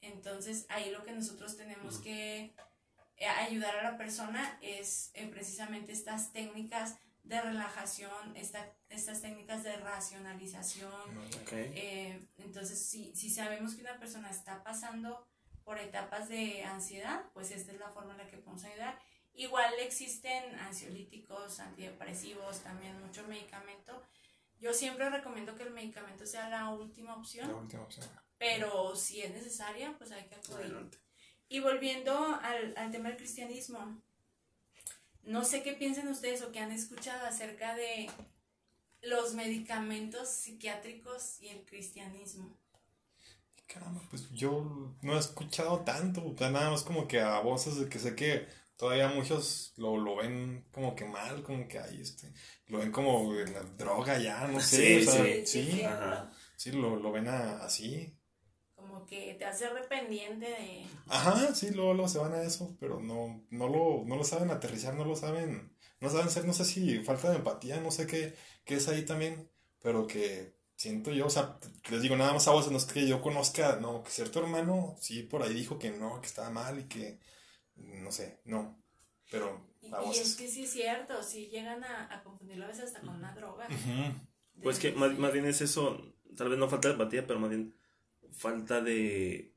Entonces 0.02 0.65
ahí 0.69 0.91
lo 0.91 1.04
que 1.04 1.12
nosotros 1.12 1.58
tenemos 1.58 1.97
que 2.00 2.56
eh, 3.17 3.28
ayudar 3.28 3.76
a 3.78 3.84
la 3.91 3.97
persona 3.97 4.58
es 4.62 5.12
eh, 5.13 5.28
precisamente 5.28 5.91
estas 5.91 6.32
técnicas 6.34 6.95
de 7.23 7.41
relajación, 7.41 8.36
esta- 8.38 8.73
estas 8.89 9.21
técnicas 9.21 9.63
de 9.63 9.76
racionalización, 9.78 11.17
Ok. 11.41 11.52
eh, 11.54 12.26
entonces, 12.38 12.80
si, 12.88 13.13
si 13.15 13.30
sabemos 13.30 13.76
que 13.76 13.82
una 13.82 14.00
persona 14.00 14.30
está 14.30 14.63
pasando 14.63 15.28
por 15.63 15.78
etapas 15.80 16.30
de 16.30 16.63
ansiedad, 16.63 17.26
pues 17.34 17.52
esta 17.52 17.71
es 17.73 17.80
la 17.80 17.89
forma 17.91 18.13
en 18.13 18.19
la 18.19 18.28
que 18.28 18.38
podemos 18.38 18.63
ayudar. 18.63 18.97
Igual 19.34 19.73
existen 19.80 20.56
ansiolíticos, 20.56 21.60
antidepresivos, 21.60 22.60
también 22.62 23.00
mucho 23.02 23.28
medicamento. 23.28 24.02
Yo 24.60 24.73
siempre 24.73 25.10
recomiendo 25.10 25.56
que 25.56 25.63
el 25.63 25.71
medicamento 25.71 26.26
sea 26.26 26.50
la 26.50 26.69
última 26.69 27.12
La 27.12 27.17
opción, 27.17 27.52
última 27.54 27.84
opción. 27.84 28.08
pero 28.39 28.95
si 28.95 29.21
es 29.21 29.32
necesaria, 29.32 29.93
pues 29.97 30.12
hay 30.12 30.23
que 30.26 30.36
acudir. 30.36 30.56
Adelante. 30.65 30.97
Y 31.50 31.60
volviendo 31.60 32.17
al, 32.41 32.73
al 32.78 32.91
tema 32.91 33.10
del 33.10 33.17
cristianismo, 33.17 34.02
no 35.23 35.43
sé 35.43 35.62
qué 35.62 35.73
piensen 35.73 36.08
ustedes 36.08 36.41
o 36.41 36.52
qué 36.52 36.60
han 36.60 36.71
escuchado 36.71 37.26
acerca 37.28 37.76
de 37.76 38.10
los 39.02 39.34
medicamentos 39.34 40.30
psiquiátricos 40.30 41.42
y 41.42 41.50
el 41.50 41.66
cristianismo. 41.66 42.58
Caramba, 43.68 44.02
pues 44.10 44.30
yo 44.32 44.96
no 45.02 45.16
he 45.16 45.20
escuchado 45.20 45.82
tanto, 45.84 46.26
o 46.26 46.38
sea, 46.38 46.50
nada 46.50 46.72
más 46.72 46.84
como 46.84 47.08
que 47.08 47.20
a 47.20 47.40
voces 47.42 47.76
de 47.78 47.90
que 47.90 48.00
sé 48.00 48.16
que 48.16 48.48
todavía 48.78 49.10
muchos 49.10 49.74
lo, 49.78 49.98
lo 49.98 50.16
ven 50.16 50.66
como 50.72 50.96
que 50.96 51.04
mal, 51.06 51.44
como 51.44 51.68
que 51.68 51.78
hay 51.80 52.00
este, 52.02 52.32
lo 52.68 52.80
ven 52.80 52.92
como 52.94 53.34
la 53.34 53.62
droga 53.64 54.18
ya, 54.20 54.48
no 54.48 54.62
sé, 54.62 54.78
Sí, 54.78 54.96
o 54.96 55.02
sea, 55.02 55.26
sí, 55.26 55.46
sí, 55.46 55.64
sí. 55.64 55.82
Ajá. 55.84 56.32
sí, 56.56 56.72
lo, 56.72 56.96
lo 56.96 57.12
ven 57.12 57.28
a- 57.28 57.58
así. 57.64 58.14
Como 58.76 59.06
que 59.06 59.34
te 59.34 59.44
hace 59.46 59.68
dependiente 59.74 60.46
de... 60.46 60.86
Ajá, 61.10 61.54
sí, 61.56 61.72
luego, 61.72 61.94
luego 61.94 62.08
se 62.10 62.20
van 62.20 62.34
a 62.34 62.42
eso, 62.44 62.76
pero 62.80 63.00
no, 63.00 63.44
no 63.50 63.68
lo, 63.68 64.04
no 64.06 64.16
lo 64.18 64.24
saben 64.24 64.52
aterrizar, 64.52 64.94
no 64.96 65.06
lo 65.06 65.16
saben, 65.16 65.74
no 66.02 66.10
saben 66.10 66.30
ser, 66.30 66.46
no 66.46 66.54
sé 66.54 66.66
si 66.66 67.00
falta 67.04 67.30
de 67.30 67.38
empatía, 67.38 67.80
no 67.82 67.92
sé 67.92 68.08
qué, 68.08 68.36
qué 68.67 68.75
es 68.77 68.89
ahí 68.89 69.06
también, 69.06 69.49
pero 69.82 70.08
que 70.08 70.56
siento 70.77 71.12
yo, 71.13 71.27
o 71.27 71.32
sea, 71.32 71.60
les 71.91 72.03
digo 72.03 72.17
nada 72.17 72.34
más 72.34 72.47
a 72.49 72.53
vos, 72.53 72.71
no 72.71 72.77
es 72.77 72.86
que 72.86 73.08
yo 73.08 73.21
conozca, 73.21 73.77
no, 73.82 74.03
que 74.03 74.12
cierto 74.12 74.41
hermano, 74.41 74.97
sí, 75.01 75.23
por 75.23 75.43
ahí 75.43 75.56
dijo 75.56 75.80
que 75.80 75.91
no, 75.91 76.21
que 76.21 76.27
estaba 76.27 76.51
mal 76.51 76.80
y 76.80 76.86
que, 76.86 77.19
no 77.77 78.12
sé, 78.12 78.41
no, 78.45 78.82
pero 79.32 79.62
Y, 79.82 79.88
a 79.91 80.01
y 80.01 80.01
voces. 80.01 80.27
es 80.30 80.36
que 80.36 80.47
sí 80.47 80.63
es 80.63 80.71
cierto, 80.71 81.21
sí 81.23 81.47
llegan 81.47 81.84
a, 81.84 82.13
a 82.13 82.23
confundirlo 82.23 82.65
a 82.65 82.67
veces 82.67 82.86
hasta 82.86 83.03
con 83.03 83.15
una 83.15 83.34
droga. 83.34 83.67
Ujú. 83.69 84.15
Pues 84.62 84.80
que 84.80 84.91
más, 84.93 85.17
más 85.17 85.34
bien 85.34 85.45
es 85.45 85.62
eso, 85.62 86.13
tal 86.36 86.49
vez 86.49 86.58
no 86.60 86.69
falta 86.69 86.88
de 86.89 86.93
empatía, 86.93 87.25
pero 87.27 87.39
más 87.39 87.49
bien 87.49 87.75
falta 88.32 88.82
de, 88.82 89.53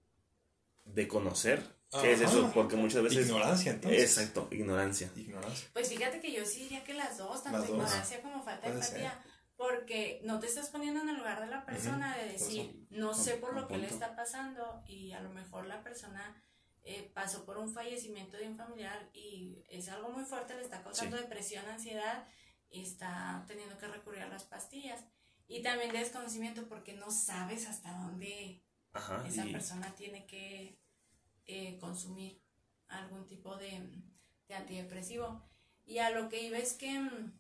de 0.84 1.08
conocer 1.08 1.62
qué 2.00 2.12
es 2.12 2.20
eso, 2.20 2.50
porque 2.55 2.76
muchas 2.76 3.03
veces... 3.03 3.26
Ignorancia, 3.26 3.72
entonces. 3.72 4.03
Exacto, 4.03 4.48
ignorancia. 4.50 5.11
Ignorancia. 5.16 5.68
Pues 5.72 5.88
fíjate 5.88 6.20
que 6.20 6.33
yo 6.33 6.44
sí 6.44 6.61
diría 6.64 6.85
que 6.85 6.94
las 6.94 7.18
dos, 7.18 7.42
tanto 7.42 7.59
Las 7.59 7.68
dos. 7.68 7.76
ignorancia 7.76 8.22
como 8.22 8.42
falta 8.42 8.68
de 8.68 8.74
empatía, 8.74 9.24
porque 9.57 10.20
no 10.24 10.38
te 10.40 10.46
estás 10.46 10.68
poniendo 10.70 11.00
en 11.03 11.09
el 11.11 11.16
lugar 11.16 11.40
de 11.40 11.46
la 11.48 11.64
persona 11.66 12.16
de 12.16 12.33
decir, 12.33 12.87
no 12.90 13.12
sé 13.14 13.35
por 13.35 13.55
lo 13.55 13.68
que 13.68 13.76
le 13.76 13.88
punto. 13.88 14.05
está 14.05 14.16
pasando 14.16 14.83
y 14.87 15.12
a 15.12 15.20
lo 15.20 15.31
mejor 15.31 15.66
la 15.66 15.83
persona 15.83 16.42
eh, 16.83 17.11
pasó 17.14 17.44
por 17.44 17.59
un 17.59 17.72
fallecimiento 17.72 18.38
de 18.38 18.48
un 18.48 18.57
familiar 18.57 19.11
y 19.12 19.62
es 19.68 19.88
algo 19.90 20.09
muy 20.11 20.24
fuerte, 20.24 20.55
le 20.55 20.62
está 20.62 20.83
causando 20.83 21.16
Sí. 21.18 21.22
depresión, 21.24 21.68
ansiedad 21.68 22.26
y 22.70 22.83
está 22.85 23.44
teniendo 23.46 23.76
que 23.76 23.87
recurrir 23.87 24.22
a 24.22 24.29
las 24.29 24.44
pastillas. 24.44 25.05
Y 25.46 25.62
también 25.62 25.92
de 25.92 25.98
desconocimiento 25.98 26.66
porque 26.68 26.94
no 26.94 27.11
sabes 27.11 27.68
hasta 27.68 27.92
dónde 27.98 28.64
Ajá. 28.94 29.22
esa 29.29 29.44
y- 29.44 29.53
persona 29.53 29.94
tiene 29.94 30.24
que 30.26 30.79
eh, 31.50 31.78
consumir 31.80 32.40
algún 32.88 33.26
tipo 33.26 33.56
de, 33.56 33.82
de 34.48 34.54
antidepresivo. 34.54 35.42
Y 35.84 35.98
a 35.98 36.10
lo 36.10 36.28
que 36.28 36.42
iba 36.42 36.58
es 36.58 36.74
que 36.74 36.98
mm, 36.98 37.32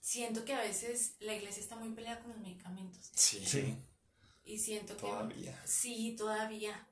siento 0.00 0.44
que 0.44 0.54
a 0.54 0.60
veces 0.60 1.16
la 1.20 1.34
iglesia 1.34 1.60
está 1.62 1.76
muy 1.76 1.90
peleada 1.92 2.20
con 2.20 2.30
los 2.30 2.40
medicamentos. 2.40 3.10
Sí, 3.14 3.44
Sí. 3.44 3.76
Y 4.44 4.58
siento 4.58 4.94
que... 4.96 5.02
todavía. 5.02 5.60
Sí, 5.64 6.16
todavía. 6.16 6.86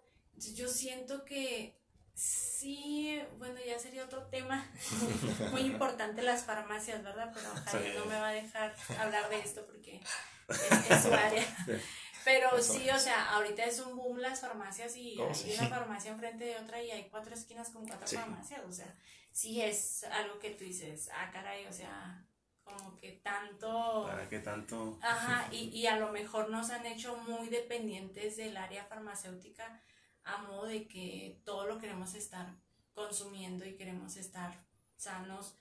Yo 0.55 0.69
siento 0.69 1.25
que 1.25 1.77
sí, 2.15 3.21
bueno, 3.39 3.59
ya 3.67 3.79
sería 3.79 4.05
otro 4.05 4.27
tema 4.27 4.71
muy, 5.53 5.63
importante 5.63 6.23
las 6.23 6.45
farmacias, 6.45 7.03
¿verdad? 7.03 7.33
Pero 7.35 7.49
Javier 7.65 7.93
Sí. 7.93 7.99
no 7.99 8.07
me 8.07 8.21
va 8.21 8.29
a 8.29 8.33
dejar 8.33 8.75
hablar 9.01 9.29
de 9.31 9.41
esto 9.41 9.65
porque 9.67 10.01
es, 10.49 10.91
es 10.91 11.03
su 11.03 11.13
área. 11.13 11.45
Pero 12.25 12.57
Eso 12.59 12.75
sí, 12.75 12.91
o 12.91 12.99
sea, 12.99 13.31
ahorita 13.35 13.65
es 13.65 13.79
un 13.81 13.97
boom 13.97 14.08
las 14.19 14.41
farmacias 14.41 14.97
y 14.97 15.17
Oh, 15.19 15.29
hay 15.29 15.35
sí. 15.35 15.55
una 15.59 15.69
farmacia 15.69 16.11
enfrente 16.13 16.45
de 16.45 16.57
otra 16.57 16.83
y 16.83 16.91
hay 16.91 17.09
cuatro 17.11 17.35
esquinas 17.35 17.71
con 17.71 17.87
cuatro 17.87 18.07
Sí. 18.07 18.17
farmacias, 18.17 18.61
o 18.67 18.73
sea, 18.73 18.95
sí 19.33 19.61
es 19.63 20.05
algo 20.05 20.39
que 20.39 20.51
tú 20.51 20.65
dices, 20.65 21.11
ah, 21.15 21.31
caray, 21.33 21.67
o 21.67 21.73
sea, 21.73 22.25
como 22.65 22.97
que 22.97 23.13
tanto... 23.13 24.05
¿Para 24.07 24.29
qué 24.29 24.41
tanto? 24.41 24.99
Ajá, 25.03 25.49
y, 25.53 25.69
y 25.71 25.87
a 25.87 25.97
lo 25.97 26.13
mejor 26.13 26.51
nos 26.51 26.71
han 26.71 26.85
hecho 26.87 27.17
muy 27.17 27.49
dependientes 27.49 28.37
del 28.37 28.57
área 28.57 28.85
farmacéutica 28.85 29.83
a 30.25 30.39
modo 30.43 30.67
de 30.67 30.87
que 30.87 31.41
todo 31.45 31.67
lo 31.67 31.79
queremos 31.79 32.15
estar 32.15 32.55
consumiendo 32.93 33.65
y 33.65 33.77
queremos 33.77 34.17
estar 34.17 34.67
sanos, 34.97 35.55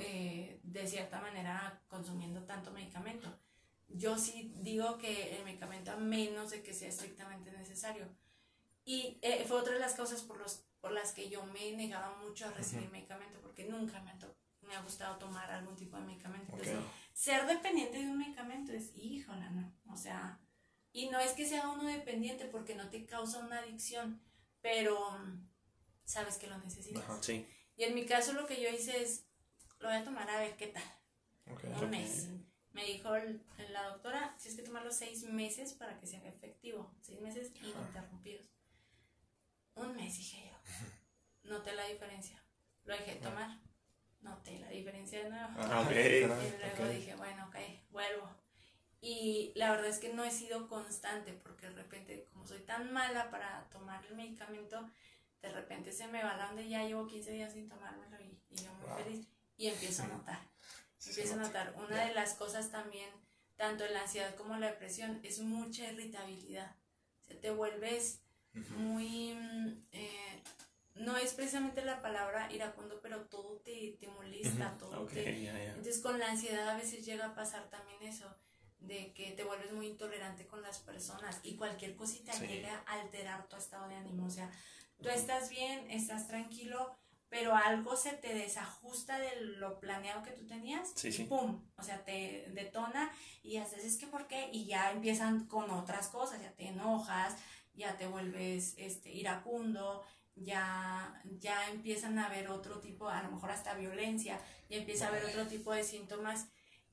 eh, 0.00 0.58
de 0.62 0.86
cierta 0.86 1.20
manera 1.20 1.80
consumiendo 1.86 2.42
tanto 2.44 2.72
medicamento. 2.72 3.38
Yo 3.94 4.18
sí 4.18 4.52
digo 4.60 4.98
que 4.98 5.36
el 5.36 5.44
medicamento 5.44 5.92
a 5.92 5.96
menos 5.96 6.50
de 6.50 6.62
que 6.62 6.74
sea 6.74 6.88
estrictamente 6.88 7.50
necesario. 7.52 8.08
Y 8.84 9.18
eh, 9.22 9.44
fue 9.46 9.58
otra 9.58 9.74
de 9.74 9.80
las 9.80 9.94
causas 9.94 10.22
por, 10.22 10.38
los, 10.38 10.64
por 10.80 10.92
las 10.92 11.12
que 11.12 11.28
yo 11.28 11.44
me 11.46 11.72
negaba 11.72 12.16
mucho 12.16 12.46
a 12.46 12.50
recibir 12.50 12.90
medicamento, 12.90 13.40
porque 13.40 13.64
nunca 13.64 14.00
me, 14.00 14.12
me, 14.66 14.74
ha 14.74 14.82
gustado 14.82 15.18
tomar 15.18 15.50
algún 15.50 15.76
tipo 15.76 15.96
de 15.96 16.02
medicamento. 16.02 16.56
ser 17.12 17.46
dependiente 17.46 17.98
de 17.98 18.10
un 18.10 18.18
medicamento 18.18 18.72
es, 18.72 18.90
híjole, 18.96 19.48
no. 19.50 19.72
O 19.92 19.96
sea, 19.96 20.40
y 20.92 21.08
no 21.10 21.20
es 21.20 21.32
que 21.32 21.46
sea 21.46 21.68
uno 21.68 21.84
dependiente 21.84 22.46
porque 22.46 22.74
no 22.74 22.90
te 22.90 23.06
causa 23.06 23.38
una 23.38 23.60
adicción, 23.60 24.20
pero 24.60 24.98
sabes 26.04 26.36
que 26.38 26.48
lo 26.48 26.58
necesitas. 26.58 27.04
sí. 27.24 27.46
Y 27.76 27.84
en 27.84 27.94
mi 27.94 28.04
caso 28.04 28.32
lo 28.34 28.46
que 28.46 28.60
yo 28.60 28.68
hice 28.68 29.02
es, 29.02 29.24
lo 29.78 29.88
voy 29.88 29.96
a 29.96 30.04
tomar 30.04 30.28
a 30.28 30.38
ver 30.38 30.56
qué 30.56 30.68
tal. 30.68 30.82
Un 31.82 31.90
mes. 31.90 32.28
Me 32.72 32.84
dijo 32.84 33.10
la 33.70 33.88
doctora, 33.88 34.34
si 34.38 34.48
es 34.48 34.56
que 34.56 34.62
tomarlo 34.62 34.90
seis 34.90 35.24
meses 35.24 35.74
para 35.74 35.98
que 35.98 36.06
sea 36.06 36.20
efectivo. 36.26 36.94
Seis 37.00 37.20
meses 37.20 37.52
ininterrumpidos. 37.62 38.46
Un 39.74 39.94
mes, 39.94 40.16
dije 40.16 40.50
yo. 40.50 41.50
Noté 41.50 41.74
la 41.74 41.86
diferencia. 41.86 42.42
Lo 42.84 42.94
dejé 42.94 43.16
tomar. 43.16 43.58
Noté 44.20 44.58
la 44.60 44.68
diferencia 44.68 45.22
de 45.22 45.30
nuevo. 45.30 45.48
Ah, 45.58 45.86
y 45.90 46.20
luego 46.20 46.92
dije, 46.92 47.14
bueno, 47.16 47.46
ok, 47.48 47.56
vuelvo. 47.90 48.30
Y 49.00 49.52
la 49.56 49.72
verdad 49.72 49.88
es 49.88 49.98
que 49.98 50.14
no 50.14 50.24
he 50.24 50.30
sido 50.30 50.68
constante 50.68 51.32
porque 51.32 51.68
de 51.68 51.74
repente, 51.74 52.28
como 52.32 52.46
soy 52.46 52.60
tan 52.60 52.92
mala 52.92 53.30
para 53.30 53.68
tomar 53.70 54.04
el 54.06 54.14
medicamento, 54.14 54.88
de 55.42 55.50
repente 55.50 55.90
se 55.90 56.06
me 56.06 56.22
va 56.22 56.36
la 56.36 56.50
onda 56.50 56.62
y 56.62 56.70
ya 56.70 56.84
llevo 56.84 57.08
15 57.08 57.32
días 57.32 57.52
sin 57.52 57.68
tomármelo 57.68 58.16
y, 58.20 58.38
yo 58.62 58.72
muy 58.74 59.02
feliz. 59.02 59.26
Y 59.56 59.66
empiezo 59.66 60.04
a 60.04 60.06
notar. 60.06 60.38
Empiezo 61.06 61.34
a 61.34 61.38
notar. 61.38 61.74
Una 61.76 62.04
de 62.04 62.14
las 62.14 62.34
cosas 62.34 62.70
también, 62.70 63.08
tanto 63.56 63.84
en 63.84 63.94
la 63.94 64.02
ansiedad 64.02 64.34
como 64.34 64.56
la 64.56 64.68
depresión, 64.70 65.20
es 65.22 65.40
mucha 65.40 65.90
irritabilidad. 65.90 66.76
O 67.20 67.24
sea, 67.24 67.40
te 67.40 67.50
vuelves 67.50 68.22
muy... 68.76 69.34
Mm, 69.34 69.86
eh, 69.92 70.42
no 70.94 71.16
es 71.16 71.32
precisamente 71.32 71.84
la 71.84 72.02
palabra 72.02 72.52
iracundo, 72.52 73.00
pero 73.02 73.22
todo 73.26 73.58
te, 73.60 73.96
te 73.98 74.08
molesta, 74.08 74.76
todo 74.78 75.06
te... 75.06 75.48
Entonces 75.48 76.00
con 76.00 76.18
la 76.18 76.30
ansiedad 76.30 76.68
a 76.68 76.76
veces 76.76 77.04
llega 77.04 77.26
a 77.26 77.34
pasar 77.34 77.70
también 77.70 78.02
eso 78.02 78.34
de 78.78 79.12
que 79.14 79.32
te 79.32 79.44
vuelves 79.44 79.72
muy 79.72 79.86
intolerante 79.86 80.46
con 80.46 80.60
las 80.62 80.78
personas 80.80 81.40
y 81.42 81.56
cualquier 81.56 81.96
cosita 81.96 82.32
llega 82.40 82.82
a 82.86 83.00
alterar 83.00 83.48
tu 83.48 83.56
estado 83.56 83.88
de 83.88 83.94
ánimo. 83.94 84.26
O 84.26 84.30
sea, 84.30 84.50
tú 85.00 85.08
estás 85.08 85.48
bien, 85.48 85.90
estás 85.90 86.26
tranquilo, 86.28 86.96
pero 87.32 87.56
algo 87.56 87.96
se 87.96 88.12
te 88.12 88.34
desajusta 88.34 89.18
de 89.18 89.40
lo 89.40 89.80
planeado 89.80 90.22
que 90.22 90.32
tú 90.32 90.46
tenías 90.46 90.92
y 91.02 91.24
¡pum! 91.24 91.64
O 91.76 91.82
sea, 91.82 92.04
te 92.04 92.50
detona 92.50 93.10
y 93.42 93.56
haces, 93.56 93.86
es 93.86 93.96
que 93.96 94.06
¿por 94.06 94.26
qué? 94.26 94.50
Y 94.52 94.66
ya 94.66 94.90
empiezan 94.90 95.46
con 95.46 95.70
otras 95.70 96.08
cosas, 96.08 96.42
ya 96.42 96.52
te 96.52 96.66
enojas, 96.66 97.34
ya 97.72 97.96
te 97.96 98.06
vuelves 98.06 98.74
este, 98.76 99.10
iracundo, 99.10 100.04
ya, 100.34 101.22
ya 101.38 101.70
empiezan 101.70 102.18
a 102.18 102.26
haber 102.26 102.50
otro 102.50 102.80
tipo, 102.80 103.08
a 103.08 103.22
lo 103.22 103.30
mejor 103.30 103.50
hasta 103.50 103.72
violencia, 103.72 104.38
ya 104.68 104.76
empieza 104.76 105.06
a 105.06 105.08
haber 105.08 105.24
otro 105.24 105.46
tipo 105.46 105.72
de 105.72 105.84
síntomas 105.84 106.48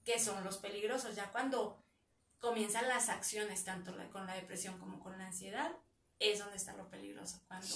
que 0.06 0.20
son 0.20 0.42
los 0.46 0.58
peligrosos. 0.58 1.18
Ya 1.18 1.34
cuando 1.34 1.84
comienzan 2.40 2.88
las 2.88 3.10
acciones, 3.10 3.66
tanto 3.66 3.94
con 4.14 4.26
la 4.26 4.36
depresión 4.36 4.80
como 4.80 5.02
con 5.02 5.18
la 5.18 5.28
ansiedad, 5.28 5.74
es 6.18 6.40
donde 6.40 6.56
está 6.56 6.72
lo 6.78 6.90
peligroso. 6.90 7.42
Cuando, 7.50 7.76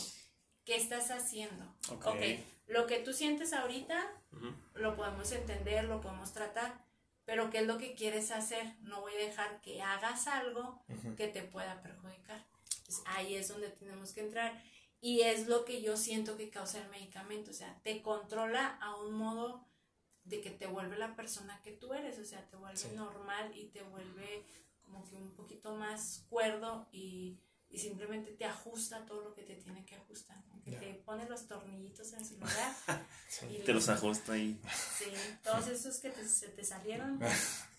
¿qué 0.64 0.78
estás 0.78 1.12
haciendo? 1.12 1.66
Ok, 1.90 2.06
okay 2.06 2.53
lo 2.68 2.88
que 2.88 3.00
tú 3.00 3.14
sientes 3.14 3.54
ahorita, 3.54 4.12
lo 4.74 4.96
podemos 4.96 5.32
entender, 5.32 5.86
lo 5.86 6.02
podemos 6.02 6.34
tratar, 6.34 6.84
pero 7.26 7.50
¿qué 7.50 7.60
es 7.60 7.68
lo 7.68 7.78
que 7.78 7.96
quieres 7.96 8.32
hacer? 8.32 8.76
No 8.82 9.02
voy 9.02 9.14
a 9.14 9.26
dejar 9.26 9.62
que 9.62 9.82
hagas 9.82 10.28
algo 10.28 10.84
que 11.16 11.28
te 11.28 11.44
pueda 11.44 11.82
perjudicar. 11.82 12.46
ahí 13.06 13.36
es 13.36 13.48
donde 13.48 13.70
tenemos 13.70 14.14
que 14.14 14.22
entrar. 14.22 14.62
Y 15.00 15.22
es 15.22 15.48
lo 15.48 15.66
que 15.66 15.82
yo 15.82 15.98
siento 15.98 16.38
que 16.38 16.50
causa 16.50 16.82
el 16.82 16.90
medicamento, 16.90 17.52
o 17.52 17.54
sea, 17.54 17.78
te 17.84 18.02
controla 18.02 18.78
a 18.82 18.96
un 18.96 19.14
modo 19.14 19.68
de 20.24 20.40
que 20.40 20.50
te 20.50 20.66
vuelve 20.66 20.98
la 20.98 21.16
persona 21.16 21.62
que 21.62 21.72
tú 21.72 21.94
eres, 21.94 22.18
o 22.20 22.24
sea, 22.24 22.48
te 22.50 22.56
vuelve 22.56 22.90
normal 22.96 23.52
y 23.54 23.66
te 23.66 23.84
vuelve 23.84 24.46
como 24.82 25.04
que 25.04 25.16
un 25.16 25.32
poquito 25.36 25.76
más 25.76 26.26
cuerdo 26.30 26.88
y, 26.92 27.38
simplemente 27.78 28.32
te 28.32 28.46
ajusta 28.46 29.06
todo 29.06 29.24
lo 29.24 29.34
que 29.34 29.44
te 29.44 29.56
tiene 29.56 29.84
que 29.86 29.96
ajustar, 29.96 30.38
que 30.64 30.72
te 30.72 30.94
pone 31.06 31.28
los 31.28 31.48
tornillitos 31.48 32.14
en 32.14 32.26
su 32.26 32.36
lugar. 32.36 32.76
y 33.50 33.64
te 33.64 33.74
los 33.74 33.90
ajusta 33.90 34.34
ahí. 34.34 34.60
Sí, 34.98 35.06
todos 35.44 35.68
esos 35.68 35.98
que 36.00 36.12
se 36.12 36.50
te 36.50 36.64
salieron. 36.64 37.20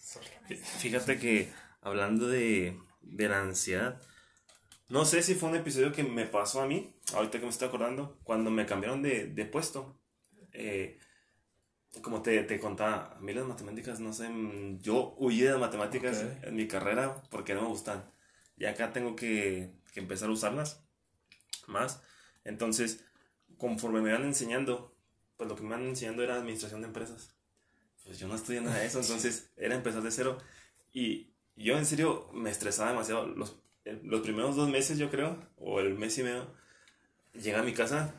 Fíjate 0.79 1.19
que 1.19 1.53
hablando 1.81 2.29
de, 2.29 2.79
de 3.03 3.29
la 3.29 3.41
ansiedad, 3.41 4.01
no 4.89 5.05
sé 5.05 5.23
si 5.23 5.35
fue 5.35 5.49
un 5.49 5.57
episodio 5.57 5.93
que 5.93 6.03
me 6.03 6.27
pasó 6.27 6.61
a 6.61 6.67
mí, 6.67 6.95
ahorita 7.15 7.39
que 7.39 7.45
me 7.45 7.51
estoy 7.51 7.69
acordando, 7.69 8.19
cuando 8.23 8.51
me 8.51 8.67
cambiaron 8.67 9.03
de, 9.03 9.27
de 9.27 9.45
puesto. 9.47 10.01
Eh, 10.53 10.99
como 12.03 12.23
te, 12.23 12.43
te, 12.43 12.59
contaba, 12.59 13.15
a 13.17 13.21
mí 13.21 13.33
las 13.33 13.47
matemáticas, 13.47 14.01
no 14.01 14.13
sé, 14.13 14.29
mm, 14.29 14.79
yo 14.81 15.15
huí 15.19 15.41
de 15.41 15.51
las 15.51 15.61
matemáticas 15.61 16.25
en 16.43 16.55
mi 16.57 16.67
carrera 16.67 17.23
porque 17.31 17.55
no 17.55 17.63
me 17.63 17.69
gustan. 17.69 18.11
Y 18.57 18.67
acá 18.67 18.93
tengo 18.93 19.17
que, 19.17 19.73
que, 19.95 20.01
empezar 20.01 20.29
a 20.29 20.33
usarlas 20.33 20.85
más. 21.67 22.03
Entonces, 22.45 23.05
conforme 23.57 24.03
me 24.03 24.13
van 24.13 24.25
enseñando, 24.25 24.97
pues 25.37 25.49
lo 25.49 25.57
que 25.57 25.63
me 25.63 25.71
van 25.71 25.87
enseñando 25.87 26.23
era 26.23 26.35
administración 26.35 26.83
de 26.83 26.89
empresas. 26.89 27.35
Pues 28.05 28.19
yo 28.19 28.29
no 28.29 28.35
estudié 28.35 28.61
nada 28.61 28.79
de 28.79 28.87
eso, 28.87 29.01
entonces 29.03 29.51
era 29.57 29.75
empezar 29.75 30.03
de 30.03 30.11
cero. 30.11 30.39
Y 30.93 31.33
yo 31.57 31.79
en 31.79 31.87
serio 31.87 32.29
me 32.33 32.51
estresaba 32.51 32.91
demasiado. 32.91 33.27
Los, 33.27 33.57
los 34.03 34.21
primeros 34.21 34.57
dos 34.57 34.69
meses, 34.69 34.99
yo 34.99 35.11
creo, 35.11 35.39
o 35.57 35.81
el 35.81 35.95
mes 35.95 36.19
y 36.19 36.23
medio, 36.23 36.55
llegué 37.33 37.57
a 37.57 37.63
mi 37.63 37.73
casa 37.73 38.15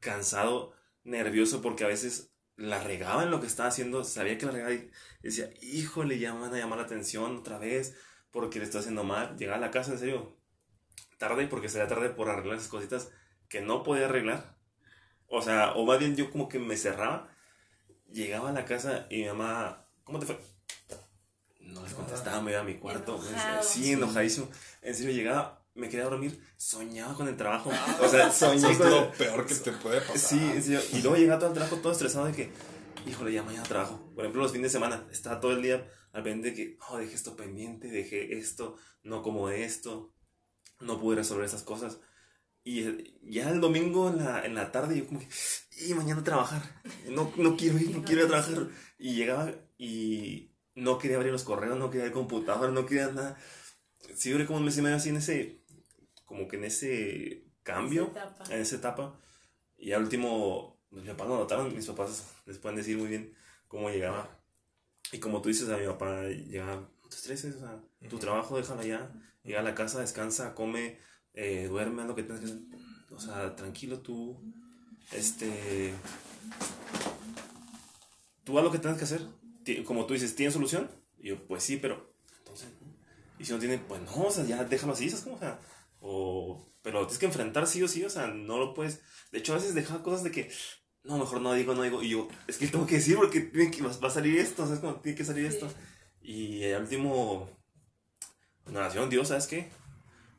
cansado, 0.00 0.74
nervioso, 1.04 1.62
porque 1.62 1.84
a 1.84 1.88
veces 1.88 2.30
la 2.56 2.82
regaba 2.82 3.22
en 3.22 3.30
lo 3.30 3.40
que 3.40 3.46
estaba 3.46 3.68
haciendo, 3.68 4.04
sabía 4.04 4.36
que 4.36 4.46
la 4.46 4.52
regaba 4.52 4.72
y 4.72 4.90
decía, 5.22 5.50
híjole, 5.62 6.18
ya 6.18 6.34
me 6.34 6.40
van 6.40 6.54
a 6.54 6.58
llamar 6.58 6.78
la 6.78 6.84
atención 6.84 7.38
otra 7.38 7.58
vez 7.58 7.96
porque 8.30 8.58
le 8.58 8.66
estoy 8.66 8.80
haciendo 8.80 9.04
mal. 9.04 9.36
Llegaba 9.36 9.58
a 9.58 9.60
la 9.60 9.70
casa, 9.70 9.92
en 9.92 9.98
serio, 9.98 10.36
tarde 11.18 11.46
porque 11.46 11.68
sería 11.68 11.88
tarde 11.88 12.10
por 12.10 12.28
arreglar 12.28 12.56
esas 12.56 12.68
cositas 12.68 13.10
que 13.48 13.60
no 13.60 13.82
podía 13.82 14.06
arreglar. 14.06 14.56
O 15.28 15.42
sea, 15.42 15.72
o 15.72 15.84
más 15.84 15.98
bien 15.98 16.16
yo 16.16 16.30
como 16.30 16.48
que 16.48 16.58
me 16.58 16.76
cerraba, 16.76 17.28
llegaba 18.10 18.50
a 18.50 18.52
la 18.52 18.64
casa 18.64 19.06
y 19.10 19.18
mi 19.18 19.26
mamá, 19.26 19.86
¿cómo 20.04 20.18
te 20.18 20.26
fue? 20.26 20.38
No 21.60 21.82
les 21.82 21.94
contestaba, 21.94 22.40
me 22.40 22.50
iba 22.50 22.60
a 22.60 22.64
mi 22.64 22.74
cuarto. 22.74 23.20
sí, 23.62 23.92
enojadísimo. 23.92 24.48
En 24.82 24.94
serio, 24.94 25.12
llegaba, 25.12 25.62
me 25.74 25.88
quería 25.88 26.06
dormir, 26.06 26.42
soñaba 26.56 27.14
con 27.14 27.28
el 27.28 27.36
trabajo. 27.36 27.70
O 28.00 28.08
sea, 28.08 28.30
soñé 28.32 28.76
con 28.76 28.90
lo 28.90 29.12
peor 29.12 29.46
que 29.46 29.54
te 29.54 29.72
puede 29.72 30.00
pasar. 30.00 30.18
Sí, 30.18 30.62
sí, 30.62 30.76
y 30.92 31.02
luego 31.02 31.16
llegaba 31.16 31.38
todo 31.38 31.50
el 31.50 31.54
trabajo 31.54 31.76
todo 31.76 31.92
estresado 31.92 32.26
de 32.26 32.32
que, 32.32 32.50
híjole, 33.06 33.32
ya 33.32 33.42
mañana 33.42 33.62
trabajo. 33.62 34.10
Por 34.14 34.24
ejemplo, 34.24 34.42
los 34.42 34.52
fines 34.52 34.72
de 34.72 34.78
semana, 34.78 35.06
estaba 35.12 35.38
todo 35.38 35.52
el 35.52 35.62
día 35.62 35.88
al 36.12 36.24
pendiente 36.24 36.50
de 36.50 36.54
que, 36.56 36.78
oh, 36.88 36.98
dejé 36.98 37.14
esto 37.14 37.36
pendiente, 37.36 37.88
dejé 37.88 38.36
esto, 38.36 38.76
no 39.04 39.22
como 39.22 39.48
esto, 39.48 40.12
no 40.80 41.00
pude 41.00 41.16
resolver 41.16 41.44
esas 41.44 41.62
cosas. 41.62 41.98
Y 42.62 43.14
ya 43.22 43.50
el 43.50 43.60
domingo 43.60 44.10
en 44.10 44.18
la, 44.18 44.44
en 44.44 44.54
la 44.54 44.70
tarde 44.70 44.98
yo 44.98 45.06
como 45.06 45.20
que, 45.20 45.28
y 45.78 45.94
mañana 45.94 46.22
trabajar, 46.22 46.62
no, 47.08 47.32
no 47.36 47.56
quiero 47.56 47.78
ir, 47.78 47.90
no 47.90 48.04
quiero 48.04 48.22
ir 48.22 48.26
a 48.26 48.28
trabajar. 48.28 48.68
Y 48.98 49.14
llegaba 49.14 49.52
y 49.78 50.50
no 50.74 50.98
quería 50.98 51.16
abrir 51.16 51.32
los 51.32 51.44
correos, 51.44 51.78
no 51.78 51.90
quería 51.90 52.06
el 52.06 52.12
computador, 52.12 52.72
no 52.72 52.84
quería 52.86 53.08
nada. 53.08 53.38
Sí, 54.14 54.30
duré 54.30 54.46
como 54.46 54.58
un 54.58 54.64
mes 54.66 54.76
y 54.76 54.82
medio 54.82 54.96
así 54.96 55.08
en 55.08 55.16
ese 55.16 55.60
como 56.30 56.46
que 56.46 56.56
en 56.56 56.64
ese 56.64 57.44
cambio, 57.64 58.14
en 58.50 58.60
esa 58.60 58.76
etapa. 58.76 59.18
Y 59.76 59.90
al 59.90 60.02
último, 60.02 60.80
mis 60.90 61.04
papás 61.08 61.26
lo 61.26 61.38
notaron, 61.38 61.74
mis 61.74 61.86
papás 61.86 62.24
les 62.46 62.58
pueden 62.58 62.76
decir 62.76 62.96
muy 62.96 63.08
bien 63.08 63.34
cómo 63.66 63.90
llegaba. 63.90 64.40
Y 65.10 65.18
como 65.18 65.42
tú 65.42 65.48
dices, 65.48 65.68
a 65.70 65.76
mi 65.76 65.86
papá 65.86 66.22
llegaba, 66.28 66.76
no 66.76 67.08
te 67.08 67.16
estreses, 67.16 67.56
o 67.56 67.58
sea, 67.58 67.82
tu 68.08 68.18
trabajo 68.18 68.56
déjalo 68.56 68.80
allá, 68.80 69.12
llega 69.42 69.60
a 69.60 69.62
la 69.64 69.74
casa, 69.74 70.00
descansa, 70.00 70.54
come, 70.54 70.98
eh, 71.34 71.66
duerme, 71.68 72.04
lo 72.04 72.14
que 72.14 72.22
tengas 72.22 72.40
que 72.40 72.46
hacer. 72.46 72.60
O 73.10 73.20
sea, 73.20 73.56
tranquilo 73.56 74.00
tú, 74.00 74.40
este, 75.12 75.92
tú 78.44 78.58
haz 78.58 78.64
lo 78.64 78.72
que 78.72 78.78
tengas 78.78 78.98
que 78.98 79.04
hacer. 79.04 79.22
Como 79.84 80.06
tú 80.06 80.14
dices, 80.14 80.34
¿tiene 80.34 80.52
solución? 80.52 80.90
Y 81.18 81.28
yo, 81.28 81.46
pues 81.46 81.62
sí, 81.62 81.76
pero, 81.76 82.14
entonces, 82.38 82.68
y 83.38 83.44
si 83.44 83.52
no 83.52 83.58
tiene, 83.58 83.78
pues 83.78 84.00
no, 84.02 84.24
o 84.24 84.30
sea, 84.30 84.44
ya 84.44 84.64
déjalo 84.64 84.92
así, 84.92 85.08
¿sabes 85.08 85.24
cómo? 85.24 85.36
O 85.36 85.38
sea, 85.38 85.60
o, 86.00 86.66
pero 86.82 87.00
tienes 87.00 87.18
que 87.18 87.26
enfrentar 87.26 87.66
sí 87.66 87.82
o 87.82 87.88
sí, 87.88 88.04
o 88.04 88.10
sea, 88.10 88.28
no 88.28 88.58
lo 88.58 88.74
puedes. 88.74 89.02
De 89.32 89.38
hecho, 89.38 89.52
a 89.52 89.56
veces 89.56 89.74
deja 89.74 90.02
cosas 90.02 90.24
de 90.24 90.30
que, 90.30 90.50
no, 91.04 91.18
mejor 91.18 91.40
no 91.40 91.52
digo, 91.54 91.74
no 91.74 91.82
digo. 91.82 92.02
Y 92.02 92.10
yo, 92.10 92.28
es 92.46 92.58
que 92.58 92.66
tengo 92.68 92.86
que 92.86 92.96
decir 92.96 93.16
porque 93.16 93.40
tiene 93.40 93.70
que, 93.70 93.82
va 93.82 93.90
a 93.90 94.10
salir 94.10 94.38
esto, 94.38 94.64
¿sabes 94.64 94.80
cómo? 94.80 94.96
Tiene 95.00 95.16
que 95.16 95.24
salir 95.24 95.46
esto. 95.46 95.68
Y 96.20 96.62
el 96.62 96.82
último, 96.82 97.48
oración, 98.78 99.10
Dios, 99.10 99.28
¿sabes 99.28 99.46
qué? 99.46 99.70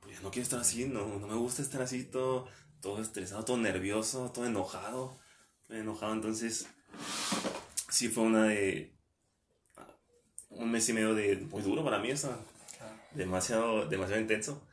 Pues 0.02 0.16
ya 0.16 0.22
no 0.22 0.32
quiero 0.32 0.44
estar 0.44 0.60
así, 0.60 0.86
no, 0.86 1.20
no 1.20 1.28
me 1.28 1.36
gusta 1.36 1.62
estar 1.62 1.82
así 1.82 2.06
todo 2.06 2.48
todo 2.82 3.02
estresado, 3.02 3.46
todo 3.46 3.58
nervioso, 3.58 4.32
todo 4.34 4.46
enojado, 4.46 5.18
enojado, 5.70 6.14
entonces 6.14 6.68
sí 7.90 8.10
fue 8.10 8.24
una 8.24 8.46
de 8.46 8.94
un 10.50 10.72
mes 10.72 10.90
y 10.90 10.94
medio 10.94 11.14
de 11.14 11.38
muy 11.38 11.62
duro 11.62 11.84
para 11.84 12.00
mí, 12.00 12.10
eso, 12.10 12.36
demasiado, 13.14 13.88
demasiado 13.88 14.22
intenso. 14.22 14.68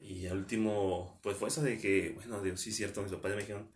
Y 0.00 0.26
al 0.26 0.38
último, 0.38 1.18
pues 1.22 1.36
fue 1.36 1.48
eso 1.48 1.60
de 1.62 1.76
que, 1.76 2.12
bueno, 2.14 2.40
Dios, 2.40 2.60
sí, 2.60 2.72
cierto, 2.72 3.02
mis 3.02 3.12
papás 3.12 3.32
me 3.32 3.40
dijeron 3.40 3.70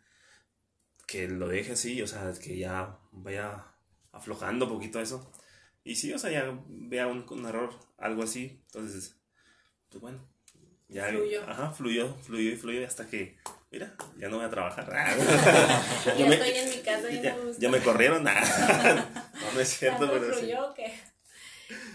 que 1.07 1.29
lo 1.29 1.49
deje 1.49 1.73
así, 1.73 2.01
o 2.01 2.07
sea, 2.07 2.33
que 2.41 2.57
ya 2.57 2.99
vaya 3.11 3.67
aflojando 4.13 4.67
un 4.67 4.73
poquito 4.73 5.01
eso. 5.01 5.31
Y 5.85 5.97
sí, 5.97 6.13
o 6.13 6.19
sea, 6.19 6.31
ya 6.31 6.59
vea 6.69 7.09
un, 7.09 7.27
un 7.29 7.47
error, 7.47 7.75
algo 7.99 8.23
así. 8.23 8.63
Entonces, 8.67 9.17
pues 9.93 10.01
bueno, 10.03 10.19
ya 10.89 11.07
Fluyó. 11.09 11.43
Ajá, 11.49 11.71
fluyó, 11.73 12.15
fluyó 12.17 12.51
y 12.53 12.57
fluyó 12.57 12.87
hasta 12.87 13.07
que, 13.07 13.37
mira, 13.71 13.95
ya 14.19 14.29
no 14.29 14.37
voy 14.37 14.47
a 14.47 14.51
trabajar. 14.51 14.87
Ya, 16.07 16.15
Ya 16.19 16.27
me- 16.27 16.35
estoy 16.35 16.51
en 16.51 16.71
mi 16.71 16.77
casa 16.83 17.11
y 17.11 17.21
ya, 17.23 17.35
me 17.37 17.43
gusta. 17.45 17.63
ya 17.63 17.69
me 17.71 17.81
corrieron. 17.81 18.25
no, 18.25 18.31
no 19.55 19.61
es 19.61 19.69
cierto, 19.69 20.01
¿Tanto 20.07 20.13
pero 20.21 20.35
sí. 20.35 20.41
fluyó 20.41 20.71
o 20.71 20.75
qué? 20.75 20.93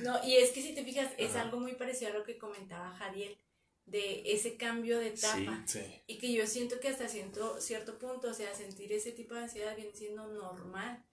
No, 0.01 0.23
y 0.23 0.37
es 0.37 0.51
que 0.51 0.61
si 0.61 0.73
te 0.73 0.83
fijas, 0.83 1.09
es 1.17 1.31
Ajá. 1.31 1.41
algo 1.41 1.59
muy 1.59 1.73
parecido 1.73 2.11
a 2.11 2.13
lo 2.13 2.23
que 2.23 2.37
comentaba 2.37 2.91
Jadiel, 2.97 3.37
de 3.85 4.23
ese 4.25 4.57
cambio 4.57 4.97
de 4.99 5.09
etapa. 5.09 5.63
Sí. 5.65 5.81
Y 6.07 6.17
que 6.17 6.33
yo 6.33 6.47
siento 6.47 6.79
que 6.79 6.87
hasta 6.89 7.07
cierto, 7.07 7.61
cierto 7.61 7.97
punto, 7.99 8.29
o 8.29 8.33
sea, 8.33 8.53
sentir 8.55 8.91
ese 8.93 9.11
tipo 9.11 9.33
de 9.35 9.41
ansiedad 9.41 9.75
viene 9.75 9.91
siendo 9.93 10.27
normal. 10.27 11.03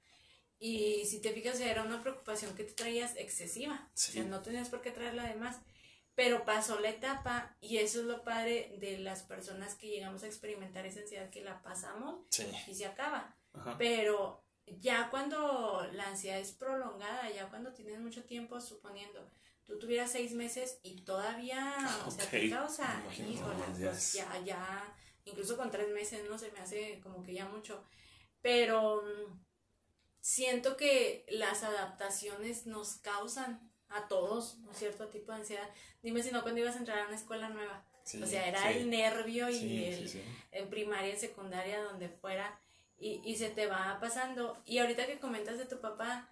Y 0.58 1.04
si 1.04 1.20
te 1.20 1.32
fijas, 1.32 1.56
o 1.56 1.58
sea, 1.58 1.70
era 1.70 1.82
una 1.82 2.00
preocupación 2.00 2.54
que 2.56 2.64
te 2.64 2.72
traías 2.72 3.16
excesiva. 3.16 3.90
Sí. 3.94 4.12
O 4.12 4.14
sea, 4.14 4.24
no 4.24 4.40
tenías 4.40 4.70
por 4.70 4.80
qué 4.80 4.90
traerla 4.92 5.24
de 5.28 5.34
más. 5.34 5.58
Pero 6.14 6.44
pasó 6.44 6.78
la 6.78 6.90
etapa 6.90 7.56
y 7.60 7.78
eso 7.78 8.00
es 8.00 8.06
lo 8.06 8.22
padre 8.22 8.76
de 8.78 8.98
las 8.98 9.22
personas 9.24 9.74
que 9.74 9.88
llegamos 9.88 10.22
a 10.22 10.26
experimentar 10.26 10.86
esa 10.86 11.00
ansiedad 11.00 11.28
que 11.30 11.42
la 11.42 11.60
pasamos 11.62 12.24
Sí. 12.30 12.46
y 12.68 12.74
se 12.74 12.86
acaba. 12.86 13.36
Ajá. 13.52 13.76
Pero 13.78 14.44
ya 14.66 15.10
cuando 15.10 15.86
la 15.92 16.08
ansiedad 16.08 16.38
es 16.38 16.52
prolongada, 16.52 17.30
ya 17.30 17.48
cuando 17.48 17.72
tienes 17.72 17.98
mucho 17.98 18.22
tiempo, 18.24 18.60
suponiendo, 18.60 19.28
tú 19.64 19.78
tuvieras 19.78 20.12
seis 20.12 20.32
meses 20.34 20.78
y 20.82 21.02
todavía, 21.02 21.74
o 22.06 22.10
sea, 22.10 22.30
te 22.30 22.48
causa, 22.48 23.02
híjole, 23.18 23.64
pues 23.66 23.78
ya 23.78 23.90
es- 23.90 24.12
ya, 24.12 24.38
ya, 24.44 24.96
incluso 25.24 25.56
con 25.56 25.70
tres 25.70 25.88
meses, 25.92 26.28
no 26.30 26.38
se 26.38 26.52
me 26.52 26.60
hace 26.60 27.00
como 27.02 27.22
que 27.24 27.34
ya 27.34 27.46
mucho. 27.46 27.82
Pero 28.40 29.02
mm, 29.02 29.40
siento 30.20 30.76
que 30.76 31.26
las 31.28 31.62
adaptaciones 31.64 32.66
nos 32.66 32.96
causan 32.98 33.70
a 33.88 34.08
todos 34.08 34.54
un 34.66 34.74
cierto 34.74 35.08
tipo 35.08 35.32
de 35.32 35.38
ansiedad. 35.38 35.68
Dime 36.02 36.22
si 36.22 36.30
no 36.30 36.42
cuando 36.42 36.60
ibas 36.60 36.76
a 36.76 36.78
entrar 36.78 36.98
a 36.98 37.06
una 37.06 37.16
escuela 37.16 37.48
nueva. 37.48 37.84
Sí, 38.04 38.22
o 38.22 38.26
sea, 38.26 38.46
era 38.46 38.60
sí. 38.70 38.78
el 38.78 38.90
nervio 38.90 39.48
y 39.48 39.54
Sí, 39.58 39.84
el, 39.86 40.24
en 40.52 40.70
primaria, 40.70 41.12
en 41.14 41.18
secundaria, 41.18 41.82
donde 41.82 42.08
fuera, 42.08 42.58
y, 42.98 43.20
y 43.24 43.36
se 43.36 43.48
te 43.48 43.66
va 43.66 43.98
pasando. 44.00 44.62
Y 44.66 44.78
ahorita 44.78 45.06
que 45.06 45.18
comentas 45.18 45.58
de 45.58 45.64
tu 45.64 45.80
papá, 45.80 46.28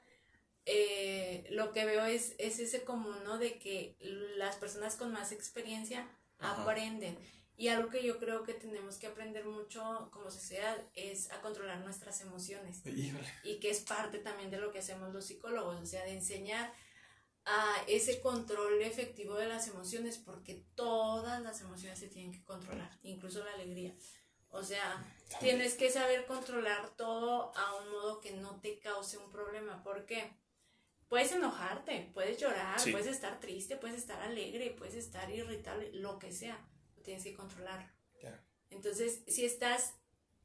eh, 0.66 1.46
lo 1.50 1.72
que 1.72 1.84
veo 1.84 2.04
es, 2.04 2.34
es 2.38 2.58
ese 2.58 2.82
común, 2.82 3.16
¿no? 3.24 3.38
De 3.38 3.58
que 3.58 3.96
las 4.36 4.56
personas 4.56 4.96
con 4.96 5.12
más 5.12 5.32
experiencia 5.32 6.06
Ajá. 6.38 6.62
aprenden. 6.62 7.18
Y 7.56 7.68
algo 7.68 7.90
que 7.90 8.02
yo 8.02 8.18
creo 8.18 8.42
que 8.44 8.54
tenemos 8.54 8.96
que 8.96 9.06
aprender 9.06 9.44
mucho 9.44 10.08
como 10.12 10.30
sociedad 10.30 10.76
es 10.94 11.30
a 11.30 11.40
controlar 11.42 11.80
nuestras 11.80 12.20
emociones 12.20 12.84
Híjole. 12.86 13.28
y 13.44 13.60
que 13.60 13.70
es 13.70 13.80
parte 13.80 14.18
también 14.18 14.50
de 14.50 14.56
lo 14.58 14.72
que 14.72 14.78
hacemos 14.78 15.12
los 15.12 15.26
psicólogos, 15.26 15.80
o 15.80 15.86
sea, 15.86 16.02
de 16.04 16.14
enseñar 16.14 16.72
a 17.44 17.76
ese 17.88 18.20
control 18.20 18.80
efectivo 18.82 19.34
de 19.34 19.48
las 19.48 19.66
emociones, 19.68 20.18
porque 20.18 20.64
todas 20.74 21.42
las 21.42 21.60
emociones 21.60 21.98
se 21.98 22.08
tienen 22.08 22.32
que 22.32 22.44
controlar, 22.44 22.98
incluso 23.02 23.44
la 23.44 23.52
alegría. 23.54 23.94
O 24.50 24.62
sea, 24.62 25.02
tienes 25.40 25.74
que 25.74 25.90
saber 25.90 26.26
controlar 26.26 26.90
todo 26.96 27.56
a 27.56 27.76
un 27.76 27.90
modo 27.90 28.20
que 28.20 28.32
no 28.32 28.60
te 28.60 28.78
cause 28.78 29.16
un 29.18 29.30
problema, 29.30 29.82
porque 29.82 30.30
puedes 31.08 31.32
enojarte, 31.32 32.10
puedes 32.14 32.38
llorar, 32.38 32.78
Sí. 32.78 32.92
puedes 32.92 33.06
estar 33.06 33.40
triste, 33.40 33.76
puedes 33.76 33.96
estar 33.96 34.20
alegre, 34.22 34.70
puedes 34.78 34.94
estar 34.94 35.30
irritable, 35.30 35.90
lo 35.94 36.18
que 36.18 36.32
sea, 36.32 36.58
tienes 37.02 37.24
que 37.24 37.34
controlarlo. 37.34 37.90
Entonces, 38.70 39.22
si 39.26 39.44
estás 39.44 39.94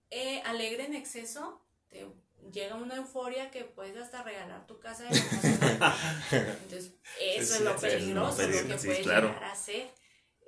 eh, 0.09 0.41
alegre 0.45 0.85
en 0.85 0.95
exceso, 0.95 1.61
te 1.89 2.05
llega 2.51 2.75
una 2.75 2.95
euforia 2.95 3.51
que 3.51 3.63
puedes 3.65 3.97
hasta 3.97 4.23
regalar 4.23 4.65
tu 4.67 4.79
casa 4.79 5.03
de. 5.03 5.09
Entonces, 6.63 6.93
eso 7.21 7.55
Sí, 7.55 7.55
es 7.55 7.61
lo 7.61 7.77
sí, 7.79 7.85
es 7.87 8.05
lo 8.13 8.31
peligroso, 8.31 8.41
lo 8.43 8.67
que 8.67 8.77
sí, 8.79 8.87
puedes 8.87 9.03
claro. 9.03 9.27
llegar 9.27 9.43
a 9.43 9.51
hacer. 9.51 9.93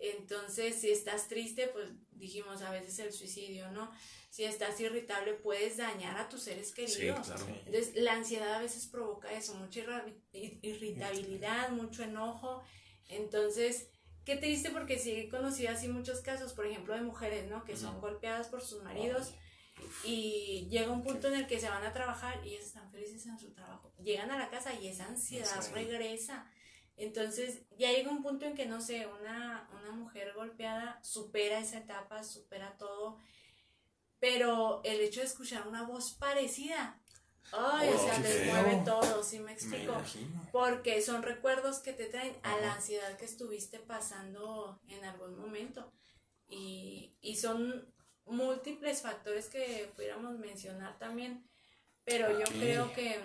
Entonces, 0.01 0.79
si 0.79 0.91
estás 0.91 1.27
triste, 1.27 1.67
pues 1.67 1.89
dijimos 2.11 2.61
a 2.61 2.71
veces 2.71 2.99
el 2.99 3.11
suicidio, 3.11 3.69
¿no? 3.71 3.91
Si 4.29 4.45
estás 4.45 4.79
irritable, 4.79 5.33
puedes 5.33 5.77
dañar 5.77 6.17
a 6.17 6.29
tus 6.29 6.43
seres 6.43 6.69
Sí, 6.69 6.73
queridos. 6.75 7.27
claro. 7.27 7.45
Entonces, 7.65 7.95
la 7.95 8.13
ansiedad 8.13 8.53
a 8.53 8.59
veces 8.61 8.87
provoca 8.87 9.31
eso, 9.33 9.55
mucha 9.55 9.81
irritabilidad, 10.61 11.69
mucho 11.71 12.03
enojo. 12.03 12.63
Entonces, 13.09 13.87
qué 14.23 14.37
triste 14.37 14.69
porque 14.69 14.99
sí 14.99 15.11
he 15.11 15.29
conocido 15.29 15.71
así 15.71 15.87
muchos 15.87 16.21
casos, 16.21 16.53
por 16.53 16.65
ejemplo, 16.67 16.93
de 16.93 17.01
mujeres, 17.01 17.49
¿no? 17.49 17.65
Que 17.65 17.75
son 17.75 17.99
golpeadas 17.99 18.47
por 18.47 18.61
sus 18.61 18.83
maridos 18.83 19.33
y 20.05 20.67
llega 20.69 20.91
un 20.91 21.03
punto 21.03 21.27
en 21.27 21.35
el 21.35 21.47
que 21.47 21.59
se 21.59 21.69
van 21.69 21.83
a 21.85 21.93
trabajar 21.93 22.45
y 22.45 22.49
ellas 22.53 22.65
están 22.67 22.91
felices 22.91 23.25
en 23.25 23.37
su 23.39 23.51
trabajo. 23.53 23.93
Llegan 24.01 24.31
a 24.31 24.37
la 24.37 24.49
casa 24.49 24.73
y 24.73 24.87
esa 24.87 25.05
ansiedad 25.07 25.61
Sí. 25.61 25.71
regresa. 25.73 26.45
Entonces, 26.97 27.63
ya 27.77 27.91
llega 27.91 28.11
un 28.11 28.21
punto 28.23 28.45
en 28.45 28.55
que, 28.55 28.65
no 28.65 28.81
sé, 28.81 29.07
una, 29.07 29.69
una 29.79 29.91
mujer 29.91 30.33
golpeada 30.35 30.99
supera 31.03 31.59
esa 31.59 31.77
etapa, 31.77 32.23
supera 32.23 32.77
todo, 32.77 33.17
pero 34.19 34.81
el 34.83 34.99
hecho 34.99 35.21
de 35.21 35.25
escuchar 35.27 35.67
una 35.67 35.83
voz 35.83 36.11
parecida, 36.13 36.99
ay, 37.51 37.89
o 37.89 37.95
Oh, 37.95 37.97
sea, 38.05 38.15
qué 38.17 38.23
les 38.23 38.33
feo. 38.37 38.53
mueve 38.53 38.81
todo, 38.83 39.23
¿sí 39.23 39.39
me 39.39 39.45
Me 39.45 39.51
explico? 39.53 39.93
imagino. 39.93 40.41
Porque 40.51 41.01
son 41.01 41.23
recuerdos 41.23 41.79
que 41.79 41.93
te 41.93 42.05
traen 42.07 42.35
a 42.43 42.57
la 42.57 42.67
Ajá. 42.67 42.75
ansiedad 42.75 43.17
que 43.17 43.25
estuviste 43.25 43.79
pasando 43.79 44.81
en 44.89 45.05
algún 45.05 45.37
momento. 45.37 45.91
Y, 46.49 47.15
y 47.21 47.35
son 47.37 47.93
múltiples 48.29 49.01
factores 49.01 49.47
que 49.47 49.91
pudiéramos 49.95 50.37
mencionar 50.37 50.97
también. 50.97 51.43
Pero 52.03 52.39
yo 52.39 52.45
creo 52.45 52.93
que, 52.93 53.19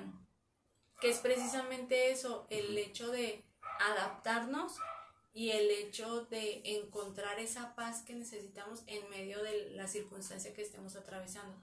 que 1.01 1.11
es 1.11 1.19
precisamente 1.19 2.11
eso, 2.11 2.47
el 2.51 2.77
hecho 2.77 3.11
de 3.11 3.45
adaptarnos 3.81 4.77
y 5.33 5.51
el 5.51 5.71
hecho 5.71 6.27
de 6.27 6.63
encontrar 6.65 7.39
esa 7.41 7.75
paz 7.75 8.03
que 8.03 8.15
necesitamos 8.15 8.83
en 8.87 9.09
medio 9.11 9.43
de 9.43 9.71
la 9.71 9.89
circunstancia 9.89 10.55
que 10.55 10.63
estemos 10.63 10.97
atravesando 10.97 11.57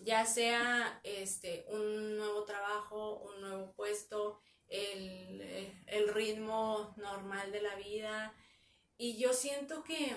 ya 0.00 0.24
sea 0.26 1.00
este 1.04 1.64
un 1.68 2.16
nuevo 2.16 2.44
trabajo, 2.44 3.20
un 3.20 3.40
nuevo 3.40 3.72
puesto, 3.72 4.40
el, 4.68 5.72
el 5.86 6.14
ritmo 6.14 6.94
normal 6.96 7.52
de 7.52 7.62
la 7.62 7.74
vida. 7.76 8.34
Y 8.96 9.16
yo 9.16 9.32
siento 9.32 9.84
que 9.84 10.16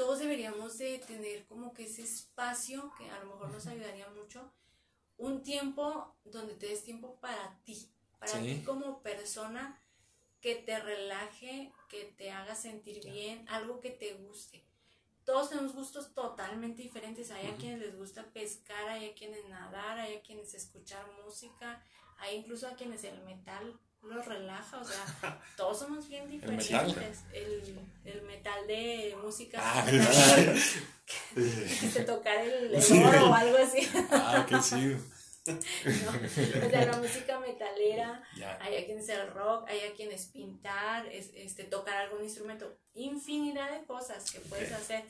todos 0.00 0.18
deberíamos 0.18 0.78
de 0.78 0.98
tener 1.00 1.44
como 1.44 1.74
que 1.74 1.84
ese 1.84 2.00
espacio 2.00 2.90
que 2.96 3.10
a 3.10 3.18
lo 3.22 3.26
mejor 3.32 3.50
nos 3.50 3.66
ayudaría 3.66 4.08
mucho, 4.08 4.50
un 5.18 5.42
tiempo 5.42 6.16
donde 6.24 6.54
te 6.54 6.68
des 6.68 6.82
tiempo 6.84 7.20
para 7.20 7.60
ti, 7.64 7.92
para 8.18 8.32
Sí. 8.40 8.46
ti 8.54 8.64
como 8.64 9.02
persona, 9.02 9.78
que 10.40 10.54
te 10.54 10.80
relaje, 10.80 11.70
que 11.90 12.04
te 12.16 12.30
haga 12.30 12.54
sentir 12.54 13.04
bien, 13.04 13.46
algo 13.50 13.80
que 13.80 13.90
te 13.90 14.14
guste 14.14 14.64
todos 15.24 15.50
tenemos 15.50 15.74
gustos 15.74 16.12
totalmente 16.12 16.82
diferentes. 16.82 17.30
Hay 17.30 17.46
a 17.46 17.56
quienes 17.56 17.78
les 17.78 17.96
gusta 17.96 18.24
pescar, 18.32 18.88
hay 18.88 19.10
a 19.10 19.14
quienes 19.14 19.44
nadar, 19.48 19.98
hay 19.98 20.16
a 20.16 20.22
quienes 20.22 20.54
escuchar 20.54 21.06
música, 21.24 21.84
hay 22.16 22.38
incluso 22.38 22.66
a 22.66 22.74
quienes 22.74 23.04
el 23.04 23.22
metal 23.22 23.78
los 24.02 24.26
relaja. 24.26 24.78
O 24.80 24.84
sea, 24.84 25.40
todos 25.56 25.78
somos 25.78 26.08
bien 26.08 26.28
metal? 26.30 26.56
diferentes. 26.58 27.20
El, 27.32 27.78
el 28.04 28.22
metal 28.22 28.66
de 28.66 29.16
música. 29.22 29.58
Ah, 29.62 29.84
de 31.34 32.04
tocar 32.04 32.38
el, 32.38 32.74
el 32.74 33.02
oro 33.04 33.30
o 33.30 33.34
algo 33.34 33.56
así. 33.58 33.88
ah, 34.12 34.46
qué 34.48 34.56
chido. 34.60 34.98
¿no? 35.46 36.66
O 36.66 36.70
sea, 36.70 36.86
la 36.86 36.96
música 36.98 37.40
metalera. 37.40 38.22
Hay 38.60 38.76
a 38.76 38.84
quienes 38.84 39.08
el 39.08 39.26
rock, 39.32 39.68
hay 39.68 39.80
a 39.80 39.94
quienes 39.94 40.26
pintar, 40.26 41.06
es- 41.06 41.30
este, 41.34 41.64
tocar 41.64 41.96
algún 41.96 42.22
instrumento, 42.22 42.78
infinidad 42.94 43.70
de 43.78 43.84
cosas 43.86 44.30
que 44.30 44.40
puedes 44.40 44.70
hacer. 44.72 45.04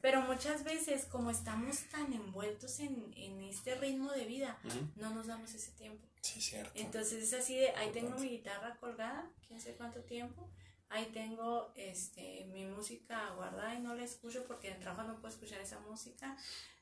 Pero 0.00 0.20
muchas 0.22 0.64
veces, 0.64 1.04
como 1.06 1.30
estamos 1.30 1.78
tan 1.90 2.12
envueltos 2.12 2.80
en, 2.80 3.12
en 3.16 3.42
este 3.44 3.76
ritmo 3.76 4.10
de 4.12 4.24
vida, 4.24 4.58
no 4.96 5.10
nos 5.10 5.28
damos 5.28 5.54
ese 5.54 5.70
tiempo. 5.72 6.04
Sí, 6.26 6.40
cierto. 6.40 6.72
Entonces 6.74 7.22
es 7.22 7.32
así 7.32 7.56
de, 7.56 7.70
ahí 7.70 7.90
tengo 7.92 8.18
mi 8.18 8.28
guitarra 8.28 8.76
colgada, 8.80 9.30
quién 9.46 9.60
sé 9.60 9.74
cuánto 9.74 10.00
tiempo, 10.00 10.50
ahí 10.88 11.06
tengo 11.12 11.72
este, 11.76 12.46
mi 12.52 12.66
música 12.66 13.30
guardada 13.36 13.74
y 13.74 13.80
no 13.80 13.94
la 13.94 14.02
escucho 14.02 14.44
porque 14.46 14.70
en 14.70 14.80
trabajo 14.80 15.06
no 15.06 15.20
puedo 15.20 15.32
escuchar 15.32 15.60
esa 15.60 15.78
música. 15.80 16.36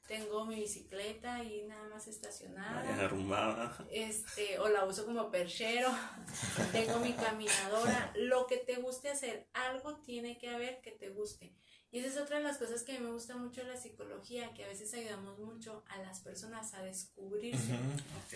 tengo 0.06 0.44
mi 0.44 0.56
bicicleta 0.56 1.42
y 1.42 1.62
nada 1.62 1.88
más 1.88 2.06
estacionada. 2.08 2.82
Ay, 2.82 3.04
arrumbada. 3.04 3.86
Este, 3.90 4.58
o 4.58 4.68
la 4.68 4.84
uso 4.84 5.06
como 5.06 5.30
perchero. 5.30 5.90
tengo 6.72 6.98
mi 7.00 7.12
caminadora. 7.12 8.12
Lo 8.16 8.46
que 8.46 8.58
te 8.58 8.76
guste 8.76 9.10
hacer, 9.10 9.46
algo 9.52 9.96
tiene 9.96 10.38
que 10.38 10.48
haber 10.50 10.80
que 10.82 10.90
te 10.90 11.10
guste. 11.10 11.54
Y 11.94 12.00
esa 12.00 12.08
es 12.08 12.16
otra 12.16 12.38
de 12.38 12.42
las 12.42 12.58
cosas 12.58 12.82
que 12.82 12.96
a 12.96 12.98
mí 12.98 13.06
me 13.06 13.12
gusta 13.12 13.36
mucho 13.36 13.60
de 13.60 13.68
la 13.68 13.76
psicología, 13.76 14.52
que 14.52 14.64
a 14.64 14.66
veces 14.66 14.92
ayudamos 14.94 15.38
mucho 15.38 15.84
a 15.86 15.98
las 15.98 16.18
personas 16.18 16.74
a 16.74 16.82
descubrirse. 16.82 17.78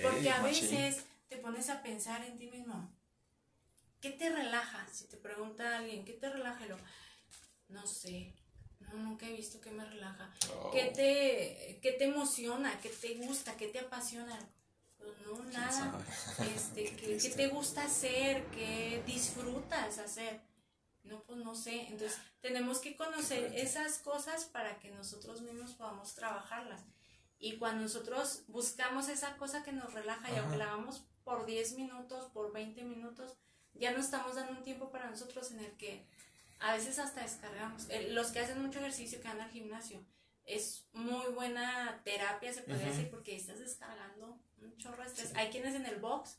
Porque 0.01 0.31
a 0.31 0.41
veces 0.45 1.03
te 1.29 1.39
pones 1.39 1.69
a 1.69 1.83
pensar 1.83 2.25
en 2.25 2.39
ti 2.39 2.47
mismo. 2.47 2.89
¿Qué 4.01 4.11
te 4.11 4.31
relaja? 4.31 4.87
Si 4.93 5.09
te 5.09 5.17
pregunta 5.17 5.77
alguien, 5.77 6.05
¿qué 6.05 6.13
te 6.13 6.31
relaja? 6.31 6.67
Lo, 6.67 6.77
no 7.71 7.85
sé. 7.85 8.33
No, 8.79 8.93
nunca 8.93 9.27
he 9.27 9.33
visto 9.33 9.61
que 9.61 9.73
me 9.73 9.85
relaja. 9.85 10.33
Oh. 10.55 10.71
¿Qué 10.71 10.93
te, 10.95 11.81
¿Qué 11.83 11.97
te 11.99 12.05
emociona? 12.05 12.79
¿Qué 12.81 12.91
te 12.91 13.15
gusta? 13.15 13.57
¿Qué 13.57 13.67
te 13.67 13.81
apasiona? 13.81 14.39
Pues 14.99 15.15
no, 15.27 15.43
nada. 15.51 16.01
Este, 16.55 16.85
Qué 16.85 16.97
¿qué, 16.97 17.17
qué 17.17 17.31
te 17.31 17.49
gusta 17.49 17.87
hacer? 17.87 18.45
¿Qué 18.53 19.03
disfrutas 19.05 19.99
hacer? 19.99 20.48
No, 21.05 21.23
pues 21.23 21.39
no 21.39 21.55
sé. 21.55 21.83
Entonces, 21.89 22.19
tenemos 22.41 22.81
que 22.81 22.97
conocer 22.97 23.53
esas 23.55 23.99
cosas 23.99 24.45
para 24.45 24.79
que 24.79 24.91
nosotros 24.91 25.41
mismos 25.43 25.73
podamos 25.75 26.15
trabajarlas. 26.15 26.83
Y 27.39 27.57
cuando 27.57 27.83
nosotros 27.83 28.43
buscamos 28.49 29.09
esa 29.09 29.37
cosa 29.37 29.63
que 29.63 29.73
nos 29.73 29.93
relaja, 29.95 30.31
y 30.33 30.37
aunque 30.37 30.57
la 30.57 30.65
hagamos 30.67 31.05
por 31.25 31.47
10 31.47 31.75
minutos, 31.75 32.31
por 32.33 32.53
20 32.53 32.83
minutos, 32.85 33.37
ya 33.75 33.93
no 33.93 34.01
estamos 34.01 34.35
dando 34.35 34.53
un 34.53 34.65
tiempo 34.65 34.91
para 34.91 35.09
nosotros 35.09 35.51
en 35.53 35.61
el 35.61 35.77
que 35.77 36.05
a 36.59 36.75
veces 36.75 36.99
hasta 36.99 37.23
descargamos. 37.23 37.89
Eh, 37.91 38.09
los 38.11 38.33
que 38.33 38.41
hacen 38.41 38.61
mucho 38.61 38.81
ejercicio, 38.81 39.21
que 39.21 39.29
van 39.29 39.41
al 39.41 39.51
gimnasio, 39.51 40.05
es 40.45 40.87
muy 40.93 41.27
buena 41.33 42.01
terapia, 42.05 42.53
se 42.53 42.63
podría 42.63 42.87
Ujú. 42.87 42.97
decir, 42.97 43.11
porque 43.11 43.37
estás 43.37 43.61
descargando 43.61 44.41
un 44.61 44.77
chorro 44.79 45.03
de 45.03 45.09
estrés. 45.09 45.33
Hay 45.37 45.51
quienes 45.51 45.75
en 45.75 45.87
el 45.87 46.01
box 46.01 46.39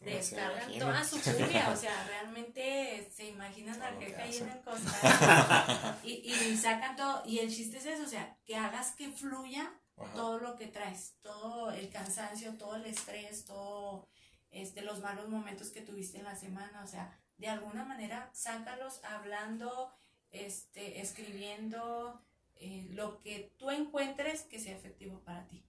descargan 0.00 0.78
toda 0.78 1.04
su 1.04 1.18
furia, 1.18 1.70
o 1.70 1.76
sea, 1.76 2.04
realmente 2.06 3.10
se 3.14 3.26
imaginan 3.26 3.82
al 3.82 3.98
jefe 3.98 4.14
que 4.14 4.22
ahí 4.22 4.36
en 4.36 4.48
el 4.48 4.60
costal 4.60 5.98
y, 6.04 6.32
y 6.32 6.56
sacan 6.56 6.96
todo. 6.96 7.22
Y 7.26 7.40
el 7.40 7.54
chiste 7.54 7.78
es 7.78 7.86
eso, 7.86 8.04
o 8.04 8.08
sea, 8.08 8.36
que 8.44 8.56
hagas 8.56 8.94
que 8.94 9.10
fluya 9.10 9.72
Ajá. 9.96 10.12
todo 10.14 10.38
lo 10.38 10.56
que 10.56 10.66
traes, 10.66 11.16
todo 11.20 11.72
el 11.72 11.90
cansancio, 11.90 12.56
todo 12.56 12.76
el 12.76 12.86
estrés, 12.86 13.44
todo 13.44 14.08
este, 14.50 14.82
los 14.82 15.00
malos 15.00 15.28
momentos 15.28 15.70
que 15.70 15.82
tuviste 15.82 16.18
en 16.18 16.24
la 16.24 16.36
semana, 16.36 16.82
o 16.82 16.86
sea, 16.86 17.18
de 17.36 17.48
alguna 17.48 17.84
manera 17.84 18.30
sácalos 18.32 19.02
hablando, 19.04 19.92
este, 20.30 21.00
escribiendo, 21.00 22.20
eh, 22.56 22.88
lo 22.90 23.18
que 23.20 23.54
tú 23.56 23.70
encuentres 23.70 24.42
que 24.42 24.58
sea 24.58 24.76
efectivo 24.76 25.20
para 25.20 25.46
ti. 25.46 25.64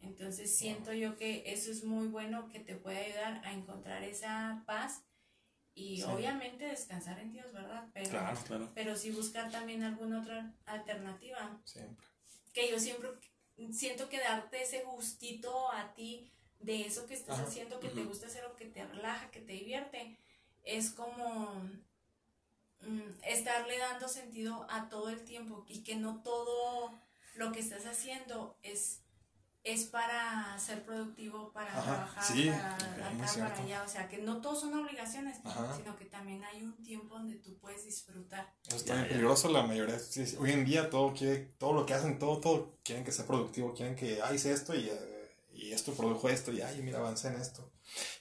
Entonces 0.00 0.54
siento 0.56 0.92
yo 0.92 1.16
que 1.16 1.42
eso 1.46 1.70
es 1.70 1.84
muy 1.84 2.08
bueno, 2.08 2.48
que 2.48 2.60
te 2.60 2.74
puede 2.74 3.04
ayudar 3.06 3.42
a 3.44 3.52
encontrar 3.52 4.02
esa 4.02 4.62
paz 4.66 5.02
y 5.74 5.98
Sí. 5.98 6.02
obviamente 6.04 6.64
descansar 6.64 7.18
en 7.20 7.32
Dios, 7.32 7.52
¿verdad? 7.52 7.88
Pero, 7.92 8.10
Claro. 8.10 8.40
Claro. 8.46 8.72
pero 8.74 8.96
sí 8.96 9.10
buscar 9.10 9.50
también 9.50 9.82
alguna 9.82 10.20
otra 10.20 10.54
alternativa 10.66 11.60
Siempre. 11.64 12.06
que 12.52 12.70
yo 12.70 12.78
siempre 12.80 13.10
siento 13.72 14.08
que 14.08 14.18
darte 14.18 14.62
ese 14.62 14.82
gustito 14.84 15.70
a 15.70 15.92
ti 15.94 16.32
de 16.60 16.82
eso 16.86 17.06
que 17.06 17.14
estás 17.14 17.38
Ajá. 17.38 17.48
haciendo, 17.48 17.78
que 17.80 17.88
te 17.88 18.04
gusta 18.04 18.26
hacer 18.26 18.44
o 18.46 18.56
que 18.56 18.66
te 18.66 18.84
relaja, 18.86 19.30
que 19.30 19.40
te 19.40 19.52
divierte, 19.52 20.16
es 20.64 20.90
como 20.90 21.54
mm, 22.80 23.10
estarle 23.26 23.78
dando 23.78 24.08
sentido 24.08 24.66
a 24.70 24.88
todo 24.88 25.10
el 25.10 25.22
tiempo 25.24 25.64
y 25.68 25.82
que 25.82 25.96
no 25.96 26.22
todo 26.22 26.98
lo 27.34 27.52
que 27.52 27.60
estás 27.60 27.84
haciendo 27.86 28.58
es 28.62 29.02
es 29.62 29.84
para 29.84 30.58
ser 30.58 30.84
productivo, 30.84 31.52
para 31.52 31.70
Ajá, 31.70 31.82
trabajar, 31.82 32.24
sí, 32.24 32.48
para 32.48 33.10
muy 33.10 33.26
acá, 33.26 33.34
para 33.36 33.62
allá, 33.62 33.82
o 33.84 33.88
sea, 33.88 34.08
que 34.08 34.18
no 34.18 34.40
todos 34.40 34.60
son 34.60 34.74
obligaciones, 34.74 35.38
Ajá. 35.44 35.76
sino 35.76 35.96
que 35.96 36.06
también 36.06 36.42
hay 36.44 36.62
un 36.62 36.82
tiempo 36.82 37.16
donde 37.16 37.36
tú 37.36 37.58
puedes 37.58 37.84
disfrutar. 37.84 38.54
Eso 38.66 38.76
está 38.76 38.94
bien 38.94 39.08
peligroso 39.08 39.50
la 39.50 39.62
mayoría. 39.62 39.98
sí, 39.98 40.26
sí. 40.26 40.36
Hoy 40.40 40.52
en 40.52 40.64
día 40.64 40.88
todo 40.88 41.12
quiere, 41.12 41.38
todo 41.58 41.74
lo 41.74 41.84
que 41.84 41.92
hacen, 41.92 42.18
todo, 42.18 42.40
todo 42.40 42.78
quieren 42.82 43.04
que 43.04 43.12
sea 43.12 43.26
productivo, 43.26 43.74
quieren 43.74 43.96
que, 43.96 44.22
ah, 44.22 44.32
hice 44.32 44.52
esto 44.52 44.74
y, 44.74 44.88
eh, 44.88 45.36
y 45.52 45.72
esto 45.72 45.92
produjo 45.92 46.30
esto 46.30 46.52
y, 46.52 46.62
ay, 46.62 46.80
mira, 46.82 46.98
avancé 46.98 47.28
en 47.28 47.34
esto. 47.34 47.70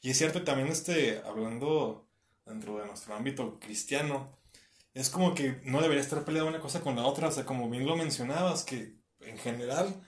Y 0.02 0.10
es 0.10 0.18
cierto 0.18 0.44
también, 0.44 0.68
este, 0.68 1.22
hablando 1.26 2.10
dentro 2.46 2.78
de 2.80 2.86
nuestro 2.86 3.16
ámbito 3.16 3.60
cristiano, 3.60 4.38
es 4.94 5.10
como 5.10 5.34
que 5.36 5.62
no 5.64 5.82
debería 5.82 6.02
estar 6.04 6.26
peleada 6.26 6.50
una 6.50 6.60
cosa 6.60 6.82
con 6.82 6.96
la 6.98 7.06
otra, 7.06 7.30
o 7.30 7.32
sea, 7.32 7.46
como 7.46 7.70
bien 7.70 7.86
lo 7.86 7.96
mencionabas, 7.96 8.66
que 8.66 8.98
en 9.22 9.38
general 9.38 10.06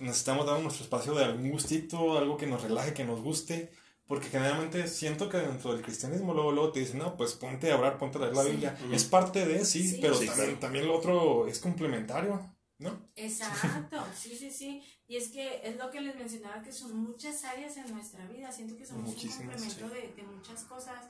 necesitamos 0.00 0.46
dar 0.46 0.60
nuestro 0.60 0.84
espacio 0.84 1.14
de 1.14 1.24
algún 1.24 1.50
gustito, 1.50 2.18
algo 2.18 2.36
que 2.36 2.46
nos 2.46 2.62
relaje, 2.62 2.94
que 2.94 3.04
nos 3.04 3.20
guste, 3.20 3.70
porque 4.06 4.28
generalmente 4.28 4.88
siento 4.88 5.28
que 5.28 5.36
dentro 5.38 5.72
del 5.72 5.82
cristianismo 5.82 6.34
luego, 6.34 6.50
luego 6.52 6.72
te 6.72 6.80
dicen, 6.80 6.98
no, 6.98 7.16
pues 7.16 7.34
ponte 7.34 7.70
a 7.70 7.78
orar, 7.78 7.96
ponte 7.98 8.18
a 8.18 8.22
leer 8.22 8.34
la 8.34 8.42
Sí. 8.44 8.50
Biblia. 8.50 8.78
Es 8.92 9.04
parte 9.04 9.46
de, 9.46 9.64
sí, 9.64 9.86
Sí. 9.88 9.98
pero 10.00 10.14
Sí, 10.14 10.26
también, 10.26 10.46
claro. 10.46 10.58
también 10.60 10.86
lo 10.88 10.96
otro 10.98 11.46
es 11.46 11.58
complementario, 11.60 12.54
¿no? 12.78 13.08
Exacto, 13.14 14.04
sí, 14.16 14.36
sí, 14.36 14.50
sí. 14.50 14.82
Y 15.06 15.16
es 15.16 15.28
que 15.28 15.60
es 15.64 15.76
lo 15.76 15.90
que 15.90 16.00
les 16.00 16.16
mencionaba, 16.16 16.62
que 16.62 16.72
son 16.72 16.96
muchas 16.96 17.44
áreas 17.44 17.76
en 17.76 17.92
nuestra 17.92 18.26
vida. 18.26 18.50
Siento 18.52 18.76
que 18.76 18.86
somos 18.86 19.10
Muchísimas, 19.10 19.60
un 19.60 19.68
complemento 19.68 19.88
de, 19.94 20.12
de 20.14 20.22
muchas 20.22 20.62
cosas. 20.64 21.04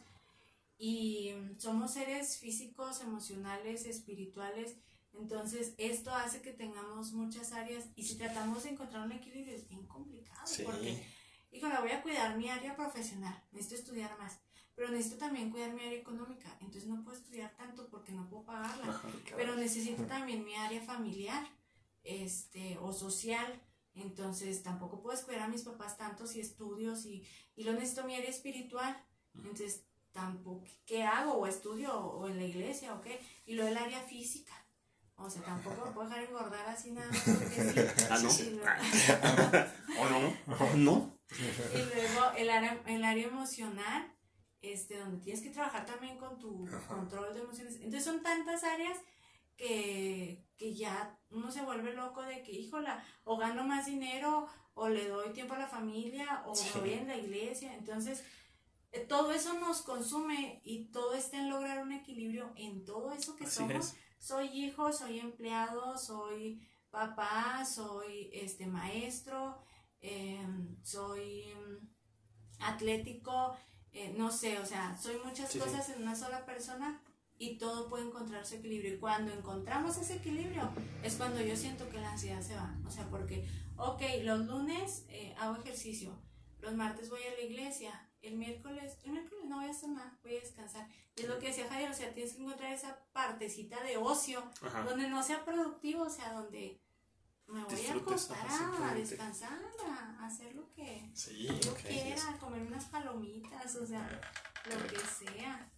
Y 0.78 1.34
somos 1.58 1.92
seres 1.92 2.38
físicos, 2.38 3.00
emocionales, 3.02 3.84
espirituales. 3.84 4.76
Entonces, 5.14 5.74
esto 5.76 6.14
hace 6.14 6.40
que 6.40 6.52
tengamos 6.52 7.12
muchas 7.12 7.52
áreas. 7.52 7.84
Y 7.96 8.04
si 8.04 8.16
tratamos 8.16 8.62
de 8.62 8.70
encontrar 8.70 9.04
un 9.04 9.12
equilibrio, 9.12 9.54
es 9.54 9.68
bien 9.68 9.86
complicado. 9.86 10.46
Porque, 10.64 11.04
híjole, 11.52 11.78
voy 11.80 11.90
a 11.90 12.02
cuidar 12.02 12.36
mi 12.36 12.48
área 12.48 12.74
profesional. 12.76 13.42
Necesito 13.52 13.76
estudiar 13.76 14.16
más. 14.18 14.38
Pero 14.74 14.88
necesito 14.90 15.18
también 15.18 15.50
cuidar 15.50 15.72
mi 15.74 15.82
área 15.82 15.98
económica. 15.98 16.56
Entonces, 16.60 16.86
no 16.86 17.02
puedo 17.04 17.16
estudiar 17.18 17.54
tanto 17.56 17.88
porque 17.90 18.12
no 18.12 18.28
puedo 18.28 18.44
pagarla 18.44 18.88
Ajá. 18.88 19.08
pero 19.36 19.56
necesito 19.56 20.04
también 20.04 20.44
mi 20.44 20.54
área 20.54 20.80
familiar 20.80 21.46
este 22.02 22.78
o 22.78 22.92
social 22.92 23.60
entonces 23.94 24.62
tampoco 24.62 25.02
puedo 25.02 25.20
cuidar 25.24 25.42
a 25.42 25.48
mis 25.48 25.62
papás 25.62 25.98
tanto 25.98 26.26
si 26.26 26.40
estudios 26.40 27.04
y, 27.04 27.26
y 27.56 27.64
lo 27.64 27.72
necesito 27.74 28.04
mi 28.04 28.14
área 28.14 28.30
espiritual 28.30 28.96
entonces 29.34 29.84
tampoco 30.12 30.64
qué 30.86 31.02
hago 31.02 31.34
o 31.34 31.46
estudio 31.46 31.94
o 31.94 32.28
en 32.28 32.38
la 32.38 32.44
iglesia 32.44 32.94
o 32.94 33.00
qué 33.00 33.20
y 33.44 33.54
lo 33.54 33.64
del 33.64 33.76
área 33.76 34.00
física 34.00 34.54
o 35.22 35.28
sea 35.30 35.42
tampoco 35.42 35.84
me 35.86 35.92
puedo 35.92 36.08
dejar 36.08 36.24
engordar 36.24 36.68
así 36.68 36.92
nada 36.92 37.08
más 37.08 37.20
porque 37.20 37.46
sí. 37.48 37.90
Ah, 38.10 38.18
no. 38.18 38.30
Y 38.30 38.50
luego- 38.56 39.66
¿O 40.00 40.08
no? 40.08 40.64
¿O 40.72 40.76
no? 40.76 41.20
y 41.38 41.94
luego 41.94 42.32
el 42.36 42.50
área, 42.50 42.80
el 42.86 43.04
área 43.04 43.26
emocional, 43.28 44.12
este, 44.62 44.96
donde 44.98 45.18
tienes 45.22 45.42
que 45.42 45.50
trabajar 45.50 45.86
también 45.86 46.18
con 46.18 46.38
tu 46.38 46.66
Ajá. 46.68 46.88
control 46.88 47.34
de 47.34 47.40
emociones. 47.40 47.76
Entonces 47.76 48.04
son 48.04 48.22
tantas 48.22 48.64
áreas 48.64 48.96
que, 49.56 50.44
que 50.56 50.74
ya 50.74 51.18
uno 51.30 51.50
se 51.50 51.62
vuelve 51.62 51.92
loco 51.92 52.22
de 52.22 52.42
que, 52.42 52.52
híjola, 52.52 53.04
o 53.24 53.36
gano 53.36 53.62
más 53.64 53.86
dinero, 53.86 54.46
o 54.74 54.88
le 54.88 55.06
doy 55.08 55.32
tiempo 55.32 55.54
a 55.54 55.58
la 55.58 55.66
familia, 55.68 56.42
o 56.46 56.54
Sí. 56.54 56.70
me 56.74 56.80
voy 56.80 56.92
en 56.94 57.08
la 57.08 57.16
iglesia. 57.16 57.74
Entonces, 57.74 58.24
eh, 58.92 59.00
todo 59.00 59.32
eso 59.32 59.52
nos 59.54 59.82
consume 59.82 60.60
y 60.64 60.86
todo 60.90 61.14
está 61.14 61.36
en 61.38 61.50
lograr 61.50 61.82
un 61.82 61.92
equilibrio 61.92 62.52
en 62.56 62.84
todo 62.84 63.12
eso 63.12 63.36
que 63.36 63.44
Así 63.44 63.56
somos 63.56 63.86
es. 63.92 63.96
Soy 64.20 64.46
hijo, 64.48 64.92
soy 64.92 65.18
empleado, 65.18 65.96
soy 65.98 66.60
papá, 66.90 67.64
soy 67.64 68.30
este 68.32 68.66
maestro, 68.66 69.58
em, 70.00 70.76
soy 70.82 71.44
em, 71.44 71.88
atlético, 72.60 73.56
eh, 73.92 74.14
no 74.16 74.30
sé, 74.30 74.58
o 74.58 74.66
sea, 74.66 74.96
soy 74.96 75.16
muchas 75.24 75.50
Sí, 75.50 75.58
sí. 75.58 75.64
cosas 75.64 75.88
en 75.90 76.02
una 76.02 76.14
sola 76.14 76.44
persona 76.44 77.02
y 77.38 77.56
todo 77.58 77.88
puede 77.88 78.06
encontrar 78.06 78.44
su 78.46 78.56
equilibrio. 78.56 78.94
Y 78.94 78.98
cuando 78.98 79.32
encontramos 79.32 79.96
ese 79.96 80.16
equilibrio 80.16 80.70
es 81.02 81.16
cuando 81.16 81.40
yo 81.40 81.56
siento 81.56 81.88
que 81.88 81.98
la 82.00 82.12
ansiedad 82.12 82.42
se 82.42 82.54
va. 82.54 82.78
O 82.86 82.90
sea, 82.90 83.08
porque, 83.08 83.48
ok, 83.76 84.02
los 84.24 84.46
lunes 84.46 85.06
eh, 85.08 85.34
hago 85.38 85.56
ejercicio, 85.56 86.20
los 86.58 86.74
martes 86.74 87.08
voy 87.08 87.22
a 87.22 87.34
la 87.34 87.40
iglesia, 87.40 88.09
el 88.22 88.36
miércoles, 88.36 88.98
el 89.04 89.12
miércoles 89.12 89.44
no 89.46 89.56
voy 89.56 89.66
a 89.66 89.70
hacer 89.70 89.88
nada, 89.90 90.18
voy 90.22 90.36
a 90.36 90.40
descansar. 90.40 90.88
Y 91.16 91.22
es 91.22 91.28
lo 91.28 91.38
que 91.38 91.48
decía 91.48 91.68
Javier, 91.68 91.90
o 91.90 91.94
sea, 91.94 92.12
tienes 92.12 92.34
que 92.34 92.42
encontrar 92.42 92.72
esa 92.72 92.98
partecita 93.12 93.82
de 93.82 93.96
ocio 93.96 94.42
Ajá. 94.62 94.82
donde 94.82 95.08
no 95.08 95.22
sea 95.22 95.44
productivo, 95.44 96.04
o 96.04 96.10
sea, 96.10 96.32
donde 96.32 96.80
me 97.46 97.64
voy 97.64 97.86
a 97.86 97.94
acostar 97.94 98.46
a 98.48 98.94
descansar, 98.94 99.60
a 99.86 100.26
hacer 100.26 100.54
lo 100.54 100.70
que 100.72 101.10
Sí, 101.14 101.48
yo 101.60 101.74
quiera, 101.74 102.38
comer 102.38 102.62
unas 102.62 102.84
palomitas, 102.86 103.74
o 103.76 103.86
sea, 103.86 104.20
lo 104.66 104.86
que 104.86 104.98
sea. 104.98 105.70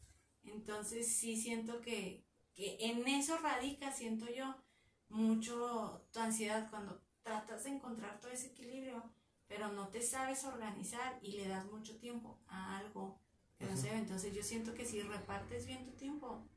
Entonces 0.45 1.16
sí 1.16 1.40
siento 1.40 1.80
que, 1.80 2.26
que 2.55 2.76
en 2.80 3.07
eso 3.09 3.38
radica, 3.38 3.90
siento 3.93 4.26
yo, 4.30 4.55
mucho 5.09 6.07
tu 6.12 6.20
ansiedad 6.20 6.68
cuando 6.70 7.01
tratas 7.22 7.64
de 7.64 7.70
encontrar 7.70 8.20
todo 8.20 8.30
ese 8.30 8.49
equilibrio, 8.49 9.03
pero 9.53 9.70
no 9.70 9.88
te 9.88 10.00
sabes 10.00 10.44
organizar 10.44 11.18
y 11.20 11.32
le 11.32 11.46
das 11.46 11.66
mucho 11.70 11.98
tiempo 11.98 12.38
a 12.48 12.78
algo 12.78 13.20
que 13.59 13.66
no 13.66 13.76
se 13.76 13.90
ve. 13.90 13.98
Entonces 13.98 14.32
yo 14.34 14.42
siento 14.42 14.72
que 14.72 14.86
si 14.86 15.03
repartes 15.03 15.66
bien 15.66 15.84
tu 15.84 15.92
tiempo, 15.92 16.48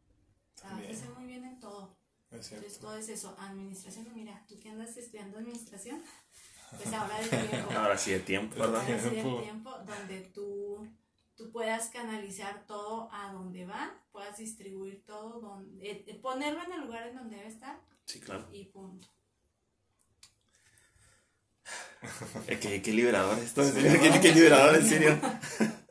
te 0.56 0.62
vas 0.64 0.72
a 0.72 0.76
También. 0.76 0.96
hacer 0.96 1.10
muy 1.10 1.26
bien 1.26 1.44
en 1.44 1.60
todo. 1.60 1.98
Es. 2.32 2.54
Entonces 2.54 2.80
todo 2.80 2.96
es 2.96 3.10
eso, 3.10 3.36
administración, 3.38 4.08
mira, 4.14 4.46
tú 4.48 4.58
que 4.62 4.70
andas 4.70 4.96
estudiando 4.96 5.40
administración, 5.40 6.02
pues 6.72 6.94
ahora 6.94 7.20
de 7.20 7.28
tiempo. 7.28 7.72
Ahora 7.78 7.98
sí 7.98 8.12
de 8.12 8.20
tiempo, 8.22 8.56
¿verdad? 8.56 8.82
Ahora 8.82 8.88
sí 9.00 9.06
de 9.06 9.12
Tiempo. 9.12 9.42
tiempo 9.42 9.72
donde 9.86 10.22
tú, 10.34 10.88
tú 11.36 11.52
puedas 11.52 11.90
canalizar 11.90 12.66
todo 12.66 13.10
a 13.12 13.34
donde 13.34 13.66
va, 13.66 13.94
puedas 14.14 14.38
distribuir 14.38 15.04
todo, 15.06 15.42
donde, 15.42 15.92
eh, 15.92 16.06
eh, 16.08 16.16
ponerlo 16.22 16.64
en 16.64 16.72
el 16.72 16.82
lugar 16.82 17.08
en 17.08 17.16
donde 17.18 17.36
debe 17.36 17.50
estar 17.50 17.78
Sí, 18.06 18.22
claro. 18.22 18.48
y 18.54 18.66
punto. 18.66 19.08
Qué, 22.62 22.82
qué 22.82 22.92
liberador 22.94 23.38
esto, 23.40 23.64
en 23.64 23.74
serio. 23.74 24.00
Qué, 24.02 24.20
qué 24.22 24.32
liberador, 24.34 24.76
en 24.76 24.88
serio. 24.88 25.20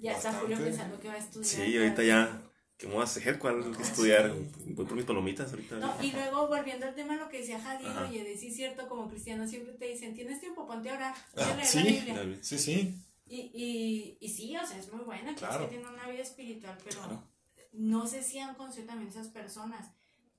Ya 0.00 0.12
está 0.12 0.32
Julio 0.32 0.56
pensando 0.58 1.00
que 1.00 1.08
va 1.08 1.14
a 1.14 1.18
estudiar. 1.18 1.44
Sí, 1.66 1.76
ahorita 1.76 2.04
ya. 2.04 2.40
¿Qué 2.76 2.86
me 2.86 2.92
voy 2.92 3.00
a 3.00 3.04
hacer? 3.04 3.36
¿Cuál 3.40 3.74
estudiar? 3.80 4.32
Voy 4.66 4.86
por 4.86 4.94
mis 4.94 5.04
palomitas 5.04 5.50
ahorita. 5.50 5.74
No, 5.76 5.92
y 6.00 6.12
luego 6.12 6.46
volviendo 6.46 6.86
al 6.86 6.94
tema 6.94 7.16
lo 7.16 7.28
que 7.28 7.38
decía 7.38 7.60
Jadir, 7.60 7.88
Ajá. 7.88 8.06
oye, 8.08 8.22
de 8.22 8.38
sí 8.38 8.46
es 8.46 8.54
cierto, 8.54 8.86
como 8.88 9.08
cristianos 9.10 9.50
siempre 9.50 9.72
te 9.72 9.86
dicen, 9.86 10.14
tienes 10.14 10.38
tiempo, 10.40 10.68
ponte 10.68 10.88
a 10.90 10.94
orar, 10.94 11.14
Ah, 11.36 11.58
sí. 11.64 11.78
la 11.78 11.84
Biblia. 11.84 12.14
Claro. 12.14 12.30
Sí, 12.40 12.58
sí. 12.60 12.94
Y, 13.26 13.36
y, 13.52 14.18
y 14.20 14.28
sí, 14.28 14.56
o 14.56 14.64
sea, 14.64 14.78
es 14.78 14.92
muy 14.92 15.04
buena, 15.04 15.30
que 15.30 15.40
Claro. 15.40 15.64
sí 15.64 15.70
tiene 15.70 15.88
una 15.88 16.06
vida 16.08 16.22
espiritual, 16.22 16.78
pero 16.84 16.96
Claro. 17.00 17.22
no 17.72 18.06
sé 18.06 18.22
si 18.22 18.38
han 18.38 18.54
conocido 18.54 18.86
también 18.86 19.08
esas 19.10 19.26
personas 19.26 19.90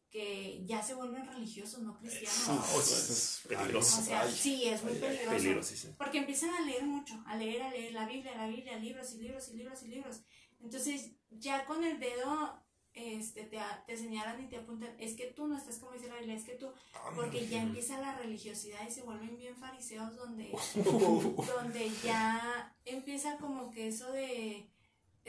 que 0.09 0.63
ya 0.65 0.81
se 0.81 0.95
vuelven 0.95 1.25
religiosos, 1.25 1.81
no 1.81 1.97
cristianos. 1.97 2.49
Uf, 2.49 2.79
Eso 2.79 3.13
es 3.13 3.41
peligroso. 3.47 3.99
O 3.99 4.03
sea, 4.03 4.21
Ay. 4.21 4.31
sí, 4.31 4.67
es 4.67 4.83
muy 4.83 4.93
ay, 4.93 4.99
peligroso. 4.99 5.37
Peligrosísimo. 5.37 5.95
Porque 5.97 6.17
empiezan 6.17 6.49
a 6.53 6.61
leer 6.61 6.83
mucho, 6.83 7.21
a 7.25 7.35
leer, 7.35 7.61
a 7.61 7.69
leer 7.69 7.93
la 7.93 8.07
Biblia, 8.07 8.35
la 8.35 8.47
Biblia, 8.47 8.77
libros 8.77 9.13
y 9.13 9.19
libros 9.19 9.49
y 9.49 9.53
libros 9.57 9.83
y 9.83 9.87
libros. 9.87 10.21
Entonces, 10.61 11.11
ya 11.29 11.65
con 11.65 11.83
el 11.83 11.99
dedo 11.99 12.59
este, 12.93 13.43
te, 13.43 13.59
te 13.87 13.97
señalan 13.97 14.43
y 14.43 14.47
te 14.47 14.57
apuntan, 14.57 14.93
es 14.99 15.15
que 15.15 15.27
tú 15.27 15.47
no 15.47 15.57
estás 15.57 15.77
como 15.77 15.91
dice 15.93 16.07
la 16.07 16.15
Biblia, 16.15 16.35
es 16.35 16.43
que 16.43 16.55
tú, 16.55 16.71
porque 17.15 17.47
ya 17.47 17.61
empieza 17.61 18.01
la 18.01 18.17
religiosidad 18.17 18.87
y 18.87 18.91
se 18.91 19.03
vuelven 19.03 19.37
bien 19.37 19.55
fariseos 19.55 20.15
donde, 20.15 20.51
donde 20.75 21.91
ya 22.03 22.75
empieza 22.85 23.37
como 23.37 23.69
que 23.69 23.87
eso 23.87 24.11
de, 24.11 24.69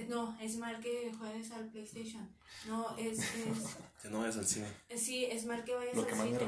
no, 0.08 0.36
es 0.40 0.56
mal 0.56 0.80
que 0.80 1.12
juegues 1.18 1.50
al 1.52 1.68
PlayStation, 1.68 2.28
no, 2.66 2.96
es, 2.96 3.18
es 3.18 3.76
Que 4.02 4.08
no 4.08 4.20
vayas 4.20 4.36
al 4.38 4.46
cine. 4.46 4.66
sí, 4.96 5.24
es 5.26 5.44
mal 5.44 5.62
que 5.64 5.74
vayas 5.74 5.94
Lo 5.96 6.02
al 6.02 6.08
que 6.08 6.14
cine. 6.14 6.38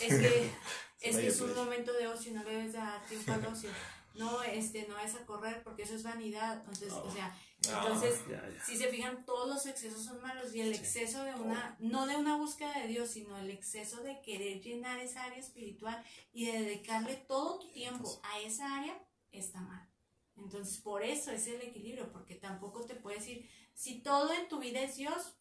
Es 0.00 0.14
que, 0.18 0.50
es, 1.00 1.16
que 1.16 1.26
es 1.26 1.40
un 1.40 1.54
momento 1.54 1.92
de 1.92 2.06
ocio, 2.06 2.32
no 2.34 2.44
le 2.44 2.50
debes 2.50 2.72
dar 2.74 3.04
tiempo 3.06 3.32
al 3.32 3.46
ocio. 3.52 3.70
No, 4.14 4.42
este, 4.42 4.86
no 4.88 4.98
es 4.98 5.14
a 5.14 5.24
correr 5.26 5.62
porque 5.62 5.84
eso 5.84 5.94
es 5.94 6.02
vanidad. 6.02 6.56
Entonces, 6.58 6.92
o 6.92 7.10
sea, 7.10 7.36
entonces, 7.62 8.20
si 8.66 8.76
se 8.76 8.88
fijan, 8.88 9.24
todos 9.24 9.48
los 9.48 9.64
excesos 9.66 10.04
son 10.04 10.20
malos 10.20 10.52
y 10.54 10.60
el 10.60 10.74
Sí. 10.74 10.80
exceso 10.80 11.22
de 11.22 11.34
una, 11.34 11.76
no 11.78 12.06
de 12.06 12.16
una 12.16 12.36
búsqueda 12.36 12.72
de 12.80 12.88
Dios, 12.88 13.10
sino 13.10 13.38
el 13.38 13.50
exceso 13.50 14.02
de 14.02 14.20
querer 14.20 14.60
llenar 14.60 14.98
esa 14.98 15.24
área 15.24 15.38
espiritual 15.38 16.02
y 16.32 16.46
de 16.46 16.62
dedicarle 16.62 17.14
todo 17.28 17.60
tu 17.60 17.70
tiempo 17.70 18.20
a 18.24 18.40
esa 18.40 18.78
área, 18.80 19.00
está 19.30 19.60
mal. 19.60 19.87
Entonces, 20.38 20.78
por 20.78 21.02
eso 21.02 21.30
es 21.30 21.46
el 21.46 21.60
equilibrio, 21.62 22.10
porque 22.12 22.34
tampoco 22.34 22.84
te 22.84 22.94
puedes 22.94 23.20
decir, 23.20 23.48
si 23.74 24.00
todo 24.00 24.32
en 24.32 24.48
tu 24.48 24.58
vida 24.58 24.80
es 24.80 24.96
Dios, 24.96 25.36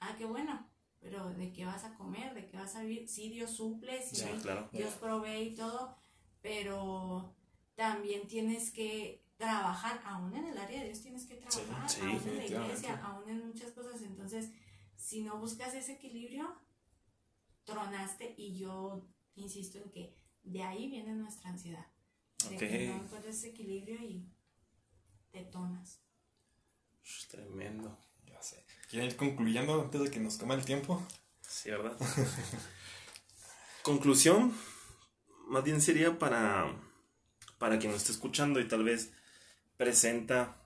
ah, 0.00 0.14
qué 0.16 0.24
bueno, 0.24 0.68
pero 1.00 1.30
¿de 1.30 1.52
qué 1.52 1.64
vas 1.64 1.84
a 1.84 1.94
comer? 1.94 2.34
¿De 2.34 2.46
qué 2.46 2.56
vas 2.56 2.74
a 2.76 2.82
vivir? 2.82 3.08
Sí, 3.08 3.30
Dios 3.30 3.50
suple, 3.50 4.02
sí, 4.02 4.24
claro. 4.42 4.68
Dios 4.72 4.94
provee 4.94 5.48
y 5.48 5.54
todo, 5.54 5.96
pero 6.42 7.34
también 7.74 8.26
tienes 8.26 8.70
que 8.70 9.24
trabajar, 9.36 10.02
aún 10.04 10.34
en 10.36 10.44
el 10.44 10.58
área 10.58 10.80
de 10.80 10.86
Dios 10.88 11.00
tienes 11.00 11.24
que 11.24 11.36
trabajar, 11.36 11.88
sí, 11.88 12.00
aún 12.02 12.28
en 12.28 12.36
la 12.36 12.46
iglesia, 12.46 13.00
aún 13.02 13.28
en 13.28 13.46
muchas 13.46 13.72
cosas. 13.72 14.02
Entonces, 14.02 14.50
si 14.96 15.22
no 15.22 15.38
buscas 15.38 15.74
ese 15.74 15.92
equilibrio, 15.92 16.54
tronaste 17.64 18.34
y 18.36 18.58
yo 18.58 19.08
insisto 19.36 19.78
en 19.78 19.90
que 19.90 20.14
de 20.42 20.62
ahí 20.62 20.88
viene 20.88 21.14
nuestra 21.14 21.50
ansiedad. 21.50 21.86
De 22.48 22.56
que 22.56 22.88
no 22.88 23.02
encuentras 23.02 23.36
ese 23.36 23.48
equilibrio 23.48 24.02
y 24.02 24.29
te 25.32 25.44
tonas. 25.44 26.00
Sh, 27.02 27.28
Tremendo. 27.28 27.96
Ya 28.26 28.40
sé. 28.42 28.64
¿Quieren 28.88 29.08
ir 29.10 29.16
concluyendo 29.16 29.80
antes 29.80 30.00
de 30.02 30.10
que 30.10 30.20
nos 30.20 30.36
coma 30.38 30.54
el 30.54 30.64
tiempo? 30.64 31.04
Sí, 31.40 31.70
¿verdad? 31.70 31.96
Conclusión, 33.82 34.54
más 35.48 35.64
bien 35.64 35.80
sería 35.80 36.18
para, 36.18 36.66
para 37.58 37.78
quien 37.78 37.92
nos 37.92 38.02
esté 38.02 38.12
escuchando 38.12 38.60
y 38.60 38.68
tal 38.68 38.84
vez 38.84 39.12
presenta 39.76 40.56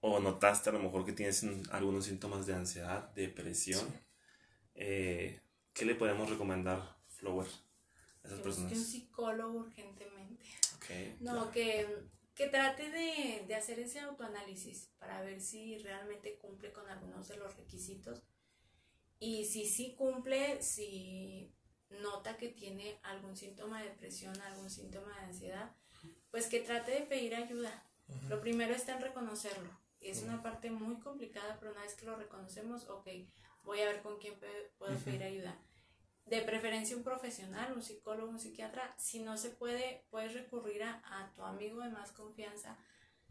o 0.00 0.18
notaste 0.20 0.70
a 0.70 0.72
lo 0.72 0.80
mejor 0.80 1.04
que 1.04 1.12
tienes 1.12 1.42
un- 1.42 1.62
algunos 1.70 2.06
síntomas 2.06 2.46
de 2.46 2.54
ansiedad, 2.54 3.12
depresión. 3.14 3.86
Eh, 4.74 5.40
¿Qué 5.74 5.84
le 5.84 5.94
podemos 5.94 6.28
recomendar, 6.30 6.96
Flower, 7.08 7.46
a 7.46 8.26
esas 8.26 8.38
Que 8.38 8.44
personas? 8.44 8.72
un 8.72 8.84
psicólogo 8.84 9.58
urgentemente. 9.60 10.44
Ok, 10.76 11.20
No, 11.20 11.50
que, 11.50 11.86
que 12.34 12.48
trate 12.48 12.90
de, 12.90 13.44
de 13.46 13.54
hacer 13.54 13.78
ese 13.78 14.00
autoanálisis 14.00 14.90
para 14.98 15.22
ver 15.22 15.40
si 15.40 15.78
realmente 15.78 16.38
cumple 16.38 16.72
con 16.72 16.88
algunos 16.88 17.28
de 17.28 17.36
los 17.36 17.56
requisitos. 17.56 18.22
Y 19.18 19.44
si 19.44 19.66
sí 19.66 19.94
cumple, 19.96 20.62
si 20.62 21.54
nota 21.90 22.36
que 22.36 22.48
tiene 22.48 22.98
algún 23.02 23.36
síntoma 23.36 23.82
de 23.82 23.90
depresión, 23.90 24.38
algún 24.40 24.70
síntoma 24.70 25.14
de 25.18 25.26
ansiedad, 25.26 25.76
pues 26.30 26.46
que 26.46 26.60
trate 26.60 26.92
de 26.92 27.02
pedir 27.02 27.34
ayuda. 27.34 27.86
Lo 28.28 28.40
primero 28.40 28.74
está 28.74 28.96
en 28.96 29.02
reconocerlo. 29.02 29.70
Es 30.00 30.22
una 30.22 30.42
parte 30.42 30.70
muy 30.70 30.98
complicada, 30.98 31.58
pero 31.60 31.72
una 31.72 31.82
vez 31.82 31.94
que 31.94 32.06
lo 32.06 32.16
reconocemos, 32.16 32.88
ok, 32.88 33.08
voy 33.62 33.80
a 33.80 33.86
ver 33.86 34.02
con 34.02 34.18
quién 34.18 34.34
puedo 34.78 34.96
pedir 34.98 35.22
ayuda 35.22 35.56
de 36.26 36.42
preferencia 36.42 36.96
un 36.96 37.02
profesional, 37.02 37.72
un 37.72 37.82
psicólogo, 37.82 38.30
un 38.30 38.38
psiquiatra. 38.38 38.94
Si 38.98 39.20
no 39.20 39.36
se 39.36 39.50
puede, 39.50 40.06
puedes 40.10 40.32
recurrir 40.34 40.82
a, 40.84 41.02
a 41.04 41.32
tu 41.34 41.42
amigo 41.42 41.80
de 41.82 41.90
más 41.90 42.12
confianza, 42.12 42.78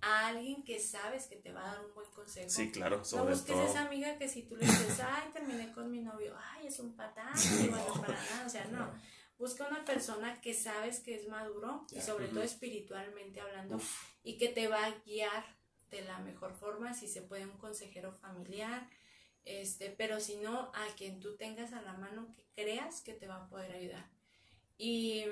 a 0.02 0.28
alguien 0.28 0.64
que 0.64 0.80
sabes 0.80 1.28
que 1.28 1.36
te 1.38 1.52
va 1.52 1.62
a 1.64 1.76
dar 1.76 1.86
un 1.86 1.94
buen 1.94 2.10
consejo. 2.12 2.50
Sí, 2.50 2.72
claro, 2.72 2.98
no 2.98 3.06
sobre 3.06 3.34
busques 3.34 3.56
todo. 3.56 3.68
esa 3.68 3.82
amiga 3.86 4.18
que 4.18 4.28
si 4.28 4.44
tú 4.44 4.56
le 4.56 4.66
dices, 4.66 5.00
ay, 5.00 5.30
terminé 5.32 5.72
con 5.72 5.92
mi 5.92 6.00
novio, 6.00 6.36
ay, 6.38 6.68
es 6.68 6.80
un 6.80 6.96
patán, 6.96 7.34
y 7.64 7.68
bueno, 7.68 7.86
para 8.02 8.14
nada, 8.32 8.46
o 8.46 8.50
sea, 8.50 8.66
no. 8.66 8.92
Busca 9.38 9.68
una 9.68 9.84
persona 9.86 10.40
que 10.40 10.54
sabes 10.54 11.00
que 11.00 11.16
es 11.16 11.28
maduro 11.28 11.86
y 11.92 12.00
sobre 12.02 12.28
todo 12.28 12.44
espiritualmente 12.44 13.42
hablando 13.42 13.80
y 14.24 14.38
que 14.38 14.50
te 14.50 14.68
va 14.68 14.86
a 14.86 14.92
guiar 15.04 15.44
de 15.90 16.02
la 16.04 16.20
mejor 16.20 16.54
forma, 16.54 16.94
si 16.94 17.08
se 17.08 17.24
puede 17.24 17.46
un 17.46 17.58
consejero 17.58 18.12
familiar, 18.14 18.88
este, 19.46 19.90
pero 19.90 20.20
si 20.20 20.38
no, 20.38 20.72
a 20.74 20.88
quien 20.98 21.20
tú 21.20 21.36
tengas 21.38 21.74
a 21.74 21.82
la 21.82 21.94
mano 21.94 22.34
que 22.36 22.46
creas 22.54 23.02
que 23.02 23.14
te 23.14 23.28
va 23.28 23.38
a 23.38 23.50
poder 23.50 23.72
ayudar. 23.72 24.10
Y 24.78 25.26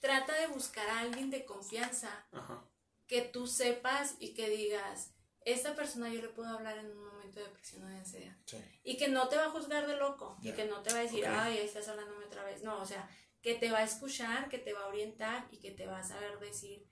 trata 0.00 0.34
de 0.34 0.48
buscar 0.48 0.88
a 0.88 1.00
alguien 1.00 1.30
de 1.30 1.44
confianza 1.44 2.26
Ajá. 2.32 2.64
que 3.06 3.22
tú 3.22 3.46
sepas 3.46 4.16
y 4.18 4.34
que 4.34 4.48
digas, 4.48 5.12
esta 5.44 5.74
persona 5.74 6.08
yo 6.08 6.20
le 6.22 6.28
puedo 6.28 6.48
hablar 6.48 6.78
en 6.78 6.86
un 6.90 7.04
momento 7.04 7.38
de 7.40 7.46
depresión 7.46 7.84
o 7.84 7.88
de 7.88 7.96
ansiedad. 7.96 8.36
Sí. 8.46 8.58
Y 8.82 8.96
que 8.96 9.08
no 9.08 9.28
te 9.28 9.36
va 9.36 9.46
a 9.46 9.50
juzgar 9.50 9.86
de 9.86 9.96
loco, 9.96 10.36
y 10.42 10.52
que 10.52 10.64
no 10.64 10.82
te 10.82 10.92
va 10.92 11.00
a 11.00 11.02
decir, 11.02 11.24
Ok. 11.24 11.30
ay, 11.30 11.58
estás 11.58 11.88
hablándome 11.88 12.24
otra 12.24 12.44
vez. 12.44 12.62
No, 12.62 12.80
o 12.80 12.86
sea, 12.86 13.08
que 13.42 13.54
te 13.54 13.70
va 13.70 13.78
a 13.78 13.84
escuchar, 13.84 14.48
que 14.48 14.58
te 14.58 14.72
va 14.72 14.84
a 14.84 14.86
orientar 14.86 15.46
y 15.50 15.58
que 15.58 15.70
te 15.70 15.86
va 15.86 15.98
a 15.98 16.02
saber 16.04 16.38
decir 16.38 16.86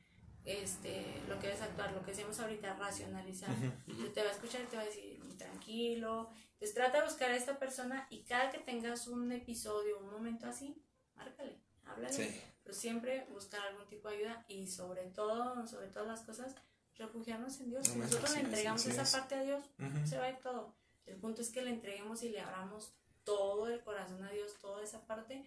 este, 0.44 1.22
lo 1.28 1.38
que 1.38 1.46
debes 1.46 1.62
actuar, 1.62 1.92
lo 1.92 2.04
que 2.04 2.10
hacemos 2.12 2.38
ahorita, 2.40 2.74
racionalizar. 2.76 3.50
Entonces, 3.86 4.12
te 4.12 4.22
va 4.22 4.28
a 4.28 4.32
escuchar 4.32 4.60
y 4.60 4.66
te 4.66 4.76
va 4.76 4.82
a 4.82 4.86
decir, 4.86 5.11
tranquilo. 5.34 6.30
Entonces 6.52 6.74
trata 6.74 6.98
de 6.98 7.04
buscar 7.04 7.30
a 7.30 7.36
esta 7.36 7.58
persona 7.58 8.06
y 8.10 8.22
cada 8.24 8.50
que 8.50 8.58
tengas 8.58 9.08
un 9.08 9.32
episodio, 9.32 9.98
un 9.98 10.10
momento 10.10 10.46
así, 10.46 10.82
márcale, 11.14 11.60
háblale. 11.84 12.12
Sí. 12.12 12.40
Pero 12.62 12.74
siempre 12.74 13.26
buscar 13.30 13.60
algún 13.66 13.88
tipo 13.88 14.08
de 14.08 14.16
ayuda 14.16 14.44
y 14.48 14.66
sobre 14.68 15.06
todo, 15.06 15.66
sobre 15.66 15.88
todas 15.88 16.06
las 16.06 16.20
cosas, 16.20 16.54
refugiarnos 16.96 17.60
en 17.60 17.70
Dios. 17.70 17.88
Si 17.88 17.98
nosotros 17.98 18.30
Así 18.30 18.38
le 18.38 18.44
entregamos 18.44 18.86
esa 18.86 19.02
es. 19.02 19.12
parte 19.12 19.34
a 19.34 19.42
Dios, 19.42 19.64
se 20.04 20.18
va 20.18 20.24
a 20.24 20.30
ir 20.30 20.36
todo. 20.36 20.74
El 21.06 21.16
punto 21.16 21.42
es 21.42 21.50
que 21.50 21.62
le 21.62 21.70
entreguemos 21.70 22.22
y 22.22 22.28
le 22.28 22.40
abramos 22.40 22.94
todo 23.24 23.68
el 23.68 23.82
corazón 23.82 24.22
a 24.24 24.30
Dios, 24.30 24.56
toda 24.60 24.82
esa 24.82 25.06
parte. 25.06 25.44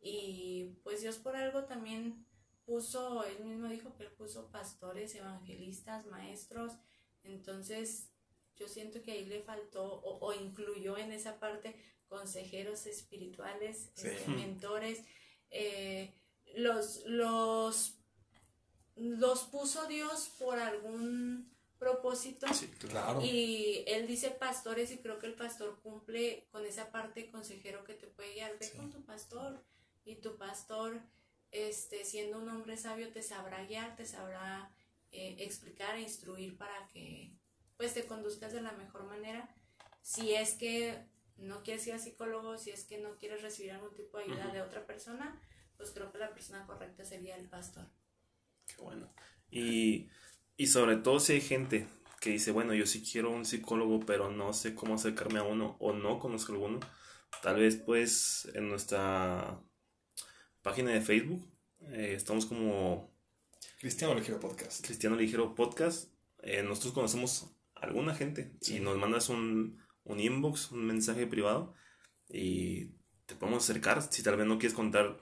Y 0.00 0.76
pues 0.82 1.00
Dios 1.00 1.18
por 1.18 1.36
algo 1.36 1.64
también 1.64 2.26
puso, 2.64 3.24
él 3.24 3.44
mismo 3.44 3.68
dijo 3.68 3.94
que 3.94 4.04
él 4.04 4.12
puso 4.12 4.50
pastores, 4.50 5.14
evangelistas, 5.14 6.06
maestros. 6.06 6.72
Entonces 7.22 8.10
yo 8.58 8.68
siento 8.68 9.02
que 9.02 9.12
ahí 9.12 9.24
le 9.26 9.42
faltó 9.42 9.84
o, 9.84 10.18
o 10.26 10.32
incluyó 10.32 10.96
en 10.98 11.12
esa 11.12 11.38
parte 11.38 11.74
consejeros 12.08 12.86
espirituales, 12.86 13.90
Sí. 13.94 14.08
este, 14.08 14.28
mentores. 14.30 15.04
eh, 15.50 16.12
los, 16.54 17.04
los, 17.06 17.94
los 18.96 19.42
puso 19.44 19.86
Dios 19.86 20.30
por 20.38 20.58
algún 20.58 21.50
propósito. 21.78 22.46
Sí, 22.52 22.66
claro. 22.78 23.20
Y 23.22 23.84
él 23.86 24.06
dice 24.06 24.30
pastores 24.30 24.90
y 24.90 24.98
creo 24.98 25.18
que 25.18 25.26
el 25.26 25.34
pastor 25.34 25.78
cumple 25.82 26.48
con 26.50 26.64
esa 26.66 26.90
parte 26.90 27.30
consejero 27.30 27.84
que 27.84 27.94
te 27.94 28.06
puede 28.08 28.32
guiar. 28.34 28.58
Ve 28.58 28.66
Sí. 28.66 28.76
con 28.76 28.90
tu 28.90 29.02
pastor 29.04 29.62
y 30.04 30.16
tu 30.16 30.36
pastor, 30.36 31.00
este, 31.52 32.04
siendo 32.04 32.38
un 32.38 32.48
hombre 32.48 32.76
sabio, 32.76 33.10
te 33.12 33.22
sabrá 33.22 33.64
guiar, 33.64 33.94
te 33.96 34.06
sabrá 34.06 34.74
eh, 35.12 35.36
explicar 35.38 35.96
e 35.96 36.02
instruir 36.02 36.56
para 36.58 36.88
que 36.88 37.32
pues 37.78 37.94
te 37.94 38.04
conduzcas 38.04 38.52
de 38.52 38.60
la 38.60 38.72
mejor 38.72 39.04
manera. 39.04 39.48
Si 40.02 40.34
es 40.34 40.54
que 40.54 40.98
no 41.38 41.62
quieres 41.62 41.86
ir 41.86 41.94
a 41.94 41.98
psicólogo, 41.98 42.58
si 42.58 42.70
es 42.70 42.84
que 42.84 42.98
no 42.98 43.16
quieres 43.16 43.40
recibir 43.40 43.72
algún 43.72 43.94
tipo 43.94 44.18
de 44.18 44.24
ayuda 44.24 44.52
de 44.52 44.60
otra 44.60 44.84
persona, 44.84 45.40
pues 45.76 45.92
creo 45.92 46.12
que 46.12 46.18
la 46.18 46.34
persona 46.34 46.66
correcta 46.66 47.04
sería 47.04 47.36
el 47.36 47.48
pastor. 47.48 47.86
Qué 48.66 48.82
bueno. 48.82 49.10
Y, 49.50 50.10
y 50.56 50.66
sobre 50.66 50.96
todo 50.96 51.20
si 51.20 51.34
hay 51.34 51.40
gente 51.40 51.86
que 52.20 52.30
dice, 52.30 52.50
bueno, 52.50 52.74
yo 52.74 52.84
sí 52.84 53.02
quiero 53.02 53.30
un 53.30 53.44
psicólogo, 53.44 54.00
pero 54.00 54.30
no 54.30 54.52
sé 54.52 54.74
cómo 54.74 54.96
acercarme 54.96 55.38
a 55.38 55.44
uno 55.44 55.76
o 55.78 55.92
no 55.92 56.18
conozco 56.18 56.52
alguno, 56.52 56.80
tal 57.42 57.60
vez 57.60 57.76
pues 57.76 58.50
en 58.54 58.68
nuestra 58.68 59.62
página 60.62 60.90
de 60.90 61.00
Facebook 61.00 61.48
eh, 61.92 62.14
estamos 62.16 62.44
como 62.46 63.10
Cristiano 63.78 64.14
Ligero 64.14 64.40
Podcast. 64.40 64.84
Cristiano 64.84 65.14
Ligero 65.14 65.54
Podcast. 65.54 66.12
Eh, 66.42 66.62
nosotros 66.62 66.92
conocemos 66.92 67.44
a 67.44 67.57
alguna 67.80 68.14
gente 68.14 68.52
y 68.62 68.80
nos 68.80 68.96
mandas 68.96 69.28
un, 69.28 69.82
un 70.04 70.20
inbox, 70.20 70.72
un 70.72 70.86
mensaje 70.86 71.26
privado 71.26 71.74
y 72.28 72.86
te 73.26 73.34
podemos 73.34 73.64
acercar. 73.64 74.02
Si 74.10 74.22
tal 74.22 74.36
vez 74.36 74.46
no 74.46 74.58
quieres 74.58 74.74
contar 74.74 75.20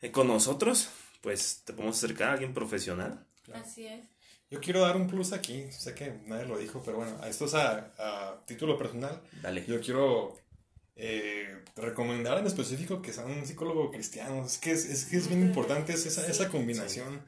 eh, 0.00 0.10
con 0.10 0.28
nosotros, 0.28 0.90
pues 1.20 1.62
te 1.64 1.72
podemos 1.72 1.96
acercar 1.96 2.30
a 2.30 2.32
alguien 2.34 2.54
profesional. 2.54 3.26
Así 3.52 3.86
es. 3.86 4.08
Yo 4.50 4.60
quiero 4.60 4.80
dar 4.80 4.96
un 4.96 5.06
plus 5.06 5.32
aquí, 5.32 5.70
sé 5.70 5.94
que 5.94 6.20
nadie 6.26 6.46
lo 6.46 6.58
dijo, 6.58 6.82
pero 6.84 6.96
bueno, 6.96 7.24
esto 7.24 7.44
es 7.44 7.54
a, 7.54 7.94
a 7.98 8.44
título 8.46 8.76
personal. 8.76 9.22
Dale. 9.42 9.64
Yo 9.64 9.80
quiero 9.80 10.36
eh, 10.96 11.62
recomendar 11.76 12.36
en 12.38 12.46
específico 12.46 13.00
que 13.00 13.12
sea 13.12 13.24
un 13.24 13.46
psicólogo 13.46 13.90
cristiano. 13.90 14.44
Es 14.44 14.58
que 14.58 14.72
es, 14.72 14.84
es, 14.84 15.04
que 15.04 15.16
es 15.16 15.28
bien 15.28 15.40
importante 15.40 15.92
es 15.92 16.04
esa, 16.04 16.26
esa 16.26 16.48
combinación 16.48 17.24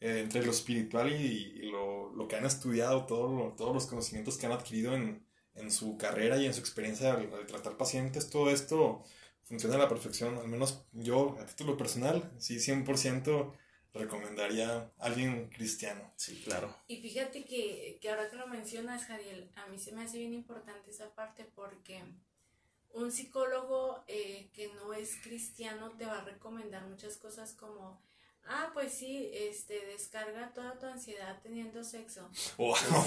eh, 0.00 0.20
entre 0.20 0.44
lo 0.44 0.50
espiritual 0.50 1.10
y, 1.12 1.14
y 1.14 1.70
lo, 1.70 2.12
lo, 2.14 2.28
que 2.28 2.36
han 2.36 2.44
estudiado, 2.46 3.06
todo 3.06 3.32
lo, 3.32 3.52
todos 3.54 3.74
los 3.74 3.86
conocimientos 3.86 4.36
que 4.36 4.46
han 4.46 4.52
adquirido 4.52 4.94
en, 4.94 5.26
en 5.54 5.70
su 5.70 5.96
carrera 5.96 6.36
y 6.36 6.46
en 6.46 6.54
su 6.54 6.60
experiencia 6.60 7.14
al, 7.14 7.32
al, 7.32 7.46
tratar 7.46 7.76
pacientes. 7.76 8.30
Todo 8.30 8.50
esto 8.50 9.02
funciona 9.42 9.76
a 9.76 9.78
la 9.78 9.88
perfección. 9.88 10.36
Al 10.38 10.48
menos 10.48 10.84
yo, 10.92 11.36
a 11.40 11.46
título 11.46 11.76
personal, 11.76 12.30
sí, 12.38 12.56
100% 12.56 13.52
recomendaría 13.94 14.76
a 14.76 14.92
alguien 14.98 15.48
cristiano. 15.48 16.12
Sí, 16.16 16.42
claro. 16.44 16.74
Y 16.86 17.00
fíjate 17.00 17.44
que, 17.44 17.98
que 18.00 18.10
ahora 18.10 18.28
que 18.28 18.36
lo 18.36 18.46
mencionas, 18.46 19.04
Jadiel, 19.06 19.50
a 19.56 19.66
mí 19.66 19.78
se 19.78 19.92
me 19.92 20.02
hace 20.02 20.18
bien 20.18 20.34
importante 20.34 20.90
esa 20.90 21.14
parte 21.14 21.44
porque 21.54 22.02
un 22.90 23.12
psicólogo 23.12 24.04
eh, 24.06 24.50
que 24.52 24.68
no 24.74 24.92
es 24.92 25.16
cristiano 25.22 25.92
te 25.92 26.06
va 26.06 26.18
a 26.18 26.24
recomendar 26.24 26.86
muchas 26.86 27.16
cosas 27.16 27.52
como, 27.52 28.02
ah, 28.48 28.70
pues 28.72 28.92
sí, 28.92 29.30
este, 29.32 29.84
descarga 29.86 30.52
toda 30.54 30.78
tu 30.78 30.86
ansiedad 30.86 31.38
teniendo 31.42 31.82
sexo. 31.84 32.28
Wow. 32.58 32.70
O 32.70 32.76
sea, 32.76 32.98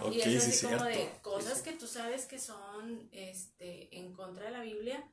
Ok, 0.02 0.14
y 0.14 0.20
es 0.20 0.44
sí, 0.44 0.50
así 0.50 0.66
como 0.66 0.84
cierto. 0.84 0.98
de 0.98 1.20
cosas 1.22 1.62
que 1.62 1.72
tú 1.72 1.86
sabes 1.86 2.26
que 2.26 2.38
son 2.38 3.08
este, 3.12 3.96
en 3.98 4.12
contra 4.14 4.46
de 4.46 4.50
la 4.52 4.60
Biblia 4.62 5.08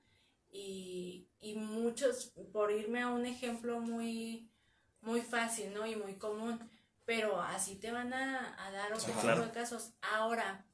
y, 0.50 1.28
y 1.40 1.56
muchos, 1.56 2.32
por 2.54 2.72
irme 2.72 3.02
a 3.02 3.10
un 3.10 3.26
ejemplo 3.26 3.80
muy, 3.80 4.50
muy 5.02 5.22
fácil, 5.22 5.74
¿no? 5.74 5.86
Y 5.86 5.96
muy 5.96 6.16
común, 6.16 6.60
pero 7.06 7.42
así 7.42 7.76
te 7.76 7.92
van 7.92 8.14
a, 8.14 8.56
a 8.66 8.72
dar 8.72 8.94
otro 8.94 9.14
tipo 9.14 9.28
de 9.28 9.52
casos. 9.52 9.92
Ahora, 10.02 10.65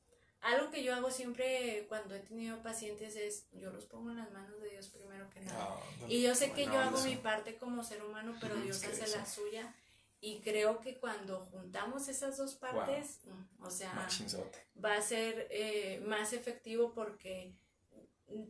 algo 0.42 0.72
que 0.72 0.84
yo 0.84 0.96
hago 0.96 1.12
siempre 1.12 1.86
cuando 1.88 2.16
he 2.16 2.20
tenido 2.20 2.62
pacientes 2.64 3.16
es, 3.16 3.48
yo 3.54 3.72
los 3.72 3.86
pongo 3.86 4.12
en 4.12 4.18
las 4.18 4.32
manos 4.32 4.60
de 4.62 4.70
Dios 4.72 4.88
primero 4.90 5.30
que 5.30 5.42
nada. 5.42 5.68
Ah, 5.70 6.06
Y 6.08 6.22
yo 6.22 6.34
sé 6.36 6.52
que 6.52 6.66
yo 6.66 6.80
hago 6.80 7.00
mi 7.04 7.16
parte 7.16 7.58
como 7.58 7.84
ser 7.84 8.04
humano, 8.04 8.36
pero 8.42 8.56
Dios 8.56 8.84
hace 8.84 9.08
la 9.18 9.26
suya. 9.26 9.74
Y 10.24 10.40
creo 10.42 10.80
que 10.82 11.00
cuando 11.00 11.46
juntamos 11.52 12.08
esas 12.08 12.38
dos 12.38 12.54
partes, 12.56 13.22
mm, 13.26 13.64
o 13.64 13.72
sea, 13.72 13.94
machinzote. 13.94 14.68
va 14.84 14.96
a 14.96 15.02
ser 15.02 15.48
eh, 15.50 16.00
más 16.06 16.34
efectivo 16.34 16.94
porque 16.94 17.56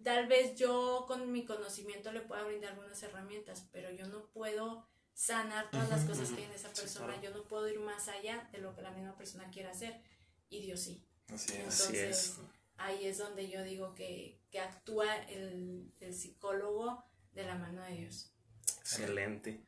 tal 0.03 0.27
vez 0.27 0.55
yo 0.55 1.05
con 1.07 1.31
mi 1.31 1.45
conocimiento 1.45 2.11
le 2.11 2.21
pueda 2.21 2.43
brindar 2.43 2.71
algunas 2.73 3.01
herramientas, 3.03 3.67
pero 3.71 3.89
yo 3.91 4.05
no 4.07 4.25
puedo 4.27 4.85
sanar 5.13 5.69
todas 5.71 5.89
las 5.89 6.03
cosas 6.05 6.29
que 6.29 6.37
hay 6.37 6.43
en 6.43 6.51
esa 6.51 6.73
Sí, 6.75 6.81
persona, 6.81 7.07
claro. 7.07 7.21
yo 7.21 7.31
no 7.31 7.43
puedo 7.43 7.67
ir 7.69 7.79
más 7.79 8.07
allá 8.09 8.47
de 8.51 8.57
lo 8.59 8.73
que 8.75 8.81
la 8.81 8.91
misma 8.91 9.15
persona 9.17 9.49
quiere 9.49 9.69
hacer 9.69 10.01
y 10.49 10.61
Dios 10.61 10.79
sí. 10.81 11.05
Así 11.33 11.53
es. 11.53 11.67
Así 11.67 11.97
es. 11.97 12.27
Entonces, 12.27 12.35
ahí 12.77 13.05
es 13.05 13.17
donde 13.17 13.49
yo 13.49 13.63
digo 13.63 13.93
que, 13.95 14.39
que 14.51 14.59
actúa 14.59 15.15
el, 15.23 15.93
el 15.99 16.13
psicólogo 16.13 17.03
de 17.33 17.45
la 17.45 17.55
mano 17.55 17.81
de 17.83 17.93
Dios. 17.93 18.33
Excelente. 18.79 19.65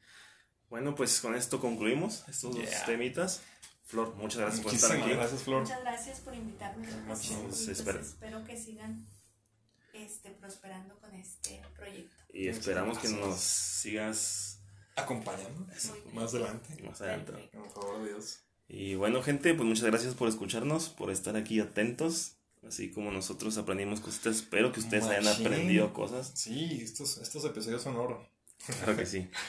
Bueno, 0.69 0.95
pues 0.95 1.19
con 1.21 1.35
esto 1.35 1.59
concluimos 1.59 2.27
estos 2.27 2.55
dos 2.55 2.85
temitas. 2.85 3.41
Flor, 3.85 4.15
muchas 4.15 4.39
gracias 4.41 4.63
por 4.63 4.73
estar 4.73 4.91
aquí. 4.97 5.09
gracias, 5.11 5.43
Flor. 5.43 5.61
Muchas 5.61 5.81
gracias 5.81 6.19
por 6.21 6.33
invitarme. 6.33 6.87
Y, 6.89 6.93
pues, 7.05 7.67
Espero. 7.67 7.99
espero 7.99 8.43
que 8.43 8.57
sigan 8.57 9.07
este, 9.93 10.31
prosperando 10.31 10.99
con 10.99 11.13
este 11.13 11.61
proyecto. 11.75 12.15
Y 12.33 12.47
esperamos 12.47 12.97
que 12.97 13.09
nos 13.09 13.39
sigas 13.39 14.59
Acompañando 14.95 15.67
más 16.13 16.33
adelante. 16.33 16.83
más 16.83 17.01
adelante. 17.01 17.49
Por 17.51 17.69
favor 17.71 18.05
Dios. 18.05 18.42
Y 18.67 18.95
bueno, 18.95 19.21
gente, 19.21 19.53
pues 19.53 19.67
muchas 19.67 19.85
gracias 19.85 20.15
por 20.15 20.27
escucharnos, 20.29 20.89
por 20.89 21.11
estar 21.11 21.35
aquí 21.35 21.59
atentos. 21.59 22.37
Así 22.65 22.91
como 22.91 23.11
nosotros 23.11 23.57
aprendimos 23.57 23.99
cositas, 23.99 24.37
espero 24.37 24.71
que 24.71 24.79
ustedes 24.79 25.03
hayan 25.05 25.27
aprendido 25.27 25.93
cosas. 25.93 26.31
Sí, 26.33 26.79
estos, 26.81 27.17
estos 27.17 27.43
episodios 27.45 27.81
son 27.81 27.97
oro. 27.97 28.25
Claro 28.65 28.97
que 28.97 29.05
sí. 29.05 29.29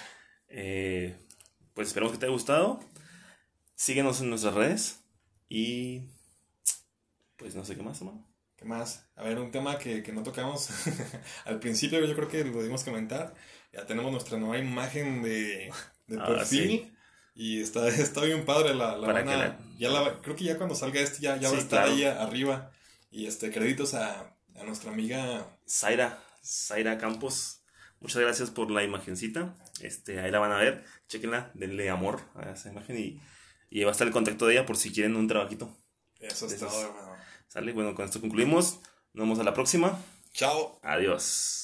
Eh, 0.57 1.17
pues 1.73 1.89
esperamos 1.89 2.12
que 2.12 2.19
te 2.21 2.27
haya 2.27 2.33
gustado. 2.33 2.79
Síguenos 3.75 4.21
en 4.21 4.31
nuestras 4.31 4.55
redes. 4.55 5.01
Y 5.49 6.03
pues 7.37 7.55
no 7.55 7.65
sé 7.65 7.77
qué 7.77 7.83
más, 7.83 7.99
hermano. 8.01 8.25
¿Qué 8.57 8.65
más? 8.65 9.07
A 9.17 9.25
ver, 9.25 9.39
un 9.39 9.51
tema 9.51 9.79
que, 9.79 10.03
que 10.03 10.12
no 10.12 10.23
tocamos 10.23 10.69
al 11.45 11.59
principio, 11.59 12.05
yo 12.05 12.15
creo 12.15 12.29
que 12.29 12.45
lo 12.45 12.59
debimos 12.59 12.85
comentar. 12.85 13.35
Ya 13.73 13.85
tenemos 13.87 14.12
nuestra 14.12 14.39
nueva 14.39 14.59
imagen 14.59 15.23
de, 15.23 15.71
de 16.07 16.19
Ah, 16.21 16.27
perfil. 16.27 16.69
sí. 16.71 16.93
Y 17.35 17.61
está, 17.61 17.89
está 17.89 18.22
bien 18.22 18.45
padre 18.45 18.74
la, 18.74 18.97
la 18.97 19.07
Para 19.07 19.20
van 19.20 19.24
que 19.26 19.32
a- 19.35 19.37
la- 19.49 19.59
ya 19.78 19.89
la- 19.91 20.20
creo 20.22 20.37
que 20.37 20.45
ya 20.45 20.57
cuando 20.57 20.74
salga 20.74 21.01
este 21.01 21.20
ya, 21.20 21.37
ya 21.37 21.51
va 21.51 21.57
a 21.57 21.59
estar 21.61 21.85
claro. 21.87 21.93
ahí 21.95 22.05
arriba. 22.05 22.70
Y 23.11 23.26
este 23.26 23.51
créditos 23.51 23.95
a, 23.95 24.37
a 24.57 24.64
nuestra 24.64 24.91
amiga 24.93 25.47
Zaira, 25.68 26.22
Zaira 26.45 26.99
Campos. 26.99 27.61
Muchas 28.01 28.20
gracias 28.22 28.51
por 28.51 28.70
la 28.70 28.82
imagencita. 28.85 29.55
Este, 29.80 30.20
ahí 30.20 30.30
la 30.30 30.39
van 30.39 30.53
a 30.53 30.59
ver. 30.59 30.85
Chequenla, 31.09 31.51
denle 31.55 31.89
amor 31.91 32.20
a 32.35 32.51
esa 32.51 32.70
imagen 32.70 32.99
y, 32.99 33.20
y 33.70 33.82
va 33.85 33.91
a 33.91 33.93
estar 33.93 34.07
el 34.07 34.12
contacto 34.12 34.47
de 34.47 34.55
ella 34.55 34.66
por 34.66 34.76
si 34.76 34.93
quieren 34.93 35.16
un 35.16 35.26
trabajito. 35.28 35.74
Eso 36.20 36.47
es 36.47 36.59
todo, 36.59 36.82
hermano. 36.82 37.14
¿Sale? 37.49 37.72
Bueno, 37.72 37.95
con 37.95 38.05
esto 38.05 38.20
concluimos. 38.20 38.80
Nos 39.12 39.24
vemos 39.26 39.39
a 39.39 39.45
la 39.45 39.55
próxima. 39.55 39.99
Chao. 40.32 40.78
Adiós. 40.82 41.64